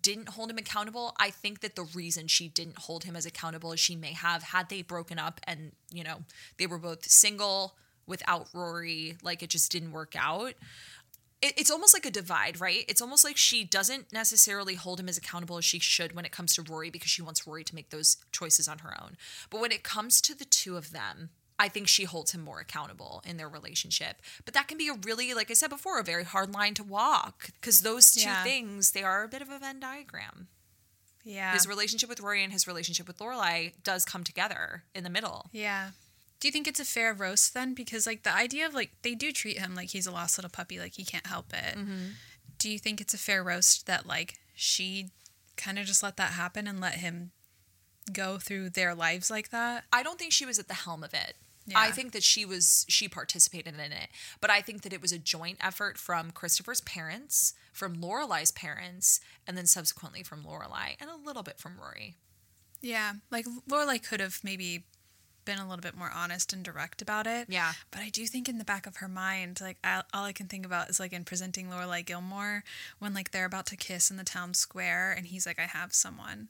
didn't 0.01 0.29
hold 0.29 0.49
him 0.49 0.57
accountable. 0.57 1.13
I 1.19 1.29
think 1.29 1.61
that 1.61 1.75
the 1.75 1.83
reason 1.83 2.27
she 2.27 2.47
didn't 2.47 2.79
hold 2.79 3.03
him 3.03 3.15
as 3.15 3.25
accountable 3.25 3.73
as 3.73 3.79
she 3.79 3.95
may 3.95 4.13
have 4.13 4.43
had 4.43 4.69
they 4.69 4.81
broken 4.81 5.19
up 5.19 5.39
and, 5.45 5.71
you 5.91 6.03
know, 6.03 6.23
they 6.57 6.67
were 6.67 6.77
both 6.77 7.05
single 7.05 7.75
without 8.07 8.47
Rory, 8.53 9.17
like 9.23 9.41
it 9.41 9.49
just 9.49 9.71
didn't 9.71 9.91
work 9.91 10.15
out. 10.17 10.53
It, 11.41 11.53
it's 11.57 11.71
almost 11.71 11.93
like 11.93 12.05
a 12.05 12.11
divide, 12.11 12.61
right? 12.61 12.85
It's 12.87 13.01
almost 13.01 13.23
like 13.23 13.37
she 13.37 13.63
doesn't 13.63 14.13
necessarily 14.13 14.75
hold 14.75 14.99
him 14.99 15.09
as 15.09 15.17
accountable 15.17 15.57
as 15.57 15.65
she 15.65 15.79
should 15.79 16.15
when 16.15 16.25
it 16.25 16.31
comes 16.31 16.55
to 16.55 16.61
Rory 16.61 16.89
because 16.89 17.09
she 17.11 17.21
wants 17.21 17.45
Rory 17.45 17.63
to 17.63 17.75
make 17.75 17.89
those 17.89 18.17
choices 18.31 18.67
on 18.67 18.79
her 18.79 18.95
own. 19.01 19.17
But 19.49 19.61
when 19.61 19.71
it 19.71 19.83
comes 19.83 20.21
to 20.21 20.37
the 20.37 20.45
two 20.45 20.77
of 20.77 20.91
them, 20.91 21.29
I 21.57 21.69
think 21.69 21.87
she 21.87 22.03
holds 22.03 22.31
him 22.31 22.41
more 22.41 22.59
accountable 22.59 23.23
in 23.25 23.37
their 23.37 23.47
relationship. 23.47 24.21
But 24.43 24.53
that 24.55 24.67
can 24.67 24.77
be 24.77 24.89
a 24.89 24.93
really, 24.93 25.33
like 25.33 25.49
I 25.49 25.53
said 25.53 25.69
before, 25.69 25.99
a 25.99 26.03
very 26.03 26.25
hard 26.25 26.53
line 26.53 26.73
to 26.75 26.83
walk 26.83 27.49
because 27.59 27.81
those 27.81 28.11
two 28.11 28.21
Yeah. 28.21 28.43
things, 28.43 28.91
they 28.91 29.03
are 29.03 29.23
a 29.23 29.27
bit 29.29 29.41
of 29.41 29.49
a 29.49 29.57
Venn 29.59 29.79
diagram. 29.79 30.49
Yeah. 31.23 31.53
His 31.53 31.65
relationship 31.67 32.09
with 32.09 32.19
Rory 32.19 32.43
and 32.43 32.51
his 32.53 32.67
relationship 32.67 33.07
with 33.07 33.17
Lorelai 33.19 33.73
does 33.83 34.03
come 34.05 34.23
together 34.23 34.83
in 34.93 35.03
the 35.03 35.09
middle. 35.09 35.49
Yeah. 35.51 35.91
Do 36.41 36.47
you 36.47 36.51
think 36.51 36.67
it's 36.67 36.79
a 36.79 36.85
fair 36.85 37.13
roast 37.13 37.53
then? 37.53 37.73
Because 37.73 38.05
like 38.05 38.23
the 38.23 38.35
idea 38.35 38.65
of 38.67 38.73
like 38.73 38.91
they 39.01 39.15
do 39.15 39.31
treat 39.31 39.57
him 39.57 39.73
like 39.75 39.89
he's 39.89 40.05
a 40.05 40.11
lost 40.11 40.37
little 40.37 40.51
puppy, 40.51 40.77
like 40.79 40.95
he 40.95 41.05
can't 41.05 41.25
help 41.27 41.53
it. 41.53 41.77
Mm-hmm. 41.77 42.07
Do 42.59 42.69
you 42.69 42.77
think 42.77 42.99
it's 43.01 43.13
a 43.13 43.17
fair 43.17 43.41
roast 43.43 43.87
that 43.87 44.05
like 44.05 44.35
she 44.53 45.09
kind 45.57 45.79
of 45.79 45.85
just 45.85 46.03
let 46.03 46.17
that 46.17 46.33
happen 46.33 46.67
and 46.67 46.79
let 46.81 46.95
him 46.95 47.31
go 48.11 48.37
through 48.37 48.71
their 48.71 48.93
lives 48.93 49.31
like 49.31 49.49
that? 49.49 49.85
I 49.91 50.03
don't 50.03 50.19
think 50.19 50.33
she 50.33 50.45
was 50.45 50.59
at 50.59 50.67
the 50.67 50.73
helm 50.75 51.03
of 51.03 51.13
it. 51.13 51.35
Yeah. 51.67 51.79
I 51.79 51.91
think 51.91 52.11
that 52.11 52.23
she 52.23 52.45
was 52.45 52.85
she 52.87 53.07
participated 53.07 53.73
in 53.73 53.91
it, 53.91 54.09
but 54.39 54.51
I 54.51 54.61
think 54.61 54.83
that 54.83 54.93
it 54.93 55.01
was 55.01 55.11
a 55.11 55.17
joint 55.17 55.57
effort 55.61 55.97
from 55.97 56.31
Christopher's 56.31 56.81
parents, 56.81 57.53
from 57.73 57.97
Lorelai's 57.97 58.51
parents, 58.51 59.19
and 59.47 59.57
then 59.57 59.65
subsequently 59.65 60.21
from 60.21 60.43
Lorelai, 60.43 60.95
and 60.99 61.09
a 61.09 61.25
little 61.25 61.43
bit 61.43 61.59
from 61.59 61.79
Rory. 61.79 62.15
Yeah. 62.81 63.13
Like 63.31 63.45
Lorelai 63.67 64.01
could 64.01 64.19
have 64.19 64.39
maybe 64.43 64.85
been 65.45 65.59
a 65.59 65.67
little 65.67 65.81
bit 65.81 65.95
more 65.95 66.11
honest 66.13 66.53
and 66.53 66.63
direct 66.63 67.01
about 67.01 67.27
it. 67.27 67.47
Yeah. 67.49 67.73
But 67.91 68.01
I 68.01 68.09
do 68.09 68.25
think 68.25 68.49
in 68.49 68.57
the 68.57 68.65
back 68.65 68.85
of 68.87 68.97
her 68.97 69.07
mind, 69.07 69.59
like 69.61 69.77
I, 69.83 70.01
all 70.13 70.25
I 70.25 70.33
can 70.33 70.47
think 70.47 70.65
about 70.65 70.89
is 70.89 70.99
like 70.99 71.13
in 71.13 71.23
presenting 71.23 71.67
Lorelai 71.67 72.05
Gilmore 72.05 72.63
when 72.99 73.13
like 73.13 73.31
they're 73.31 73.45
about 73.45 73.67
to 73.67 73.77
kiss 73.77 74.11
in 74.11 74.17
the 74.17 74.23
town 74.23 74.53
square 74.53 75.13
and 75.15 75.27
he's 75.27 75.45
like, 75.45 75.59
I 75.59 75.63
have 75.63 75.93
someone. 75.93 76.49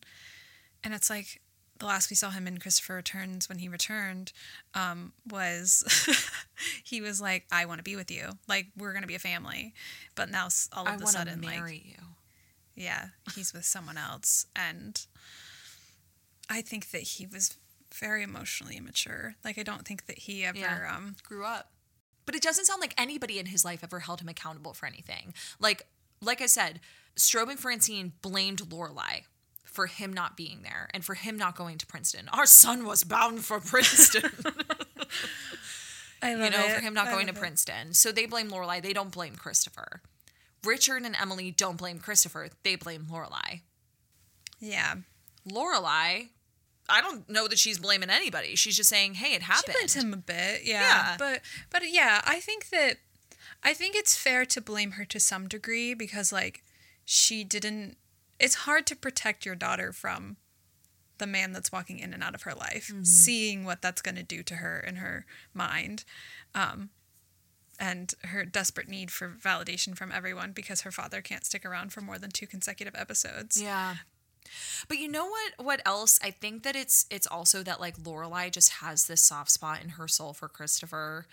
And 0.83 0.93
it's 0.93 1.09
like 1.09 1.41
the 1.79 1.85
last 1.85 2.09
we 2.09 2.15
saw 2.15 2.29
him 2.29 2.47
in 2.47 2.57
Christopher 2.57 2.95
Returns 2.95 3.49
when 3.49 3.59
he 3.59 3.67
returned 3.67 4.31
um, 4.73 5.11
was 5.29 5.83
he 6.83 7.01
was 7.01 7.19
like, 7.19 7.45
I 7.51 7.65
want 7.65 7.79
to 7.79 7.83
be 7.83 7.95
with 7.95 8.09
you. 8.09 8.29
Like 8.47 8.67
we're 8.77 8.93
gonna 8.93 9.07
be 9.07 9.15
a 9.15 9.19
family. 9.19 9.73
But 10.15 10.29
now 10.31 10.47
all 10.73 10.83
of 10.87 10.93
I 10.93 10.95
a 10.95 10.99
to 10.99 11.07
sudden, 11.07 11.41
like 11.41 11.85
you. 11.85 11.97
yeah, 12.75 13.07
he's 13.35 13.53
with 13.53 13.65
someone 13.65 13.97
else. 13.97 14.45
And 14.55 15.05
I 16.49 16.61
think 16.61 16.91
that 16.91 17.01
he 17.01 17.25
was 17.25 17.57
very 17.93 18.23
emotionally 18.23 18.77
immature. 18.77 19.35
Like 19.43 19.57
I 19.57 19.63
don't 19.63 19.85
think 19.85 20.05
that 20.05 20.19
he 20.19 20.45
ever 20.45 20.57
Yeah. 20.57 20.93
um 20.95 21.15
Grew 21.23 21.45
up. 21.45 21.71
But 22.25 22.35
it 22.35 22.41
doesn't 22.41 22.65
sound 22.65 22.81
like 22.81 22.93
anybody 22.97 23.37
in 23.37 23.47
his 23.47 23.63
life 23.63 23.83
ever 23.83 23.99
held 23.99 24.21
him 24.21 24.29
accountable 24.29 24.73
for 24.73 24.85
anything. 24.85 25.33
Like 25.59 25.87
like 26.21 26.41
I 26.41 26.45
said, 26.47 26.79
Strobe 27.17 27.49
and 27.49 27.59
Francine 27.59 28.13
blamed 28.21 28.61
Lorelai 28.69 29.23
for 29.75 29.85
him 29.87 30.11
not 30.13 30.35
being 30.37 30.61
there 30.63 30.89
and 30.93 31.03
for 31.05 31.13
him 31.13 31.37
not 31.37 31.55
going 31.55 31.77
to 31.77 31.85
Princeton. 31.85 32.29
Our 32.33 32.45
son 32.45 32.85
was 32.85 33.03
bound 33.03 33.43
for 33.45 33.59
Princeton. 33.59 34.31
I 36.21 36.33
love 36.33 36.41
it. 36.41 36.45
you 36.45 36.49
know, 36.57 36.65
it. 36.65 36.71
for 36.71 36.81
him 36.81 36.93
not 36.93 37.07
I 37.07 37.11
going 37.11 37.27
to 37.27 37.33
it. 37.33 37.37
Princeton. 37.39 37.93
So 37.93 38.11
they 38.11 38.25
blame 38.25 38.49
Lorelai. 38.49 38.81
They 38.81 38.93
don't 38.93 39.11
blame 39.11 39.35
Christopher. 39.35 40.01
Richard 40.63 41.03
and 41.03 41.15
Emily 41.19 41.51
don't 41.51 41.77
blame 41.77 41.99
Christopher. 41.99 42.49
They 42.63 42.75
blame 42.75 43.05
Lorelai. 43.11 43.61
Yeah. 44.59 44.95
Lorelai, 45.47 46.29
I 46.89 47.01
don't 47.01 47.29
know 47.29 47.47
that 47.47 47.59
she's 47.59 47.77
blaming 47.77 48.09
anybody. 48.09 48.55
She's 48.55 48.77
just 48.77 48.89
saying, 48.89 49.15
"Hey, 49.15 49.33
it 49.35 49.41
She 49.41 49.45
happened." 49.45 49.73
blames 49.75 49.93
him 49.95 50.13
a 50.13 50.17
bit, 50.17 50.61
yeah. 50.63 50.81
Yeah. 50.81 51.15
But 51.19 51.41
but 51.69 51.83
yeah, 51.91 52.21
I 52.25 52.39
think 52.39 52.69
that 52.69 52.97
I 53.63 53.73
think 53.73 53.95
it's 53.95 54.15
fair 54.15 54.45
to 54.45 54.61
blame 54.61 54.91
her 54.91 55.05
to 55.05 55.19
some 55.19 55.47
degree 55.47 55.93
because 55.93 56.31
like 56.31 56.63
she 57.03 57.43
didn't 57.43 57.97
it's 58.39 58.55
hard 58.55 58.85
to 58.87 58.95
protect 58.95 59.45
your 59.45 59.55
daughter 59.55 59.91
from 59.91 60.37
the 61.17 61.27
man 61.27 61.53
that's 61.53 61.71
walking 61.71 61.99
in 61.99 62.13
and 62.13 62.21
out 62.23 62.35
of 62.35 62.41
her 62.43 62.53
life, 62.53 62.89
Mm-hmm. 62.91 63.03
seeing 63.03 63.63
what 63.65 63.81
that's 63.81 64.01
going 64.01 64.15
to 64.15 64.23
do 64.23 64.43
to 64.43 64.55
her 64.55 64.79
in 64.79 64.97
her 64.97 65.25
mind. 65.53 66.03
Um 66.53 66.89
and 67.77 68.13
her 68.23 68.45
desperate 68.45 68.87
need 68.87 69.11
for 69.11 69.29
validation 69.29 69.97
from 69.97 70.09
everyone 70.11 70.53
because 70.53 70.81
her 70.81 70.91
father 70.93 71.21
can't 71.21 71.45
stick 71.45 71.65
around 71.65 71.91
for 71.91 71.99
more 71.99 72.17
than 72.17 72.31
two 72.31 72.47
consecutive 72.47 72.95
episodes. 72.95 73.61
Yeah. 73.61 73.95
But 74.87 74.99
you 74.99 75.09
know 75.09 75.25
what 75.25 75.53
what 75.57 75.81
else? 75.85 76.19
I 76.23 76.31
think 76.31 76.63
that 76.63 76.75
it's 76.75 77.05
it's 77.09 77.27
also 77.27 77.63
that 77.63 77.81
like 77.81 77.97
Lorelai 77.97 78.51
just 78.51 78.73
has 78.73 79.07
this 79.07 79.21
soft 79.23 79.51
spot 79.51 79.81
in 79.83 79.89
her 79.89 80.07
soul 80.07 80.33
for 80.33 80.47
Christopher. 80.47 81.25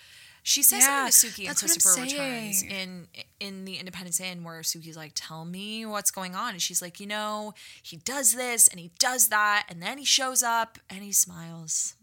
She 0.45 0.62
says 0.62 0.80
Yeah, 0.82 1.09
something 1.09 1.30
to 1.30 1.36
Suki 1.36 1.45
in 1.45 1.49
what 1.51 1.59
Christopher 1.59 2.01
Returns 2.03 2.62
in 2.64 3.07
in 3.38 3.64
the 3.64 3.76
Independence 3.76 4.20
Inn 4.20 4.43
where 4.43 4.61
Suki's 4.62 4.97
like, 4.97 5.12
"Tell 5.14 5.45
me 5.45 5.86
what's 5.86 6.11
going 6.11 6.34
on," 6.34 6.51
and 6.55 6.61
she's 6.62 6.82
like, 6.82 6.99
"You 6.99 7.07
know, 7.07 7.55
he 7.82 7.97
does 7.97 8.32
this 8.32 8.66
and 8.66 8.80
he 8.80 8.90
does 8.99 9.28
that, 9.28 9.66
and 9.68 9.80
then 9.80 9.99
he 9.99 10.05
shows 10.05 10.43
up 10.43 10.78
and 10.90 11.03
he 11.05 11.12
smiles." 11.12 11.95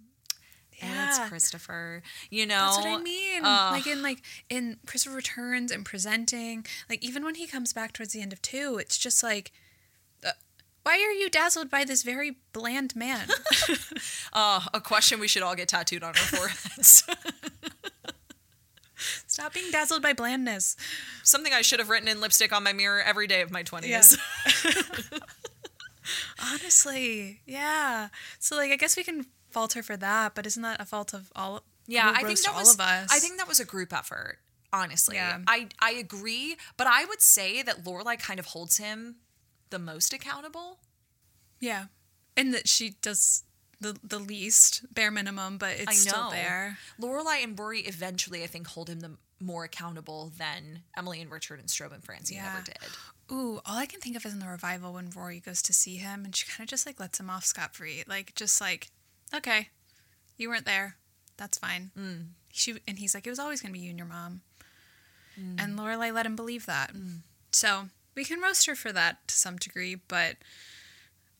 And 0.81 0.89
Yeah. 0.93 1.09
it's 1.09 1.29
Christopher. 1.29 2.01
You 2.29 2.45
know, 2.45 2.71
That's 2.73 2.77
what 2.77 2.87
I 2.87 3.03
mean. 3.03 3.41
Ugh. 3.43 3.71
like 3.73 3.85
in 3.87 4.01
like 4.01 4.21
in 4.49 4.77
Christopher 4.85 5.17
Returns 5.17 5.71
and 5.73 5.83
presenting, 5.85 6.65
like 6.89 7.03
even 7.03 7.25
when 7.25 7.35
he 7.35 7.45
comes 7.45 7.73
back 7.73 7.91
towards 7.91 8.13
the 8.13 8.21
end 8.21 8.31
of 8.31 8.41
two, 8.41 8.77
it's 8.77 8.97
just 8.97 9.21
like, 9.21 9.51
uh, 10.25 10.31
why 10.83 10.93
are 10.93 11.11
you 11.11 11.29
dazzled 11.29 11.69
by 11.69 11.83
this 11.83 12.03
very 12.03 12.37
bland 12.53 12.95
man? 12.95 13.27
Uh, 14.31 14.61
a 14.75 14.79
question 14.79 15.19
we 15.19 15.27
should 15.27 15.41
all 15.41 15.55
get 15.55 15.67
tattooed 15.67 16.03
on 16.03 16.09
our 16.09 16.13
foreheads. 16.15 17.03
Stop 19.39 19.53
being 19.53 19.71
dazzled 19.71 20.01
by 20.01 20.11
blandness. 20.11 20.75
Something 21.23 21.53
I 21.53 21.61
should 21.61 21.79
have 21.79 21.89
written 21.89 22.09
in 22.09 22.19
lipstick 22.19 22.51
on 22.51 22.61
my 22.63 22.73
mirror 22.73 23.01
every 23.01 23.25
day 23.25 23.41
of 23.41 23.51
my 23.51 23.63
20s. 23.63 23.87
Yeah. 23.87 25.19
Honestly, 26.53 27.39
yeah. 27.45 28.09
So 28.39 28.55
like, 28.57 28.71
I 28.71 28.75
guess 28.75 28.97
we 28.97 29.03
can 29.03 29.25
fault 29.49 29.73
her 29.73 29.83
for 29.83 29.95
that, 29.97 30.35
but 30.35 30.45
isn't 30.45 30.61
that 30.63 30.81
a 30.81 30.85
fault 30.85 31.13
of 31.13 31.31
all? 31.35 31.63
Yeah, 31.87 32.11
I 32.15 32.23
think 32.23 32.39
that 32.41 32.51
all 32.53 32.59
was 32.59 32.73
of 32.73 32.79
us. 32.81 33.09
I 33.11 33.19
think 33.19 33.37
that 33.37 33.47
was 33.47 33.59
a 33.59 33.65
group 33.65 33.93
effort. 33.93 34.39
Honestly, 34.71 35.15
Yeah. 35.15 35.39
I 35.47 35.67
I 35.79 35.91
agree, 35.91 36.55
but 36.77 36.85
I 36.85 37.05
would 37.05 37.21
say 37.21 37.63
that 37.63 37.83
Lorelai 37.83 38.19
kind 38.19 38.39
of 38.39 38.47
holds 38.47 38.77
him 38.77 39.15
the 39.69 39.79
most 39.79 40.13
accountable. 40.13 40.79
yeah, 41.59 41.85
and 42.37 42.53
that 42.53 42.67
she 42.67 42.95
does 43.01 43.43
the 43.81 43.97
the 44.03 44.19
least, 44.19 44.85
bare 44.93 45.09
minimum, 45.09 45.57
but 45.57 45.79
it's 45.79 45.87
I 45.87 45.93
know 45.93 46.11
still 46.17 46.29
there. 46.29 46.77
Lorelai 47.01 47.43
and 47.43 47.57
Rory 47.57 47.81
eventually, 47.81 48.43
I 48.43 48.47
think, 48.47 48.67
hold 48.67 48.89
him 48.89 48.99
the 48.99 49.17
more 49.39 49.63
accountable 49.63 50.31
than 50.37 50.81
Emily 50.97 51.21
and 51.21 51.31
Richard 51.31 51.59
and 51.59 51.67
Strobe 51.69 51.93
and 51.93 52.03
Francine 52.03 52.37
Yeah. 52.37 52.53
ever 52.55 52.63
did. 52.65 52.77
Ooh, 53.31 53.61
all 53.65 53.77
I 53.77 53.85
can 53.85 53.99
think 54.01 54.15
of 54.15 54.25
is 54.25 54.33
in 54.33 54.39
the 54.39 54.47
revival 54.47 54.93
when 54.93 55.09
Rory 55.11 55.39
goes 55.39 55.61
to 55.63 55.73
see 55.73 55.97
him 55.97 56.25
and 56.25 56.35
she 56.35 56.45
kind 56.47 56.61
of 56.61 56.69
just 56.69 56.85
like 56.85 56.99
lets 56.99 57.19
him 57.19 57.29
off 57.29 57.45
scot 57.45 57.75
free. 57.75 58.03
Like, 58.07 58.33
just 58.35 58.59
like, 58.59 58.89
okay, 59.33 59.69
you 60.37 60.49
weren't 60.49 60.65
there. 60.65 60.95
That's 61.37 61.57
fine. 61.57 61.91
Mm. 61.97 62.27
She 62.51 62.79
And 62.87 62.99
he's 62.99 63.13
like, 63.13 63.25
it 63.25 63.29
was 63.29 63.39
always 63.39 63.61
going 63.61 63.71
to 63.73 63.79
be 63.79 63.83
you 63.85 63.91
and 63.91 63.99
your 63.99 64.07
mom. 64.07 64.41
And 65.57 65.79
Lorelai 65.79 66.11
let 66.13 66.25
him 66.25 66.35
believe 66.35 66.65
that. 66.65 66.91
So 67.53 67.87
we 68.13 68.25
can 68.25 68.41
roast 68.41 68.65
her 68.65 68.75
for 68.75 68.91
that 68.91 69.25
to 69.29 69.35
some 69.37 69.55
degree, 69.55 69.95
but 69.95 70.35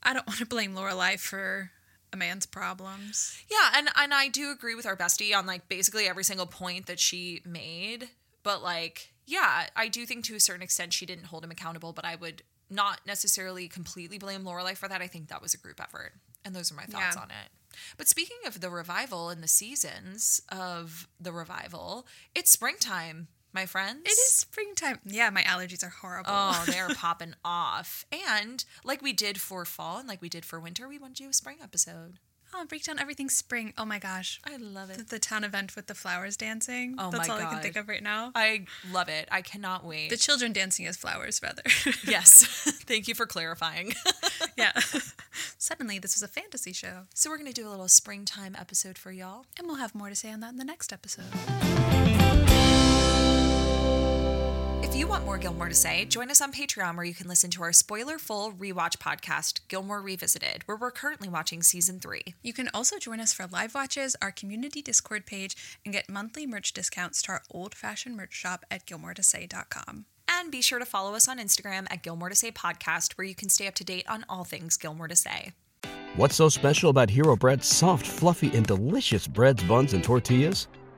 I 0.01 0.13
don't 0.13 0.25
want 0.27 0.39
to 0.39 0.45
blame 0.45 0.73
Lorelai 0.73 1.19
for 1.19 1.71
a 2.13 2.17
man's 2.17 2.45
problems. 2.45 3.41
Yeah, 3.49 3.71
and 3.75 3.89
and 3.95 4.13
I 4.13 4.27
do 4.27 4.51
agree 4.51 4.75
with 4.75 4.85
our 4.85 4.95
bestie 4.95 5.35
on 5.35 5.45
like 5.45 5.67
basically 5.69 6.07
every 6.07 6.23
single 6.23 6.45
point 6.45 6.87
that 6.87 6.99
she 6.99 7.41
made. 7.45 8.09
But 8.43 8.63
like, 8.63 9.13
yeah, 9.25 9.67
I 9.75 9.87
do 9.89 10.05
think 10.05 10.25
to 10.25 10.35
a 10.35 10.39
certain 10.39 10.61
extent 10.61 10.93
she 10.93 11.05
didn't 11.05 11.25
hold 11.25 11.43
him 11.43 11.51
accountable. 11.51 11.93
But 11.93 12.05
I 12.05 12.15
would 12.15 12.43
not 12.69 13.01
necessarily 13.05 13.67
completely 13.67 14.17
blame 14.17 14.43
Lorelai 14.43 14.75
for 14.77 14.87
that. 14.87 15.01
I 15.01 15.07
think 15.07 15.27
that 15.29 15.41
was 15.41 15.53
a 15.53 15.57
group 15.57 15.81
effort, 15.81 16.13
and 16.45 16.55
those 16.55 16.71
are 16.71 16.75
my 16.75 16.85
thoughts 16.85 17.15
Yeah. 17.15 17.21
on 17.21 17.31
it. 17.31 17.49
But 17.97 18.07
speaking 18.07 18.37
of 18.45 18.61
the 18.61 18.69
revival 18.69 19.29
and 19.29 19.43
the 19.43 19.47
seasons 19.47 20.41
of 20.49 21.07
the 21.19 21.31
revival, 21.31 22.07
it's 22.35 22.49
springtime, 22.51 23.27
my 23.53 23.65
friends. 23.65 24.01
It 24.05 24.09
is 24.11 24.29
springtime. 24.35 24.99
Yeah, 25.05 25.29
my 25.29 25.41
allergies 25.41 25.83
are 25.83 25.89
horrible. 25.89 26.29
Oh, 26.31 26.63
they're 26.67 26.89
popping 26.89 27.33
off. 27.43 28.05
And 28.31 28.63
like 28.83 29.01
we 29.01 29.13
did 29.13 29.39
for 29.39 29.65
fall 29.65 29.97
and 29.99 30.07
like 30.07 30.21
we 30.21 30.29
did 30.29 30.45
for 30.45 30.59
winter, 30.59 30.87
we 30.87 30.99
want 30.99 31.15
to 31.17 31.23
do 31.23 31.29
a 31.29 31.33
spring 31.33 31.57
episode. 31.63 32.19
oh, 32.53 32.65
break 32.65 32.83
down 32.83 32.97
everything 32.99 33.29
spring. 33.29 33.73
Oh 33.77 33.85
my 33.85 33.99
gosh. 33.99 34.39
I 34.45 34.57
love 34.57 34.89
it. 34.89 35.09
the 35.09 35.19
town 35.19 35.43
event 35.43 35.75
with 35.75 35.87
the 35.87 35.93
flowers 35.95 36.35
dancing. 36.37 36.95
Oh 36.97 37.11
That's 37.11 37.27
my 37.27 37.33
all 37.35 37.39
I 37.41 37.45
can 37.51 37.61
think 37.61 37.75
of 37.75 37.87
right 37.87 38.01
now. 38.03 38.31
I 38.35 38.65
love 38.91 39.07
it. 39.09 39.27
I 39.31 39.41
cannot 39.41 39.85
wait. 39.85 40.09
The 40.09 40.17
children 40.17 40.51
dancing 40.53 40.85
as 40.87 40.97
flowers, 40.97 41.41
rather. 41.43 41.63
yes. 42.07 42.45
Thank 42.85 43.07
you 43.07 43.13
for 43.15 43.25
clarifying. 43.27 43.93
yeah. 44.57 44.71
Suddenly, 45.57 45.99
this 45.99 46.15
was 46.15 46.23
a 46.23 46.27
fantasy 46.27 46.73
show. 46.73 47.03
so 47.13 47.29
we're 47.29 47.37
going 47.37 47.51
to 47.51 47.61
do 47.61 47.67
a 47.67 47.71
little 47.71 47.87
springtime 47.87 48.55
episode 48.59 48.97
for 48.97 49.11
y'all. 49.11 49.45
And 49.57 49.67
we'll 49.67 49.77
have 49.77 49.93
more 49.93 50.09
to 50.09 50.15
say 50.15 50.31
on 50.31 50.39
that 50.39 50.49
in 50.51 50.57
the 50.57 50.65
next 50.65 50.91
episode. 50.91 51.25
You 54.99 55.07
want 55.07 55.23
more 55.23 55.37
Gilmore 55.37 55.69
to 55.69 55.75
say, 55.75 56.03
join 56.03 56.29
us 56.29 56.41
on 56.41 56.51
Patreon 56.51 56.97
where 56.97 57.05
you 57.05 57.13
can 57.13 57.29
listen 57.29 57.49
to 57.51 57.63
our 57.63 57.71
spoiler 57.71 58.19
full 58.19 58.51
rewatch 58.51 58.97
podcast, 58.97 59.61
Gilmore 59.69 60.01
Revisited, 60.01 60.63
where 60.65 60.75
we're 60.75 60.91
currently 60.91 61.29
watching 61.29 61.63
season 61.63 62.01
3. 62.01 62.21
You 62.43 62.51
can 62.51 62.69
also 62.73 62.99
join 62.99 63.21
us 63.21 63.31
for 63.31 63.47
live 63.47 63.73
watches, 63.73 64.17
our 64.21 64.31
community 64.31 64.81
Discord 64.81 65.25
page, 65.25 65.55
and 65.85 65.93
get 65.93 66.09
monthly 66.09 66.45
merch 66.45 66.73
discounts 66.73 67.21
to 67.21 67.31
our 67.31 67.41
old 67.49 67.75
fashioned 67.75 68.17
merch 68.17 68.33
shop 68.33 68.65
at 68.69 68.85
gilmoretosay.com. 68.85 70.03
And 70.27 70.51
be 70.51 70.61
sure 70.61 70.79
to 70.79 70.85
follow 70.85 71.15
us 71.15 71.29
on 71.29 71.39
Instagram 71.39 71.87
at 71.89 72.03
Gilmore 72.03 72.27
to 72.27 72.35
Say 72.35 72.51
Podcast, 72.51 73.13
where 73.13 73.25
you 73.25 73.35
can 73.35 73.47
stay 73.47 73.67
up 73.67 73.75
to 73.75 73.85
date 73.85 74.05
on 74.09 74.25
all 74.27 74.43
things 74.43 74.75
Gilmore 74.75 75.07
to 75.07 75.15
Say. 75.15 75.53
What's 76.17 76.35
so 76.35 76.49
special 76.49 76.89
about 76.89 77.09
Hero 77.09 77.37
Bread's 77.37 77.67
soft, 77.67 78.05
fluffy, 78.05 78.53
and 78.53 78.65
delicious 78.65 79.27
breads, 79.27 79.63
buns, 79.63 79.93
and 79.93 80.03
tortillas? 80.03 80.67